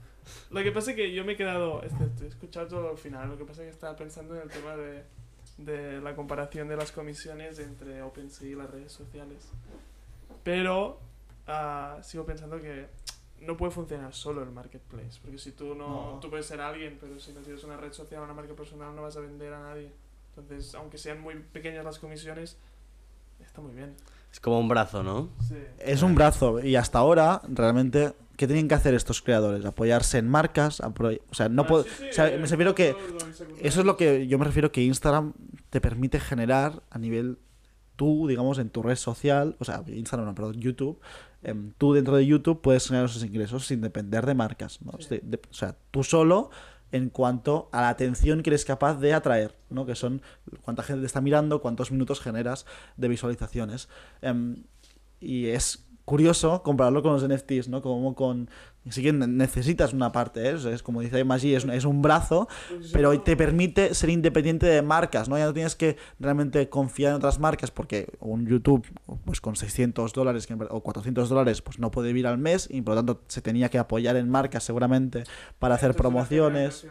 [0.50, 3.30] Lo que pasa es que yo me he quedado, este, he escuchado todo al final,
[3.30, 5.04] lo que pasa es que estaba pensando en el tema de,
[5.60, 9.50] de la comparación de las comisiones entre OpenSea y las redes sociales.
[10.44, 11.00] Pero
[11.48, 12.88] ah, sigo pensando que
[13.42, 16.20] no puede funcionar solo el marketplace, porque si tú no, No.
[16.20, 18.96] tú puedes ser alguien, pero si no tienes una red social o una marca personal
[18.96, 19.92] no vas a vender a nadie.
[20.36, 22.58] Entonces, aunque sean muy pequeñas las comisiones,
[23.42, 23.96] está muy bien.
[24.32, 25.30] Es como un brazo, ¿no?
[25.48, 25.56] Sí.
[25.80, 29.66] Es un brazo y hasta ahora realmente ¿qué tienen que hacer estos creadores?
[29.66, 32.46] Apoyarse en marcas, apro- o sea, no Ah, puedo, sí, sí, o sea, eh, me
[32.48, 32.96] refiero que
[33.62, 35.34] eso es lo que yo me refiero que Instagram
[35.70, 37.38] te permite generar a nivel
[37.98, 41.02] tú, digamos, en tu red social, o sea, Instagram, no, perdón, YouTube,
[41.44, 44.94] em, tú dentro de YouTube puedes generar esos ingresos sin depender de marcas, ¿no?
[45.00, 45.10] Sí.
[45.10, 46.50] De- de- o sea, tú solo
[46.92, 49.86] en cuanto a la atención que eres capaz de atraer, ¿no?
[49.86, 50.22] Que son
[50.64, 52.66] cuánta gente te está mirando, cuántos minutos generas
[52.98, 53.90] de visualizaciones.
[54.22, 54.64] Em,
[55.20, 57.82] y es curioso compararlo con los NFTs, ¿no?
[57.82, 58.50] Como con...
[58.90, 60.54] Sí que ne- necesitas una parte, ¿eh?
[60.54, 62.48] O sea, es como dice Maggi, es, un- es un brazo,
[62.94, 65.38] pero te permite ser independiente de marcas, ¿no?
[65.38, 68.86] Ya no tienes que realmente confiar en otras marcas porque un YouTube,
[69.26, 72.96] pues con 600 dólares o 400 dólares, pues no puede vivir al mes y por
[72.96, 75.24] lo tanto se tenía que apoyar en marcas seguramente
[75.60, 76.86] para hacer promociones.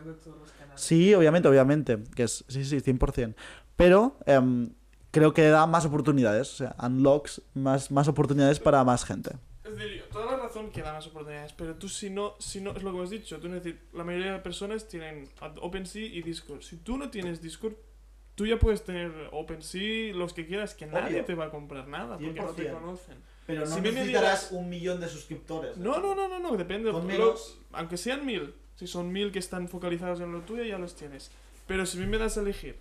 [0.75, 3.35] Sí, obviamente, obviamente, que es, sí, sí, 100%.
[3.77, 4.71] Pero em,
[5.11, 9.31] creo que da más oportunidades, o sea, unlocks más, más oportunidades para más gente.
[9.65, 12.73] Es decir, toda la razón que da más oportunidades, pero tú si no, si no,
[12.73, 15.29] es lo que has dicho, tú necesitas, la mayoría de personas tienen
[15.61, 16.63] OpenSea y Discord.
[16.63, 17.75] Si tú no tienes Discord,
[18.35, 21.25] tú ya puedes tener OpenSea, los que quieras, que nadie Obvio.
[21.25, 22.73] te va a comprar nada, porque no te 100%.
[22.81, 23.17] conocen.
[23.47, 25.77] Pero no Si me necesitarás un millón de suscriptores.
[25.79, 26.93] No, no, no, no, no, depende.
[26.93, 30.65] Con Lo- menos- aunque sean mil, si son mil que están focalizados en lo tuyo,
[30.65, 31.31] ya los tienes.
[31.67, 32.77] Pero si a mí me das a elegir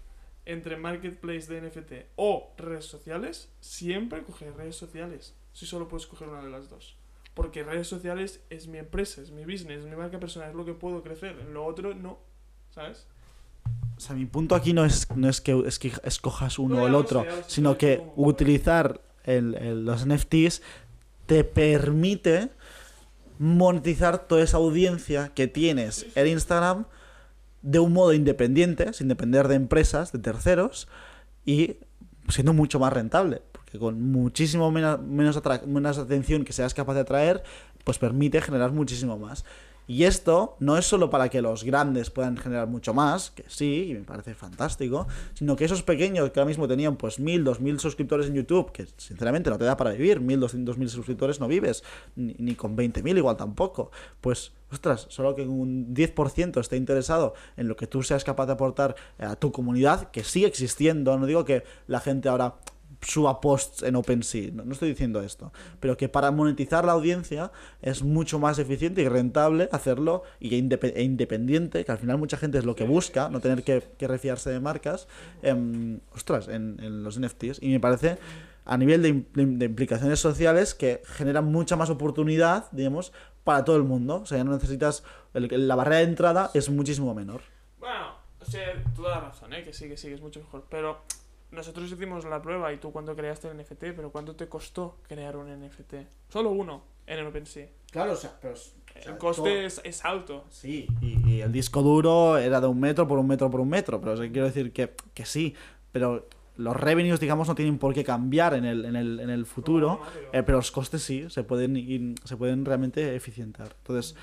[0.46, 5.36] entre marketplace de NFT o redes sociales, siempre coger redes sociales.
[5.54, 6.96] Si solo puedes coger una de las dos.
[7.38, 10.66] Porque redes sociales es mi empresa, es mi business, es mi marca personal, es lo
[10.66, 11.38] que puedo crecer.
[11.40, 12.18] En lo otro, no.
[12.72, 13.06] ¿Sabes?
[13.96, 16.84] O sea, mi punto aquí no es, no es que es que escojas uno No,
[16.84, 20.62] o el otro, sino que como- utilizar el- el- los NFTs
[21.28, 22.50] te permite
[23.40, 26.20] monetizar toda esa audiencia que tienes Sí, sí.
[26.20, 26.86] en Instagram
[27.62, 30.88] de un modo independiente, sin depender de empresas, de terceros,
[31.46, 31.78] y
[32.30, 33.42] siendo mucho más rentable.
[33.68, 37.44] Porque con muchísimo menos, menos, menos atención que seas capaz de atraer,
[37.84, 39.44] pues permite generar muchísimo más.
[39.90, 43.88] Y esto no es solo para que los grandes puedan generar mucho más, que sí,
[43.90, 47.62] y me parece fantástico, sino que esos pequeños que ahora mismo tenían pues mil, dos
[47.62, 51.40] mil suscriptores en YouTube, que sinceramente no te da para vivir, mil, doscientos mil suscriptores
[51.40, 51.86] no vives,
[52.18, 57.70] ni, ni con 20.000 igual tampoco, pues ostras, solo que un 10% esté interesado en
[57.70, 61.46] lo que tú seas capaz de aportar a tu comunidad, que sigue existiendo, no digo
[61.46, 62.56] que la gente ahora
[63.02, 67.52] suba posts en OpenSea, no, no estoy diciendo esto, pero que para monetizar la audiencia
[67.82, 72.58] es mucho más eficiente y rentable hacerlo y e independiente, que al final mucha gente
[72.58, 75.08] es lo que busca, no tener que, que refiarse de marcas,
[75.42, 77.60] em, ostras, en, en los NFTs.
[77.62, 78.18] Y me parece
[78.66, 83.14] a nivel de- de implicaciones sociales que generan mucha más oportunidad, digamos,
[83.44, 84.22] para todo el mundo.
[84.22, 85.04] O sea, ya no necesitas,
[85.34, 87.42] el- la barrera de entrada es muchísimo menor.
[87.80, 88.64] Bueno, o sea,
[88.96, 89.64] toda la razón, ¿eh?
[89.64, 90.66] Que sí, que sí, que es mucho mejor.
[90.70, 91.00] Pero
[91.52, 95.38] nosotros hicimos la prueba y tú cuando creaste el NFT, pero ¿cuánto te costó crear
[95.38, 95.94] un NFT?
[96.30, 97.68] Solo uno en el OpenSea.
[97.92, 98.54] Claro, o sea, pero...
[99.06, 100.44] el coste es, es alto.
[100.50, 103.70] Sí, y, y el disco duro era de un metro por un metro por un
[103.70, 105.56] metro, pero o sea, quiero decir que, que sí,
[105.94, 109.46] pero los revenues, digamos, no tienen por qué cambiar en el, en el, en el
[109.46, 110.02] futuro,
[110.34, 113.74] eh, pero los costes sí, se pueden, ir- se pueden realmente eficientar.
[113.78, 114.16] Entonces,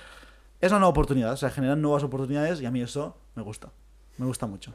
[0.60, 3.70] es una nueva oportunidad, o sea, generan nuevas oportunidades y a mí eso me gusta,
[4.18, 4.72] me gusta mucho.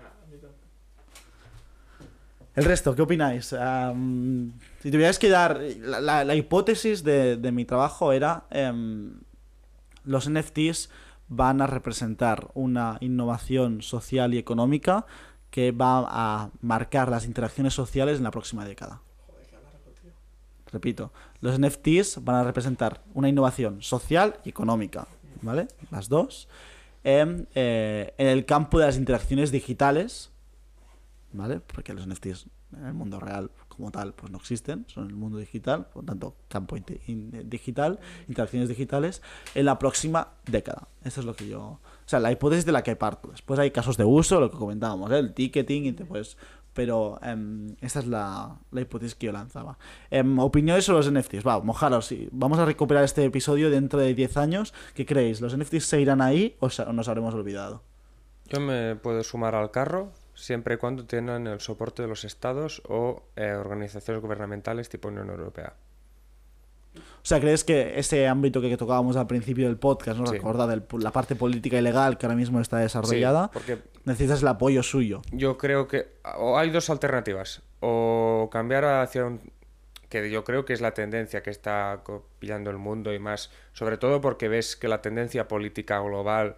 [2.56, 3.54] El resto, ¿qué opináis?
[3.54, 4.52] Am,
[4.82, 5.62] si tuvierais que dar.
[5.80, 8.46] La, la- hipótesis de, mi trabajo era.
[8.50, 9.20] em,
[10.04, 10.90] los NFTs
[11.28, 15.06] van a representar una innovación social y económica
[15.52, 19.02] que va a marcar las interacciones sociales en la próxima década.
[20.72, 21.12] Repito,
[21.42, 25.08] los NFTs van a representar una innovación social y económica,
[25.42, 25.68] ¿vale?
[25.92, 26.48] Las dos.
[27.04, 30.32] En, eh, en el campo de las interacciones digitales,
[31.34, 31.60] ¿vale?
[31.60, 32.48] Porque los NFTs
[32.78, 36.36] en el mundo real como tal pues no existen, son el mundo digital, por tanto
[36.48, 39.22] campo in- digital, interacciones digitales,
[39.56, 40.88] en la próxima década.
[41.04, 41.62] Eso es lo que yo...
[41.62, 43.30] O sea, la hipótesis de la que parto.
[43.30, 45.20] Después hay casos de uso, lo que comentábamos, ¿eh?
[45.20, 46.06] el ticketing, y te.
[46.74, 49.78] Pero em, esta es la, la hipótesis que yo lanzaba.
[50.12, 51.46] Em, opiniones sobre los NFTs.
[51.46, 52.14] Va, mojaros.
[52.32, 54.74] Vamos a recuperar este episodio dentro de 10 años.
[54.94, 55.42] ¿Qué creéis?
[55.42, 57.84] ¿Los NFTs se irán ahí o nos habremos olvidado?
[58.48, 62.82] Yo me puedo sumar al carro siempre y cuando tengan el soporte de los estados
[62.88, 65.74] o eh, organizaciones gubernamentales tipo Unión Europea.
[66.96, 70.26] O sea, ¿crees que ese ámbito que tocábamos al principio del podcast, ¿no?
[70.26, 70.34] Sí.
[70.34, 74.42] Recordad, el- la parte política y legal que ahora mismo está desarrollada, Sí, porque necesitas
[74.42, 75.22] el apoyo suyo.
[75.32, 76.08] yo creo que
[76.38, 77.62] o hay dos alternativas.
[77.82, 79.40] O cambiar hacia un...
[80.10, 82.02] que yo creo que es la tendencia que está
[82.40, 86.58] pillando el mundo y más, sobre todo porque ves que la tendencia política global...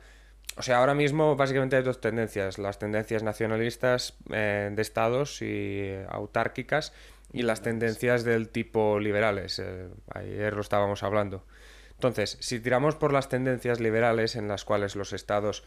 [0.58, 5.94] O sea, ahora mismo básicamente hay dos tendencias, las tendencias nacionalistas eh, de estados y
[6.10, 6.94] autárquicas
[7.32, 9.60] y las tendencias del tipo liberales.
[9.60, 11.46] eh, ayer lo estábamos hablando.
[11.94, 15.64] Entonces, si tiramos por las tendencias liberales en las cuales los estados,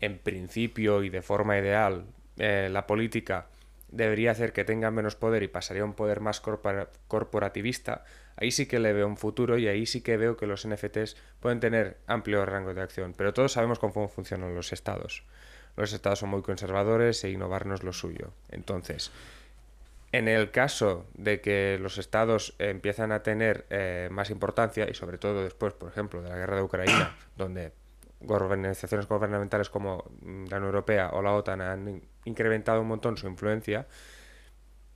[0.00, 2.06] en principio y de forma ideal,
[2.38, 3.46] eh, la política
[3.88, 8.04] debería hacer que tengan menos poder y pasaría a un poder más corpora- corporativista,
[8.36, 11.16] ahí sí que le veo un futuro y ahí sí que veo que los NFTs
[11.40, 13.14] pueden tener amplio rango de acción.
[13.16, 15.24] Pero todos sabemos cómo funcionan los estados.
[15.76, 18.30] Los estados son muy conservadores e innovar no es lo suyo.
[18.50, 19.10] Entonces,
[20.12, 25.18] en el caso de que los estados empiezan a tener eh, más importancia, y sobre
[25.18, 27.72] todo después, por ejemplo, de la guerra de Ucrania, donde
[28.26, 33.16] organizaciones gubernamentales como mm, la Unión Europea o la OTAN han in- incrementado un montón
[33.16, 33.86] su influencia,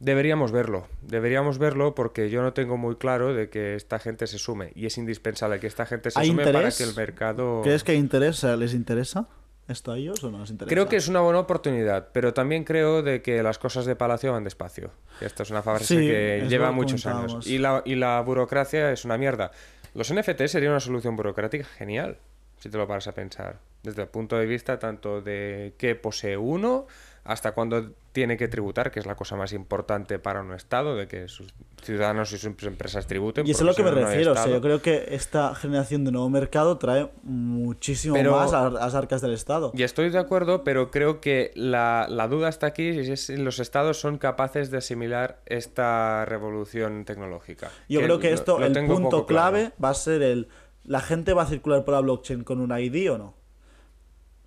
[0.01, 0.87] deberíamos verlo.
[1.03, 4.73] Deberíamos verlo porque yo no tengo muy claro de que esta gente se sume.
[4.75, 7.63] Y es indispensable que esta gente se ¿Hay sume para que el mercado...
[7.63, 9.29] ¿Crees que sea, ¿Les interesa
[9.67, 10.75] esto a ellos o no les interesa?
[10.75, 14.33] Creo que es una buena oportunidad, pero también creo de que las cosas de Palacio
[14.33, 14.91] van despacio.
[15.21, 17.47] Esta es una frase Sí, que lleva muchos años.
[17.47, 19.51] Y la, y la burocracia es una mierda.
[19.95, 22.19] Los NFT sería una solución burocrática genial,
[22.59, 23.59] si te lo paras a pensar.
[23.83, 26.87] Desde el punto de vista tanto de qué posee uno,
[27.25, 31.07] hasta cuándo tiene que tributar, que es la cosa más importante para un Estado, de
[31.07, 33.47] que sus ciudadanos y sus empresas tributen.
[33.47, 34.33] Y eso es lo que me no, refiero.
[34.33, 38.67] O sea, yo creo que esta generación de nuevo mercado trae muchísimo Pero- más a,
[38.67, 39.71] a las arcas del Estado.
[39.73, 43.37] Y estoy de acuerdo, pero creo que la, la duda está aquí si es si
[43.37, 47.71] los estados son capaces de asimilar esta revolución tecnológica.
[47.89, 49.53] Yo creo que esto, lo el punto claro.
[49.53, 50.49] clave va a ser el...
[50.83, 53.38] ¿La gente va a circular por la blockchain con un ID o no?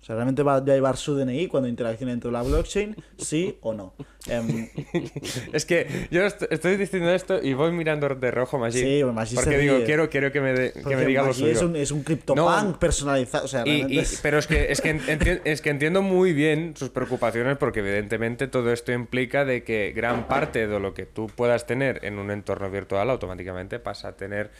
[0.02, 2.96] O sea, ¿realmente va a llevar su DNI cuando interaccione dentro de la blockchain?
[3.18, 3.94] ¿Sí o no?
[4.26, 4.68] Em,
[5.52, 8.80] Es que yo est- estoy diciendo esto y voy mirando de rojo Maggi.
[8.80, 11.52] Sí, Maggi porque digo, quiero, quiero que me, de- que me diga lo suyo.
[11.52, 12.78] es un, es un CryptoPunk No.
[12.80, 13.44] personalizado.
[13.44, 16.02] O sea, Y- realmente y- es- pero es que, es, que enti- es que entiendo
[16.02, 20.94] muy bien sus preocupaciones porque evidentemente todo esto implica de que gran parte de lo
[20.94, 24.50] que tú puedas tener en un entorno virtual automáticamente pasa a tener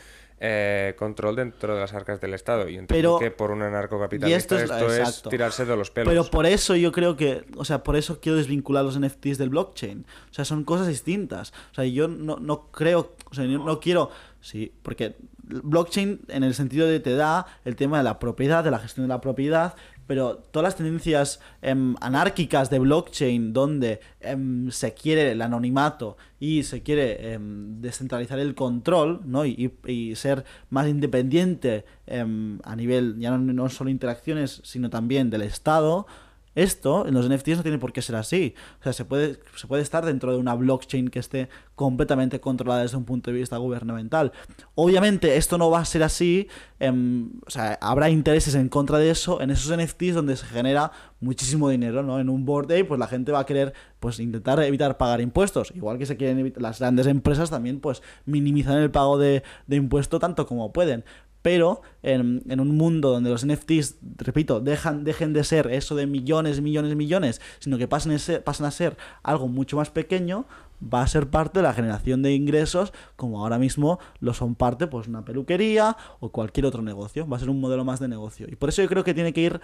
[0.44, 2.68] eh, control dentro de las arcas del Estado.
[2.68, 5.30] Y entiendo Pero- que por un anarcocapitalista esto esto, es- es, exacto.
[5.30, 6.08] tirarse de los pelos.
[6.10, 9.50] Pero por eso yo creo que, o sea, por eso quiero desvincular los NFTs del
[9.50, 10.04] blockchain.
[10.30, 11.52] O sea, son cosas distintas.
[11.70, 14.10] O sea, yo no, no creo, o sea, yo no quiero,
[14.40, 15.14] sí, porque
[15.44, 19.06] blockchain en el sentido de te da el tema de la propiedad, de la gestión
[19.06, 19.74] de la propiedad,
[20.06, 26.62] pero todas las tendencias em, anárquicas de blockchain donde em, se quiere el anonimato y
[26.64, 29.44] se quiere em, descentralizar el control, ¿no?
[29.46, 34.90] Y, y- y ser más independiente em, a nivel ya no, no solo interacciones, sino
[34.90, 36.06] también del Estado.
[36.54, 38.54] Esto en los NFTs no tiene por qué ser así.
[38.80, 42.82] O sea, se puede, se puede estar dentro de una blockchain que esté completamente controlada
[42.82, 44.32] desde un punto de vista gubernamental.
[44.74, 46.48] Obviamente esto no va a ser así.
[46.78, 50.92] em, o sea, habrá intereses en contra de eso en esos NFTs donde se genera
[51.20, 52.20] muchísimo dinero, ¿no?
[52.20, 55.72] En un board day, pues la gente va a querer pues intentar evitar pagar impuestos.
[55.74, 59.76] Igual que se quieren evitar, las grandes empresas también pues minimizan el pago de, de
[59.76, 61.04] impuesto tanto como pueden.
[61.42, 66.06] Pero en, en un mundo donde los NFTs, repito, dejan, dejen de ser eso de
[66.06, 70.46] millones, millones, millones, sino que pasen a ser, algo mucho más pequeño,
[70.82, 74.88] va a ser parte de la generación de ingresos como ahora mismo lo son parte
[74.88, 77.28] pues una peluquería o cualquier otro negocio.
[77.28, 78.46] Va a ser un modelo más de negocio.
[78.50, 79.60] Y por eso yo creo que tiene que ir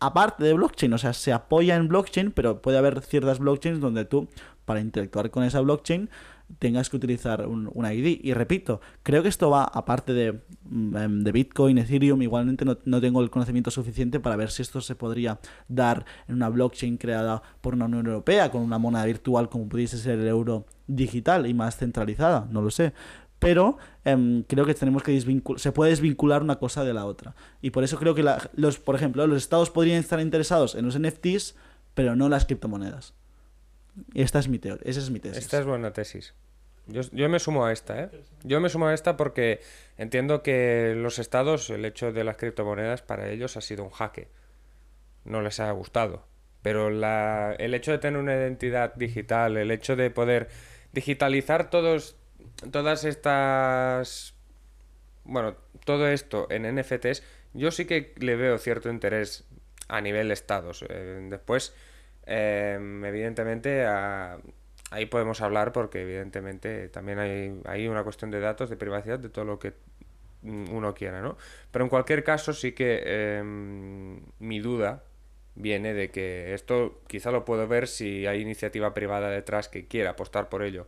[0.00, 4.04] aparte de blockchain, o sea, se apoya en blockchain, pero puede haber ciertas blockchains donde
[4.04, 4.28] tú,
[4.64, 6.10] para interactuar con esa blockchain,
[6.58, 8.20] tengas que utilizar un, ID.
[8.22, 13.00] Y repito, creo que esto va aparte de, mm, de Bitcoin, Ethereum, igualmente no, no,
[13.00, 17.42] tengo el conocimiento suficiente para ver si esto se podría dar en una blockchain creada
[17.60, 21.54] por una Unión Europea, con una moneda virtual como pudiese ser el euro digital y
[21.54, 22.92] más centralizada, no lo sé
[23.44, 23.76] pero
[24.06, 27.34] em, creo que tenemos que desvincular, se puede desvincular una cosa de la otra.
[27.60, 28.24] Y por eso creo que
[28.54, 31.54] los, por ejemplo, los estados podrían estar interesados en los NFTs,
[31.92, 33.12] pero no las criptomonedas.
[34.14, 35.44] Esta es mi teoría, esa es mi tesis.
[35.44, 36.32] Esta es buena tesis.
[36.86, 38.10] Yo, yo, me sumo a esta, ¿eh?
[38.42, 39.60] Yo me sumo a esta porque
[39.96, 44.28] entiendo que los estados, el hecho de las criptomonedas para ellos ha sido un jaque.
[45.24, 46.26] No les ha gustado.
[46.62, 50.48] Pero la, el hecho de tener una identidad digital, el hecho de poder
[50.92, 52.16] digitalizar todos,
[52.70, 54.34] todas estas...
[55.24, 57.22] Bueno, todo esto en NFTs,
[57.54, 59.44] yo sí que le veo cierto interés
[59.88, 60.84] a nivel estados.
[60.88, 61.74] Eh, después,
[62.26, 63.84] em, evidentemente,
[64.94, 69.28] ahí podemos hablar porque evidentemente también hay, hay una cuestión de datos, de privacidad, de
[69.28, 69.74] todo lo que
[70.42, 71.36] uno quiera, ¿no?
[71.70, 75.02] Pero en cualquier caso sí que em, mi duda
[75.54, 80.10] viene de que esto quizá lo puedo ver si hay iniciativa privada detrás que quiera
[80.10, 80.86] apostar por ello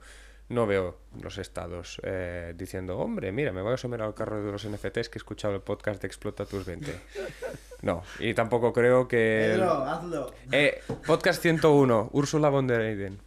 [0.48, 4.52] no veo los estados eh, diciendo, hombre, mira, me voy a sumir al carro de
[4.52, 6.92] los NFTs que he escuchado el podcast de Explota tus 20.
[7.82, 9.50] No, y tampoco creo que...
[9.52, 10.32] Pedro, hazlo.
[10.52, 13.25] Eh, podcast 101, Úrsula von der Leyen.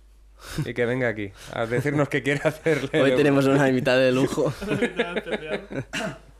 [0.65, 3.01] Y que venga aquí a decirnos qué quiere hacerle.
[3.01, 4.53] Hoy tenemos una invitada de lujo.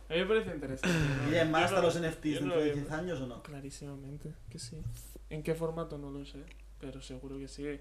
[0.09, 0.97] A mí me parece interesante.
[1.43, 1.51] ¿no?
[1.51, 3.43] más hasta los NFTs dentro de 10 años o no?
[3.43, 4.81] Clarísimamente que sí.
[5.29, 5.99] ¿En qué formato?
[5.99, 6.39] No lo sé,
[6.79, 7.79] pero seguro que sí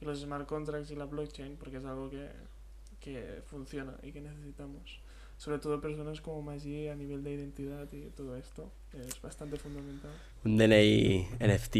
[0.00, 2.28] y los smart contracts y la blockchain, porque es algo que,
[3.00, 5.00] que funciona y que necesitamos.
[5.36, 10.12] Sobre todo personas como Maggi a nivel de identidad y todo esto es bastante fundamental.
[10.44, 11.76] Un DNI NFT.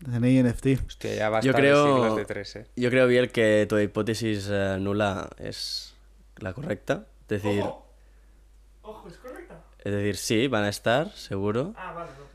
[0.00, 0.66] DNI NFT.
[0.86, 2.66] Hostia, ya basta yo creo, de tres, ¿eh?
[2.76, 5.94] Yo creo, bien que tu hipótesis uh, nula es
[6.38, 7.06] la correcta.
[7.22, 7.62] Es decir...
[7.62, 7.86] ¡Ojo!
[8.82, 9.08] ¡Ojo!
[9.08, 9.62] ¿Es correcta?
[9.78, 11.74] Es decir, sí, van a estar, seguro.
[11.76, 12.30] Ah, vale, no.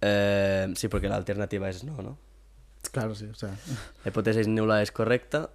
[0.00, 2.18] Eh, sí, porque la alternativa es no, ¿no?
[2.92, 3.50] Claro, sí, o sea.
[4.04, 5.50] La hipótesis nula es correcta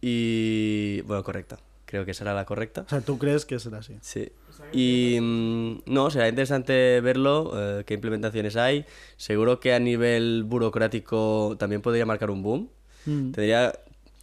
[0.00, 1.02] y...
[1.02, 1.58] Bueno, correcta.
[1.90, 2.82] Creo que será la correcta.
[2.82, 3.96] O sea, ¿tú crees que será así?
[4.00, 4.30] Sí.
[4.72, 8.84] Y mm, no, será interesante verlo, eh, qué implementaciones hay.
[9.16, 12.70] Seguro que a nivel burocrático también podría marcar un boom.
[13.06, 13.32] Mm.
[13.32, 13.72] Tendría,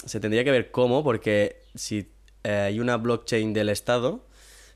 [0.05, 2.09] se tendría que ver cómo, porque si
[2.45, 4.23] eh, hay una blockchain del Estado,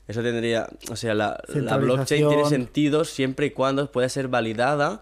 [0.06, 5.00] eso tendría, o sea, la, la blockchain tiene sentido siempre y cuando pueda ser validada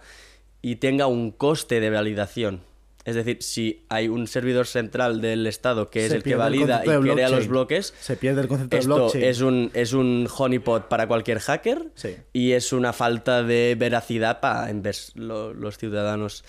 [0.62, 2.60] y tenga un coste de validación.
[3.04, 6.88] Es decir, si hay un servidor central del Estado que es el que valida y
[6.88, 9.24] crea los bloques, se pierde el concepto esto de blockchain.
[9.24, 11.92] Es un, es un honeypot para cualquier hacker
[12.32, 14.70] y es una falta de veracidad para
[15.14, 16.44] los ciudadanos.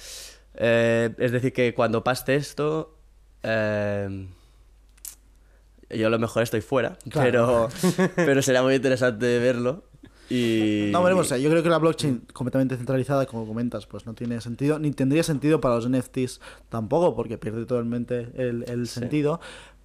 [0.55, 2.97] Eh, es decir, que cuando pase esto,
[3.43, 4.27] eh,
[5.89, 7.69] yo a lo mejor estoy fuera, pero,
[8.15, 9.85] pero será muy interesante verlo.
[10.91, 11.29] No, veremos.
[11.29, 15.23] yo creo que la blockchain completamente centralizada, como comentas, pues no tiene sentido, ni tendría
[15.23, 16.39] sentido para los NFTs
[16.69, 19.39] tampoco, porque pierde totalmente el, el sentido.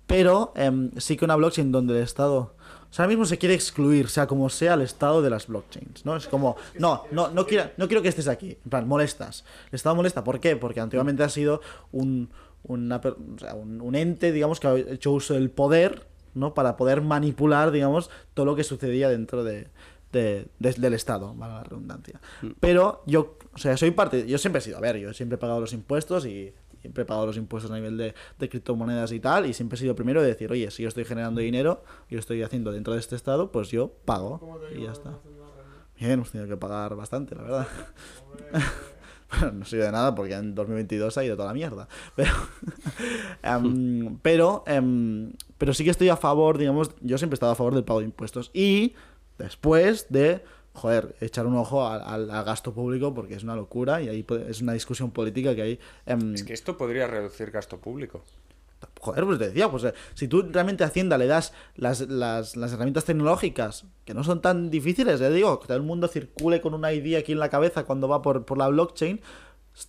[0.06, 2.55] Pero em, sí que una blockchain donde el Estado...
[2.89, 6.06] O sea, ahora mismo se quiere excluir, sea como sea, el Estado de las blockchains,
[6.06, 6.16] ¿no?
[6.16, 8.56] Es como, no, no, no quiero, no quiero que estés aquí.
[8.64, 9.44] En plan, molestas.
[9.70, 10.23] El Estado molesta.
[10.23, 10.56] ¿Por qué?
[10.56, 11.60] Porque antiguamente ha sido
[11.90, 12.31] un,
[12.62, 16.55] una, o sea, un, un ente, digamos, que ha hecho uso del poder, ¿no?
[16.55, 19.66] Para poder manipular, digamos, todo lo que sucedía dentro de,
[20.16, 22.20] del Estado, vale la redundancia.
[22.43, 22.51] Mm.
[22.60, 25.38] Pero yo, o sea, soy parte, yo siempre he sido, a ver, yo siempre he
[25.38, 29.20] pagado los impuestos y siempre he pagado los impuestos a nivel de, de criptomonedas y
[29.20, 32.18] tal, y siempre he sido primero de decir, oye, si yo estoy generando dinero, yo
[32.18, 35.18] estoy haciendo dentro de este Estado, pues yo pago y ya está.
[35.98, 37.68] Bien, hemos tenido que pagar bastante, la verdad.
[39.30, 41.88] bueno, no sirve de nada porque en 2022 ha ido toda la mierda.
[42.14, 42.32] Pero,
[43.43, 47.56] em, pero, em, pero sí que estoy a favor, digamos, yo siempre he estado a
[47.56, 48.51] favor del pago de impuestos.
[48.52, 48.94] Y
[49.39, 50.43] después de,
[50.73, 54.73] joder, echar un ojo al, gasto público porque es una locura y ahí es una
[54.73, 55.81] discusión política que hay...
[56.35, 58.23] es que esto podría reducir gasto público.
[59.01, 62.57] Joder, pues te decía, pues eh, si tú realmente a Hacienda le das las, las,
[62.57, 66.61] las, herramientas tecnológicas que no son tan difíciles, ya digo, que todo el mundo circule
[66.61, 69.21] con una idea aquí en la cabeza cuando va por, por la blockchain,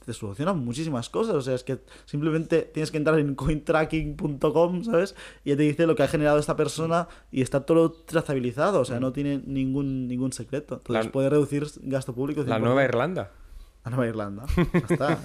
[0.05, 1.35] te solucionan muchísimas cosas.
[1.35, 5.15] O sea, es que simplemente tienes que entrar en cointracking.com, ¿sabes?
[5.45, 8.81] Y te dice lo que ha generado esta persona y está todo trazabilizado.
[8.81, 10.75] O sea, no tiene ningún, ningún secreto.
[10.75, 12.43] Entonces puede reducir gasto público.
[12.43, 13.31] La Nueva Irlanda.
[13.85, 14.45] La Nueva Irlanda.
[14.73, 15.19] Ya está.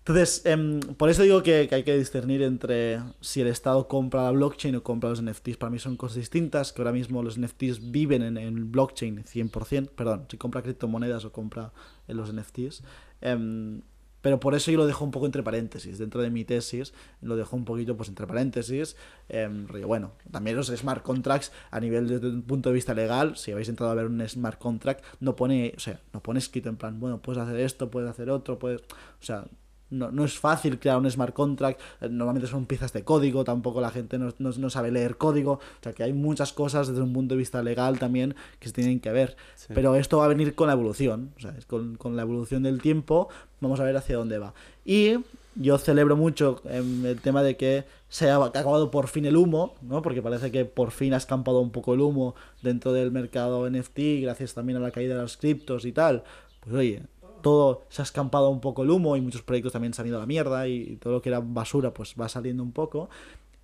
[0.00, 4.24] Entonces, em, por eso digo que, que hay que discernir entre si el Estado compra
[4.24, 5.58] la blockchain o compra los NFTs.
[5.58, 9.90] Para mí son cosas distintas, que ahora mismo los NFTs viven en, en blockchain 100%,
[9.90, 11.72] perdón, si compra criptomonedas o compra
[12.08, 12.82] en los NFTs.
[13.20, 13.82] Em,
[14.20, 15.98] pero por eso yo lo dejo un poco entre paréntesis.
[15.98, 16.92] Dentro de mi tesis
[17.22, 18.96] lo dejo un poquito pues entre paréntesis.
[19.28, 23.52] rollo, bueno, también los smart contracts a nivel desde un punto de vista legal, si
[23.52, 26.76] habéis entrado a ver un smart contract, no pone, o sea, no pone escrito en
[26.76, 29.46] plan, bueno, puedes hacer esto, puedes hacer otro, puedes, o sea,
[29.90, 33.80] no, no es fácil crear un smart contract, eh, normalmente son piezas de código, tampoco
[33.80, 37.02] la gente no, no- no sabe leer código, o sea que hay muchas cosas desde
[37.02, 39.36] un punto de vista legal también que se tienen que ver.
[39.56, 39.72] Sí.
[39.74, 42.62] Pero esto va a venir con la evolución, o sea, es con, con la evolución
[42.62, 43.28] del tiempo
[43.60, 44.54] vamos a ver hacia dónde va.
[44.84, 45.16] Y
[45.56, 49.74] yo celebro mucho em, el tema de que se ha acabado por fin el humo,
[49.82, 50.00] ¿no?
[50.02, 53.98] Porque parece que por fin ha escampado un poco el humo dentro del mercado NFT,
[54.22, 56.22] gracias también a la caída de los criptos y tal.
[56.60, 57.02] Pues oye,
[57.40, 60.16] todo se ha escampado un poco el humo y muchos proyectos también se han ido
[60.16, 63.08] a la mierda y todo lo que era basura pues va saliendo un poco.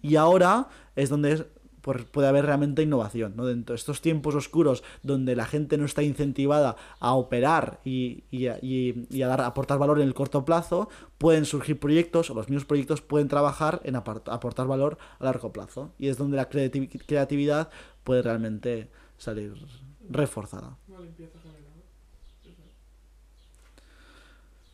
[0.03, 1.44] Y ahora es donde es-
[1.82, 3.47] pues, puede haber realmente innovación, ¿no?
[3.47, 9.28] Dentro de estos tiempos oscuros donde la gente no está incentivada a operar y, a,
[9.28, 13.28] dar, aportar valor en el corto plazo, pueden surgir proyectos o los mismos proyectos pueden
[13.28, 15.93] trabajar en aportar valor a largo plazo.
[15.97, 17.70] Y es donde la creati- creatividad
[18.03, 19.55] puede realmente salir
[20.11, 20.77] reforzada.
[20.89, 21.62] Una limpieza general.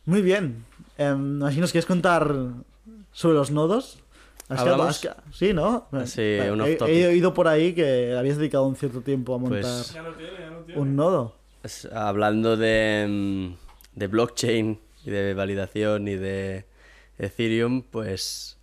[0.05, 0.65] Muy bien.
[0.97, 2.33] Em, imagino que quieres contar
[3.11, 3.99] sobre los nodos.
[4.49, 4.87] Has quedado- ¿Hablamos?
[4.95, 5.87] has quedado- Sí, ¿no?
[6.05, 9.61] Sí, un he, he oído por ahí que habías dedicado un cierto tiempo a montar
[9.61, 10.81] Pues- Ya lo tiene, ya lo tiene.
[10.81, 11.35] un nodo.
[11.63, 16.65] Es- Hablando de, mm, de blockchain y de validación y de
[17.17, 18.57] Ethereum, pues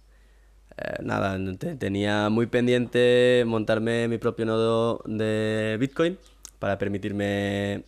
[0.77, 6.19] eh, nada, te- tenía muy pendiente montarme mi propio nodo de Bitcoin
[6.59, 7.85] para permitirme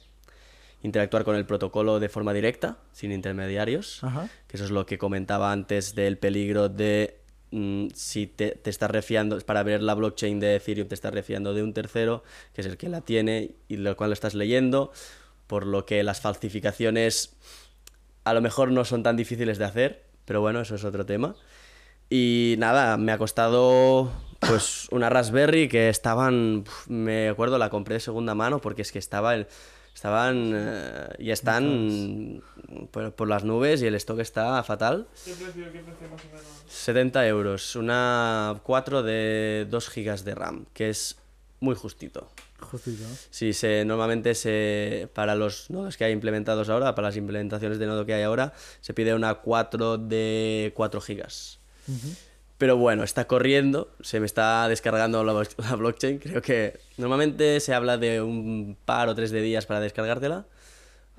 [0.82, 4.02] interactuar con el protocolo de forma directa, sin intermediarios.
[4.02, 4.28] Ajá.
[4.46, 8.90] Que eso es lo que comentaba antes del peligro de mm, si te, te estás
[8.90, 12.66] refiando, para ver la blockchain de Ethereum, te estás refiando de un tercero, que es
[12.66, 14.92] el que la tiene y lo cual lo estás leyendo,
[15.46, 17.36] por lo que las falsificaciones
[18.24, 21.34] a lo mejor no son tan difíciles de hacer, pero bueno, eso es otro tema.
[22.08, 28.00] Y nada, me ha costado pues una Raspberry que estaban, me acuerdo, la compré de
[28.00, 29.46] segunda mano porque es que estaba el,
[29.94, 32.42] estaban eh, y están
[32.90, 35.06] por, por las nubes y el stock está fatal.
[35.24, 36.46] ¿Qué precio, qué precio más o menos?
[36.68, 41.16] 70 euros, una 4 de 2 gigas de RAM, que es
[41.60, 42.28] muy justito.
[42.60, 43.04] Justito.
[43.30, 47.86] Sí, se, normalmente se, para los nodos que hay implementados ahora, para las implementaciones de
[47.86, 51.58] nodo que hay ahora, se pide una 4 de 4 gigas.
[52.62, 56.20] Pero bueno, está corriendo, se me está descargando la, la blockchain.
[56.20, 60.46] Creo que normalmente se habla de un par o tres de días para descargártela.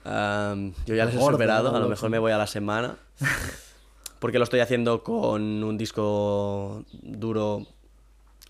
[0.06, 2.96] Am, yo ya les he superado, a lo mejor me voy a la semana.
[4.20, 7.68] Porque lo estoy haciendo con un disco duro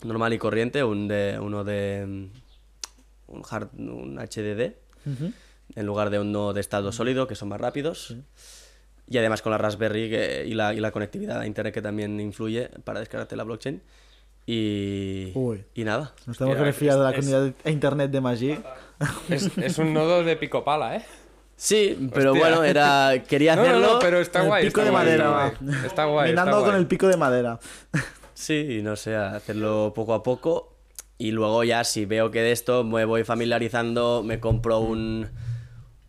[0.04, 4.76] normal y corriente, un de, uno de mm, un, hard, un HDD,
[5.10, 5.34] Ujú.
[5.76, 8.14] en lugar de uno de estado sólido, que son más rápidos.
[9.08, 12.20] Y además con la Raspberry que- y, la, y la conectividad a internet que también
[12.20, 13.82] influye para descargarte la blockchain.
[14.46, 15.64] Y, Uy.
[15.74, 16.14] y nada.
[16.26, 18.58] Nos tenemos que refiar de la comunidad a internet de Maggi.
[19.30, 21.06] Es, es un nodo de pico pala, ¿eh?
[21.56, 22.48] Sí, pero Hostia.
[22.48, 23.94] bueno, era quería No, no, hacerlo.
[23.94, 24.66] no, pero está el guay.
[24.66, 25.48] pico está de guay, madera.
[25.48, 26.30] Está guay, está guay.
[26.30, 26.82] está Minando con guay.
[26.82, 27.60] el pico de madera.
[28.34, 30.74] Sí, no sé, hacerlo poco a poco.
[31.18, 35.30] Y luego ya si veo que de esto me voy familiarizando, me compro un,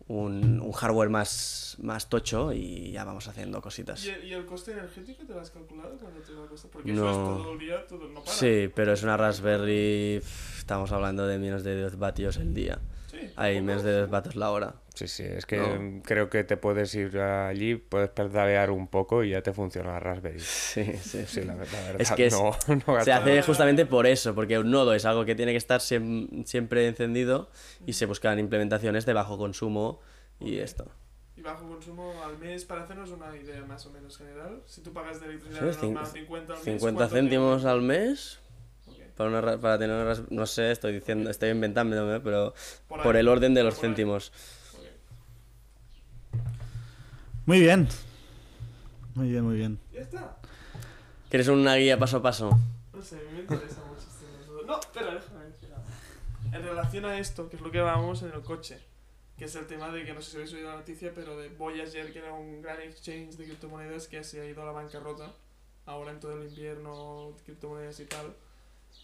[0.07, 4.05] un, un hardware más, más tocho y ya vamos haciendo cositas.
[4.05, 6.69] ¿Y el, y el coste energético te lo has calculado cuando te va a costar?
[6.71, 7.09] Porque No.
[7.09, 8.31] eso es todo el día, todo no para.
[8.37, 10.21] Sí, pero es una Raspberry,
[10.57, 12.79] estamos hablando de menos de 10 vatios el día.
[13.27, 14.75] Sí, Hay menos de 10 vatios la hora.
[14.93, 16.01] Sí, sí, es que No.
[16.03, 19.99] creo que te puedes ir allí, puedes pedalear un poco y ya te funciona la
[19.99, 20.39] Raspberry.
[20.39, 21.95] Sí, sí, Sí, la, la verdad.
[21.99, 22.51] Es que es- no,
[22.87, 25.81] no Se hace justamente por eso, porque un nodo es algo que tiene que estar
[25.81, 27.49] siem- siempre encendido
[27.85, 29.99] y se buscan implementaciones de bajo consumo
[30.39, 30.89] y esto.
[31.37, 34.61] Y bajo consumo al mes, para hacernos una idea más o menos general.
[34.65, 36.63] Si tú pagas de Sí, electricidad cin- normal 50 al mes.
[36.65, 38.39] 50 ¿cuánto céntimos al mes
[39.15, 42.53] para, una, ra- para tener una ras- no sé, estoy diciendo, estoy inventando, pero
[42.87, 44.31] por el orden de los céntimos.
[47.45, 47.87] Muy bien.
[49.13, 49.79] Muy bien, muy bien.
[49.93, 50.37] Ya está.
[51.29, 52.57] ¿Quieres una guía paso a paso?
[52.93, 54.65] No sé, me interesa mucho este.
[54.65, 55.55] No, espera, déjame algo.
[56.51, 58.79] En relación a esto, que es lo que hablábamos en el coche,
[59.37, 61.49] que es el tema de que no sé si habéis oído la noticia, pero de
[61.49, 65.33] Voyager, que era un gran exchange de criptomonedas que se ha ido a la bancarrota,
[65.85, 68.33] ahora en todo el invierno, criptomonedas y tal.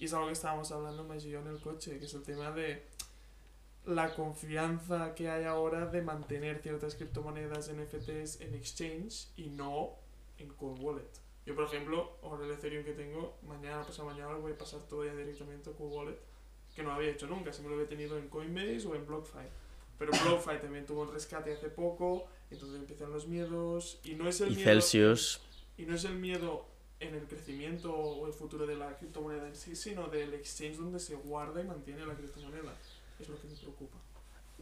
[0.02, 2.50] Y es algo que estábamos hablando más yo en el coche, que es el tema
[2.50, 2.82] de
[3.86, 9.92] la confianza que hay ahora de mantener ciertas criptomonedas NFTs en exchange y no
[10.40, 11.12] en Cold Wallet.
[11.46, 14.80] Yo, por ejemplo, ahora el Ethereum que tengo, mañana, pasado mañana, lo voy a pasar
[14.90, 16.20] todo ya directamente a Cold Wallet,
[16.76, 19.46] que no había hecho nunca, siempre lo había tenido en Coinbase o en BlockFi.
[20.00, 24.42] Pero BlockFi también tuvo un rescate hace poco, entonces empiezan los miedos, y no es
[24.42, 24.68] el Y miedo...
[24.68, 25.42] Celsius.
[25.78, 26.71] Y no es el miedo
[27.02, 31.00] en el crecimiento o el futuro de la criptomoneda en sí, sino del exchange donde
[31.00, 32.74] se guarda y mantiene la criptomoneda.
[33.20, 33.98] Es lo que me preocupa.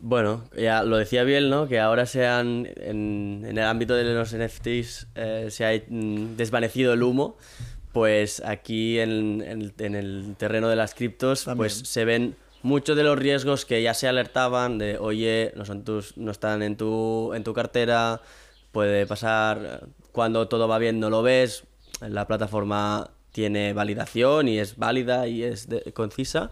[0.01, 1.67] Bueno, ya lo decía bien, ¿no?
[1.67, 6.37] Que ahora se han, en, en el ámbito de los NFTs eh, se ha mm,
[6.37, 7.35] desvanecido el humo,
[7.91, 13.03] pues aquí en, en- en el terreno de las criptos pues se ven muchos de
[13.03, 17.33] los riesgos que ya se alertaban de, oye, no, son tus, no están en tu,
[17.33, 18.21] en tu cartera,
[18.71, 21.65] puede pasar, eh, cuando todo va bien no lo ves,
[22.01, 26.51] la plataforma tiene validación y es válida y es de- concisa,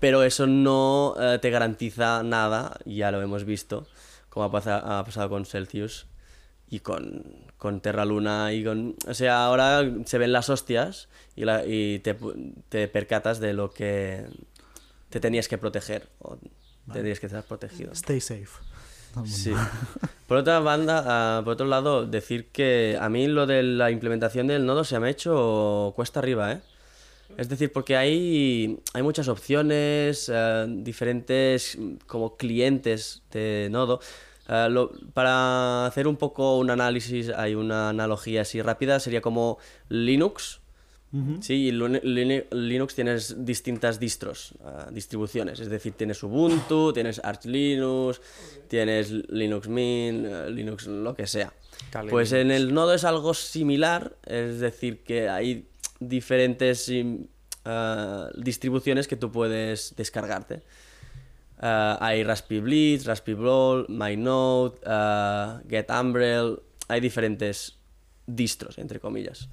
[0.00, 3.86] pero eso no eh, te garantiza nada, ya lo hemos visto,
[4.28, 6.06] como ha, pasa- ha pasado con Celsius
[6.68, 7.24] y con,
[7.58, 8.96] con Terra Luna y con...
[9.08, 12.16] O sea, ahora se ven las hostias y, la- y te,
[12.68, 14.26] te percatas de lo que
[15.10, 16.38] te tenías que proteger o
[16.92, 17.92] tendrías que estar protegido.
[17.92, 18.46] Stay safe.
[19.24, 19.52] Sí.
[20.26, 24.46] Por otra banda, ah, por otro lado, decir que a mí lo de la implementación
[24.46, 26.60] del nodo se me ha hecho cuesta arriba, ¿eh?
[27.36, 34.00] Es decir, porque hay, hay muchas opciones, eh, diferentes como clientes de nodo.
[34.48, 34.68] Eh,
[35.12, 40.60] para hacer un poco un análisis, hay una analogía así rápida, sería como Linux,
[41.40, 45.60] Sí, y Linux tienes distintas distros, ah, distribuciones.
[45.60, 48.20] Es decir, tienes Ubuntu, tienes Arch Linux,
[48.68, 51.52] tienes Linux Mint, eh, Linux lo que sea.
[52.10, 55.68] Pues en el nodo es algo similar, es decir, que hay
[56.00, 56.92] diferentes
[57.64, 60.64] ah, distribuciones que tú puedes descargarte.
[61.58, 64.80] Ah, hay Raspberry Blitz, Raspberry Brawl, MyNode,
[65.68, 67.78] Get Umbrel, hay diferentes
[68.26, 69.48] distros, entre comillas.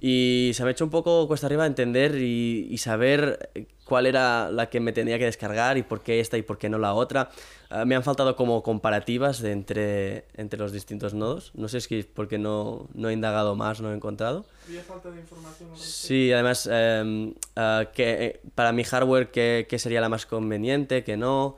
[0.00, 3.50] Y se me ha hecho un poco cuesta arriba entender y, y saber
[3.86, 6.68] cuál era la que me tenía que descargar y por qué esta y por qué
[6.68, 7.30] no la otra.
[7.70, 11.52] Ah, me han faltado como comparativas de entre, entre los distintos nodos.
[11.54, 14.44] No sé si es porque no, no he indagado más, no he encontrado.
[14.66, 15.90] Había falta de información respecto.
[15.90, 21.04] Sí, además, em, ah, que, eh, para mi hardware, ¿qué, qué sería la más conveniente?
[21.04, 21.56] ¿Qué no?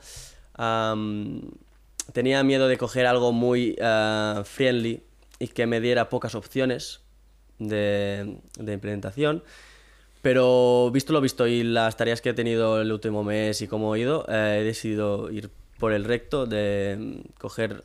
[0.54, 1.50] Am,
[2.12, 5.02] tenía miedo de coger algo muy ah, friendly
[5.38, 7.00] y que me diera pocas opciones
[7.58, 9.42] de, de implementación.
[10.22, 13.94] Pero visto lo visto y las tareas que he tenido el último mes y cómo
[13.94, 17.84] he ido, eh, he decidido ir por el recto de mm, coger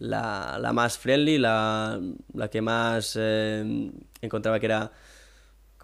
[0.00, 2.00] la, la más friendly, la,
[2.34, 3.90] la que más eh,
[4.20, 4.90] encontraba que era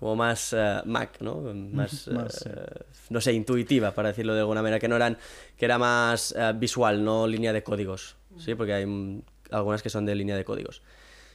[0.01, 1.43] como más eh, Mac, ¿no?
[1.55, 2.65] Más, más, eh,
[3.11, 5.19] no sé, intuitiva, para decirlo de alguna manera, que no eran,
[5.57, 8.55] que era más eh, visual, no línea de códigos, ¿sí?
[8.55, 10.83] Porque hay mm, algunas que son de línea de códigos.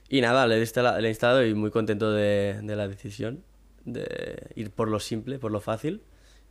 [0.10, 3.44] Y nada, le he, instala- le he instalado y muy contento de, de la decisión
[3.86, 6.02] de ir por lo simple, por lo fácil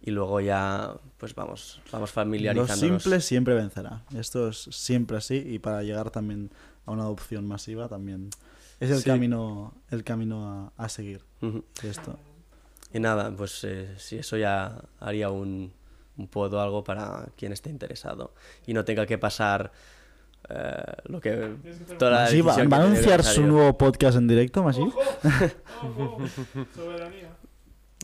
[0.02, 3.02] y luego ya pues vamos, vamos Lo familiarizándonos.
[3.02, 4.04] simple siempre vencerá.
[4.16, 6.50] Esto es siempre así y para llegar también
[6.86, 8.30] a una adopción masiva también
[8.80, 9.04] es el Sí.
[9.04, 11.22] camino el camino a, a seguir.
[11.40, 11.64] Ujú.
[11.82, 12.18] Esto.
[12.92, 15.72] Y nada, pues eh, si eso ya haría un,
[16.16, 18.34] un pod o algo para quien esté interesado
[18.66, 19.72] y no tenga que pasar
[20.48, 21.54] eh, lo que
[21.98, 24.62] toda la ¿va, va a anunciar su nuevo podcast en directo.
[24.64, 26.18] ¡Ojo!
[26.74, 27.30] Soberanía.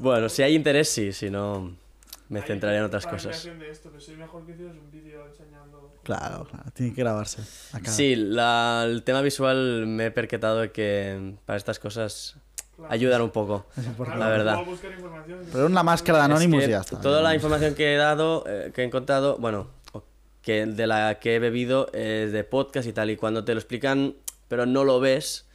[0.01, 1.77] Bueno, si hay interés, sí, si no,
[2.29, 3.27] me centraré en otras cosas.
[3.33, 5.93] creación De esto, pero soy mejor que hicieras un vídeo enseñando.
[6.03, 7.43] Claro, claro, tiene que grabarse.
[7.77, 7.91] acá.
[7.91, 12.37] Sí, la- el tema visual me he percatado de que para estas cosas
[12.77, 12.95] Claro.
[12.95, 13.67] ayudan un poco.
[13.77, 14.25] Es importante.
[14.25, 14.59] La verdad.
[15.53, 16.99] Pero una máscara de Es Anonymous que y ya está.
[16.99, 19.67] Toda la información que he dado, eh, que he encontrado, bueno,
[20.43, 23.61] que de la que he bebido es de podcast y tal, y cuando te lo
[23.61, 24.15] explican,
[24.49, 25.47] pero no lo ves,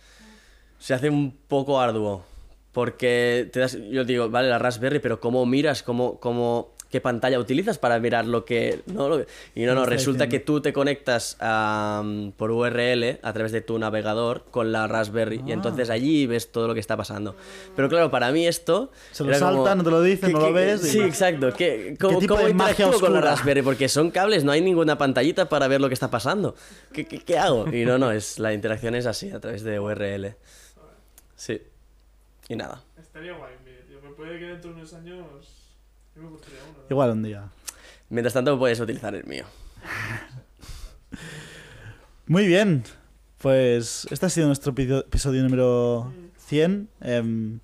[0.80, 2.24] se hace un poco arduo.
[2.72, 5.82] Porque te das, yo digo, vale, la Raspberry, pero ¿cómo miras?
[5.82, 8.82] ¿Cómo, cómo, ¿Qué pantalla utilizas para mirar lo que.?
[8.86, 12.04] No, Lo- y no, no, resulta que tú te conectas a,
[12.38, 15.56] por URL a través de tu navegador con la Raspberry y Ah.
[15.56, 17.36] entonces allí ves todo lo que está pasando.
[17.76, 18.92] Pero claro, para mí esto.
[19.12, 21.00] Se lo como- salta, no te lo dice, ¿Qué- no lo qué- ves y- Sí,
[21.02, 21.52] exacto.
[21.58, 23.20] ¿Qué, cómo, tipo cómo de magia con la?
[23.20, 23.62] Raspberry?
[23.62, 26.56] Porque son cables, no hay ninguna pantallita para ver lo que está pasando.
[26.94, 27.68] ¿Qué, qué, qué hago?
[27.74, 30.36] Y no, no, es, la interacción es así, a través de URL.
[31.36, 31.62] Sí.
[32.48, 32.82] Y nada.
[32.98, 34.00] Estaría guay un vídeo.
[34.02, 35.65] Me puede que dentro de unos años.
[36.90, 37.50] Igual un día.
[38.10, 39.46] Mientras tanto, puedes utilizar el mío.
[42.28, 42.84] Muy bien.
[43.38, 46.90] Pues este ha sido nuestro episo- episodio número 100.
[47.02, 47.60] Em,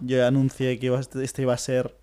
[0.00, 1.96] yo anuncié que iba, a- este iba a ser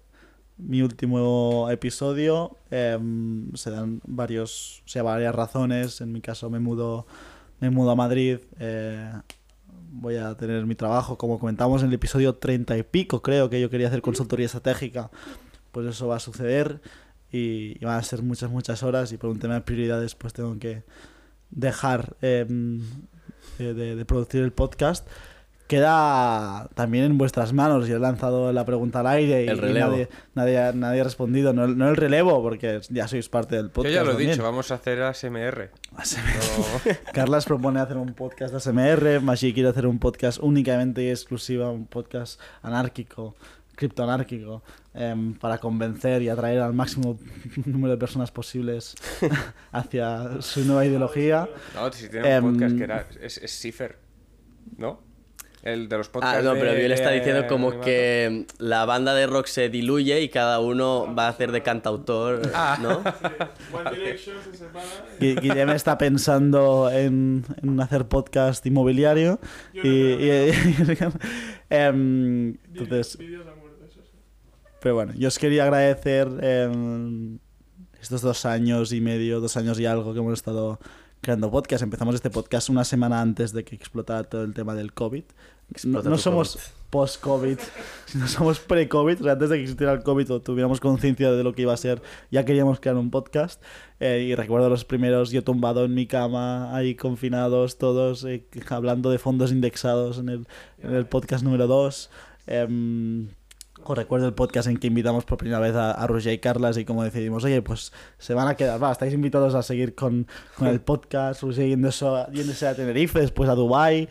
[0.58, 2.58] mi último episodio.
[2.70, 6.00] Em, se dan varios, o sea, varias razones.
[6.02, 7.06] En mi caso me mudo,
[7.60, 8.40] me mudo a Madrid.
[8.60, 9.12] eh,
[9.94, 13.60] voy a tener mi trabajo, como comentamos en el episodio 30 y pico, creo que
[13.60, 15.12] yo quería hacer consultoría estratégica,
[15.72, 16.82] pues eso va a suceder
[17.32, 20.34] y, y van a ser muchas, muchas horas y por un tema de prioridades pues
[20.34, 20.84] tengo que
[21.50, 22.82] dejar em,
[23.58, 25.08] de, de- de producir el podcast.
[25.68, 27.88] Queda también en vuestras manos.
[27.88, 31.54] Yo he lanzado la pregunta al aire y, El y nadie, nadie, nadie ha respondido.
[31.54, 33.96] No, no el relevo, porque ya sois parte del Yo podcast.
[33.96, 34.32] ya lo he también.
[34.32, 35.72] dicho, vamos a hacer ASMR.
[35.94, 36.00] No-
[37.14, 41.70] Carlas propone hacer un podcast de ASMR, Mashi quiere hacer un podcast únicamente y exclusiva,
[41.72, 43.36] un podcast anárquico,
[43.76, 47.18] criptoanárquico, em, para convencer y atraer al máximo
[47.66, 48.96] número de personas posibles
[49.72, 51.50] hacia su nueva ideología.
[51.76, 53.08] No, si tiene un podcast Em, que era.
[53.22, 53.98] Es, es Cipher,
[54.78, 55.10] ¿no?
[55.64, 56.40] El de los podcasts.
[56.40, 60.20] Ah, no, pero de- él está diciendo como que la banda de rock se diluye
[60.22, 62.80] y cada uno va a hacer de cantautor, Ah.
[62.82, 62.98] ¿no?
[63.72, 64.84] One Direction se separa.
[65.20, 69.40] y- Gui- Guillem está pensando en, en hacer podcast inmobiliario.
[69.72, 70.52] Yo Y,
[71.00, 71.12] no
[71.70, 73.20] em, entonces.
[74.82, 77.38] Pero bueno, yo os quería agradecer em,
[78.02, 80.80] estos dos años y medio, dos años y algo que hemos estado
[81.22, 81.84] creando podcast.
[81.84, 85.24] Empezamos este podcast una semana antes de que explotara todo el tema del COVID.
[85.86, 86.58] No, no somos
[86.90, 87.60] post-COVID,
[88.08, 89.22] sino somos pre-COVID.
[89.22, 91.74] O sea, antes de que existiera el COVID o tuviéramos conciencia de lo que iba
[91.74, 92.02] a ser,
[92.32, 93.62] ya queríamos crear un podcast.
[94.00, 99.12] Eh, y recuerdo los primeros, yo tumbado en mi cama, ahí confinados todos, eh, hablando
[99.12, 100.48] de fondos indexados en el,
[100.80, 102.10] en el podcast número 2.
[103.84, 106.78] Os recuerdo el podcast en que invitamos por primera vez a, a Roger y Carlas
[106.78, 110.28] y como decidimos, oye, pues se van a quedar, va, estáis invitados a seguir con,
[110.62, 114.08] el podcast, Roger yéndose, a- yéndose a Tenerife, después a Dubai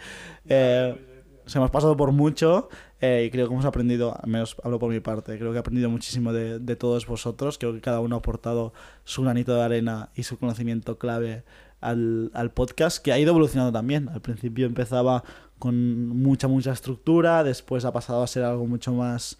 [1.51, 2.69] se hemos pasado por mucho
[3.01, 5.61] eh, y creo que hemos aprendido, al menos hablo por mi parte, creo que he
[5.61, 8.73] aprendido muchísimo de, todos vosotros, creo que cada uno ha aportado
[9.05, 11.43] su granito de arena y su conocimiento clave
[11.81, 14.11] al podcast, que ha ido evolucionando también.
[14.11, 15.25] Al principio empezaba
[15.59, 19.39] con mucha, mucha estructura, después ha pasado a ser algo mucho más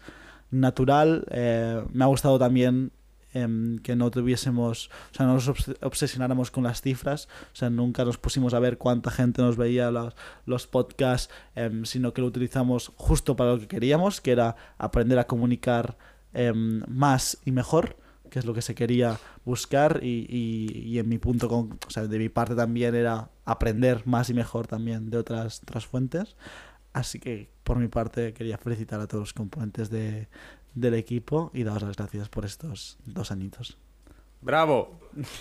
[0.51, 1.25] natural.
[1.31, 2.91] Eh, me ha gustado también
[3.33, 7.69] em, que no tuviésemos, o sea, no nos obs- obsesionáramos con las cifras, o sea,
[7.69, 10.13] nunca nos pusimos a ver cuánta gente nos veía los,
[10.45, 15.17] los podcasts, em, sino que lo utilizamos justo para lo que queríamos, que era aprender
[15.17, 15.97] a comunicar
[16.33, 17.95] em, más y mejor,
[18.29, 21.89] que es lo que se quería buscar y, y- y en mi punto, con, o
[21.89, 26.35] sea, de mi parte también era aprender más y mejor también de otras, otras fuentes.
[26.93, 30.27] Así que por mi parte quería felicitar a todos los componentes de,
[30.73, 33.77] del equipo y daros las gracias por estos dos añitos.
[34.41, 34.99] ¡Bravo!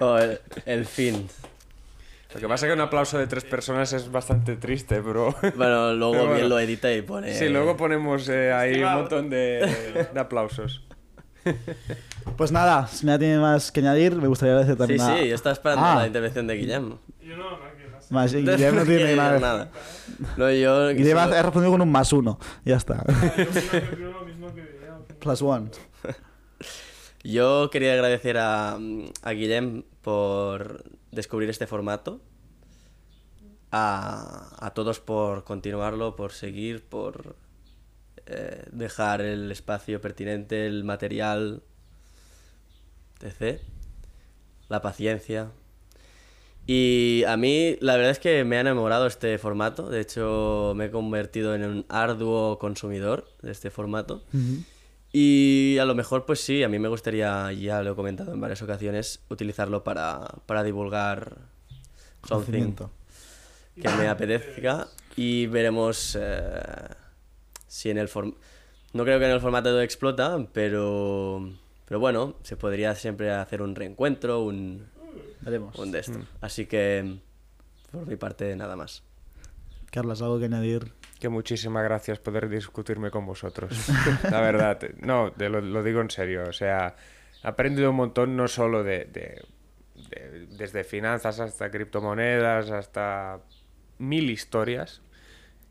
[0.00, 1.26] Oh, el, el fin.
[2.34, 5.34] Lo que pasa es que un aplauso de tres personas es bastante triste, bro.
[5.56, 6.34] Bueno, luego bueno.
[6.34, 7.34] bien lo edita y pone...
[7.34, 10.82] Sí, luego ponemos eh, ahí un montón de, de aplausos.
[12.36, 15.18] Pues nada, si nada tiene más que añadir, me gustaría agradecer Sí, también a...
[15.18, 15.94] sí, yo estaba esperando Ah.
[15.96, 16.98] la intervención de Guillermo.
[17.22, 17.58] Yo no.
[18.10, 19.38] Más, Guillem no tiene nada.
[19.40, 19.70] nada.
[20.36, 20.88] No, yo...
[20.90, 22.38] Guillem solo- ha respondido con un más uno.
[22.64, 23.02] Ya está.
[25.20, 25.70] Plus one.
[27.24, 28.78] Yo quería agradecer a,
[29.22, 32.20] a Guillem por descubrir este formato,
[33.72, 37.34] a, a todos por continuarlo, por seguir, por
[38.26, 41.62] eh, dejar el espacio pertinente, el material,
[43.20, 43.60] etc.
[44.68, 45.50] La paciencia.
[46.66, 50.86] Y a mí la verdad es que me ha enamorado este formato, de hecho me
[50.86, 54.24] he convertido en un arduo consumidor de este formato.
[55.12, 58.40] Y a lo mejor, pues sí, a mí me gustaría, ya lo he comentado en
[58.40, 61.38] varias ocasiones, utilizarlo para, para divulgar
[62.28, 62.74] something
[63.80, 66.60] que me apetezca y veremos eh,
[67.76, 68.08] si en el
[68.92, 71.50] No creo que en el formato de explota, pero,
[71.84, 74.86] pero bueno, se podría siempre hacer un reencuentro, un,
[75.42, 75.78] Veremos.
[75.78, 76.18] un de esto.
[76.40, 77.18] Así que,
[77.92, 79.02] por mi parte, nada más.
[79.90, 80.92] Carlas, algo que añadir.
[81.20, 83.72] Que muchísimas gracias poder discutirme con vosotros.
[84.30, 86.44] La verdad, no, de lo, lo digo en serio.
[86.48, 86.96] O sea,
[87.44, 89.42] he aprendido un montón no solo de, de-
[90.10, 93.40] de- desde finanzas hasta criptomonedas, hasta
[93.98, 95.00] mil historias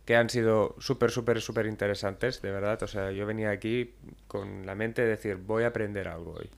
[0.05, 2.81] que han sido súper, súper, súper interesantes, de verdad.
[2.83, 3.93] O sea, yo venía aquí
[4.27, 6.49] con la mente de decir, voy a aprender algo hoy.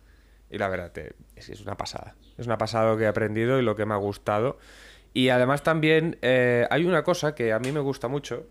[0.50, 2.16] Y la verdad, te- es, es una pasada.
[2.38, 4.58] Es una pasada lo que he aprendido y lo que me ha gustado.
[5.14, 8.46] Y además también eh, hay una cosa que a mí me gusta mucho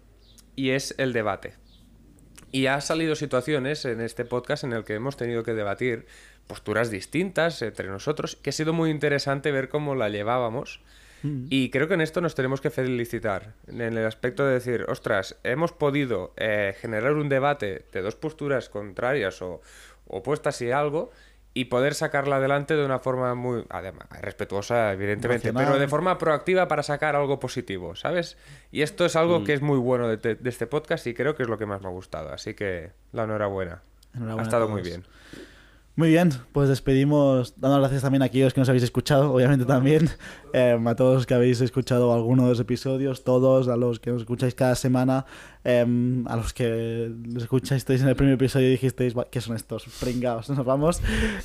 [0.57, 1.55] y es el debate.
[2.53, 6.07] Y ha salido situaciones en este podcast en el que hemos tenido que debatir
[6.47, 10.81] posturas distintas entre nosotros, que ha sido muy interesante ver cómo la llevábamos.
[11.51, 15.37] Y creo que en esto nos tenemos que felicitar, en el aspecto de decir, ostras,
[15.45, 19.61] hemos podido eh, generar un debate de dos posturas contrarias o
[20.07, 21.11] opuestas y algo,
[21.55, 26.69] y poder sacarla adelante de una forma muy además, respetuosa, evidentemente, pero de forma proactiva
[26.69, 28.37] para sacar algo positivo, ¿sabes?
[28.71, 29.45] Y esto es algo Mm.
[29.45, 31.81] que es muy bueno de, de este podcast y creo que es lo que más
[31.81, 32.31] me ha gustado.
[32.31, 33.81] Así que la enhorabuena.
[34.15, 35.05] Enhorabuena ha estado muy bien.
[35.99, 40.11] Muy bien, pues despedimos, dando gracias también a aquellos que nos habéis escuchado, obviamente también,
[40.53, 44.11] eh, a todos los que habéis escuchado alguno de los episodios, todos, a los que
[44.11, 45.25] nos escucháis cada semana,
[45.65, 45.87] eh,
[46.27, 49.87] a los que los escuchasteis en el primer episodio y dijisteis, "Buah, ¿qué son estos
[49.99, 50.51] pringados?
[50.51, 51.01] Nos vamos.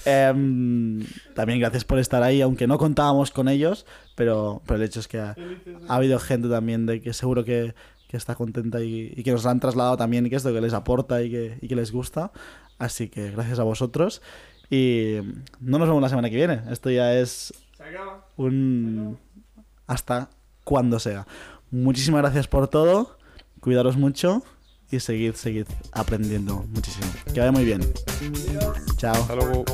[0.06, 3.86] Eh, también gracias por estar ahí, aunque no contábamos con ellos,
[4.18, 5.34] pero, pero el hecho es que ha,
[5.88, 7.74] ha habido gente también de que seguro que,
[8.10, 11.24] que está contenta y, y que nos han trasladado también que esto que les aporta
[11.24, 12.34] y que, y que les gusta.
[12.82, 14.24] Así que gracias a vosotros
[14.72, 15.18] y
[15.60, 16.64] no nos vemos la semana que viene.
[16.72, 17.54] Esto ya es
[18.38, 19.20] un
[19.86, 20.32] hasta
[20.64, 21.28] cuando sea.
[21.70, 23.20] Muchísimas gracias por todo.
[23.60, 24.42] Cuidaros mucho
[24.90, 27.06] y seguid, seguid aprendiendo muchísimo.
[27.32, 27.82] Que vaya muy bien.
[28.98, 29.28] Chao.
[29.28, 29.66] Chao.